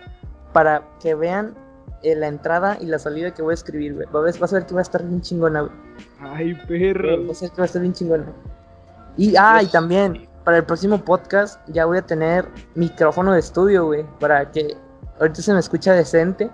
para 0.53 0.83
que 1.01 1.15
vean 1.15 1.55
eh, 2.03 2.15
la 2.17 2.29
entrada 2.29 2.79
y 2.81 2.87
la 2.87 2.99
salida 2.99 3.33
que 3.33 3.43
voy 3.43 3.53
a 3.53 3.55
escribir, 3.55 3.95
güey. 3.95 4.07
Va 4.15 4.21
a 4.21 4.23
ver- 4.23 4.39
Vas 4.39 4.53
a 4.53 4.57
ver 4.57 4.67
que 4.67 4.75
va 4.75 4.81
a 4.81 4.83
estar 4.83 5.03
bien 5.05 5.21
chingona, 5.21 5.61
güey. 5.63 5.73
Ay, 6.21 6.55
perro. 6.67 7.27
Va 7.27 7.33
a 7.33 7.35
ser 7.35 7.51
que 7.51 7.57
va 7.59 7.63
a 7.63 7.67
estar 7.67 7.83
bien 7.83 7.93
chingona. 7.95 8.25
Y, 9.17 9.35
ah, 9.37 9.63
y 9.63 9.67
también, 9.67 10.27
para 10.45 10.57
el 10.59 10.65
próximo 10.65 10.99
podcast 11.05 11.61
ya 11.69 11.85
voy 11.85 11.99
a 11.99 12.03
tener 12.03 12.49
micrófono 12.75 13.33
de 13.33 13.41
estudio, 13.41 13.87
güey, 13.87 14.05
para 14.19 14.51
que 14.51 14.77
ahorita 15.19 15.43
se 15.43 15.53
me 15.53 15.61
escucha 15.61 15.93
decente, 15.93 16.51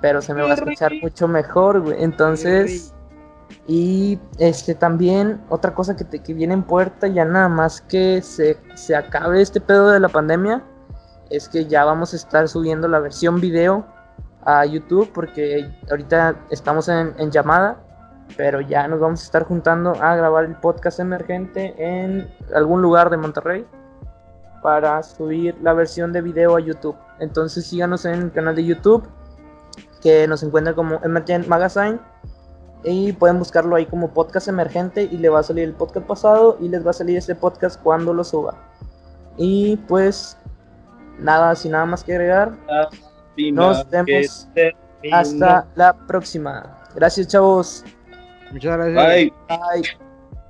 pero 0.00 0.22
se 0.22 0.32
me 0.32 0.42
va 0.42 0.50
a 0.52 0.54
escuchar 0.54 0.92
mucho 1.02 1.28
mejor, 1.28 1.80
güey. 1.80 2.02
Entonces, 2.02 2.94
y 3.68 4.18
este 4.38 4.74
también, 4.74 5.40
otra 5.50 5.74
cosa 5.74 5.94
que, 5.94 6.04
te, 6.04 6.20
que 6.20 6.32
viene 6.32 6.54
en 6.54 6.62
puerta, 6.62 7.06
ya 7.06 7.24
nada 7.26 7.48
más 7.50 7.82
que 7.82 8.22
se, 8.22 8.56
se 8.74 8.96
acabe 8.96 9.42
este 9.42 9.60
pedo 9.60 9.90
de 9.90 10.00
la 10.00 10.08
pandemia, 10.08 10.62
es 11.32 11.48
que 11.48 11.66
ya 11.66 11.84
vamos 11.84 12.12
a 12.12 12.16
estar 12.16 12.48
subiendo 12.48 12.88
la 12.88 13.00
versión 13.00 13.40
video 13.40 13.86
a 14.44 14.64
YouTube, 14.66 15.10
porque 15.12 15.70
ahorita 15.90 16.36
estamos 16.50 16.88
en, 16.88 17.30
llamada 17.30 17.78
pero 18.36 18.60
ya 18.60 18.88
nos 18.88 18.98
vamos 18.98 19.20
a 19.20 19.24
estar 19.24 19.44
juntando 19.44 19.90
a 20.00 20.16
grabar 20.16 20.44
el 20.44 20.54
podcast 20.56 21.00
emergente 21.00 21.74
en 21.76 22.32
algún 22.54 22.80
lugar 22.80 23.10
de 23.10 23.18
Monterrey 23.18 23.66
para 24.62 25.02
subir 25.02 25.54
la 25.60 25.74
versión 25.74 26.12
de 26.14 26.22
video 26.22 26.56
a 26.56 26.60
YouTube. 26.60 26.96
Entonces 27.18 27.66
síganos 27.66 28.06
en 28.06 28.14
el 28.14 28.32
canal 28.32 28.54
de 28.54 28.64
YouTube 28.64 29.06
que 30.00 30.26
nos 30.26 30.42
encuentra 30.42 30.74
como 30.74 30.98
Emergent 31.02 31.46
Magazine 31.46 31.98
y 32.84 33.12
pueden 33.12 33.38
buscarlo 33.38 33.76
ahí 33.76 33.86
como 33.86 34.14
podcast 34.14 34.48
emergente 34.48 35.02
y 35.02 35.18
le 35.18 35.28
va 35.28 35.40
a 35.40 35.42
salir 35.42 35.64
el 35.64 35.74
podcast 35.74 36.06
pasado 36.06 36.56
y 36.60 36.68
les 36.68 36.86
va 36.86 36.90
a 36.90 36.94
salir 36.94 37.18
este 37.18 37.34
podcast 37.34 37.80
cuando 37.82 38.14
lo 38.14 38.24
suba. 38.24 38.54
Y 39.36 39.76
pues 39.88 40.36
nada, 41.22 41.54
sin 41.54 41.72
nada 41.72 41.86
más 41.86 42.04
que 42.04 42.12
agregar, 42.12 42.52
Nos 43.52 43.88
vemos 43.90 44.48
hasta 45.12 45.66
la 45.74 45.94
próxima. 46.06 46.78
Gracias 46.94 47.28
chavos. 47.28 47.84
Muchas 48.52 48.76
gracias. 48.76 49.06
Bye. 49.06 49.32
Bye. 49.48 50.11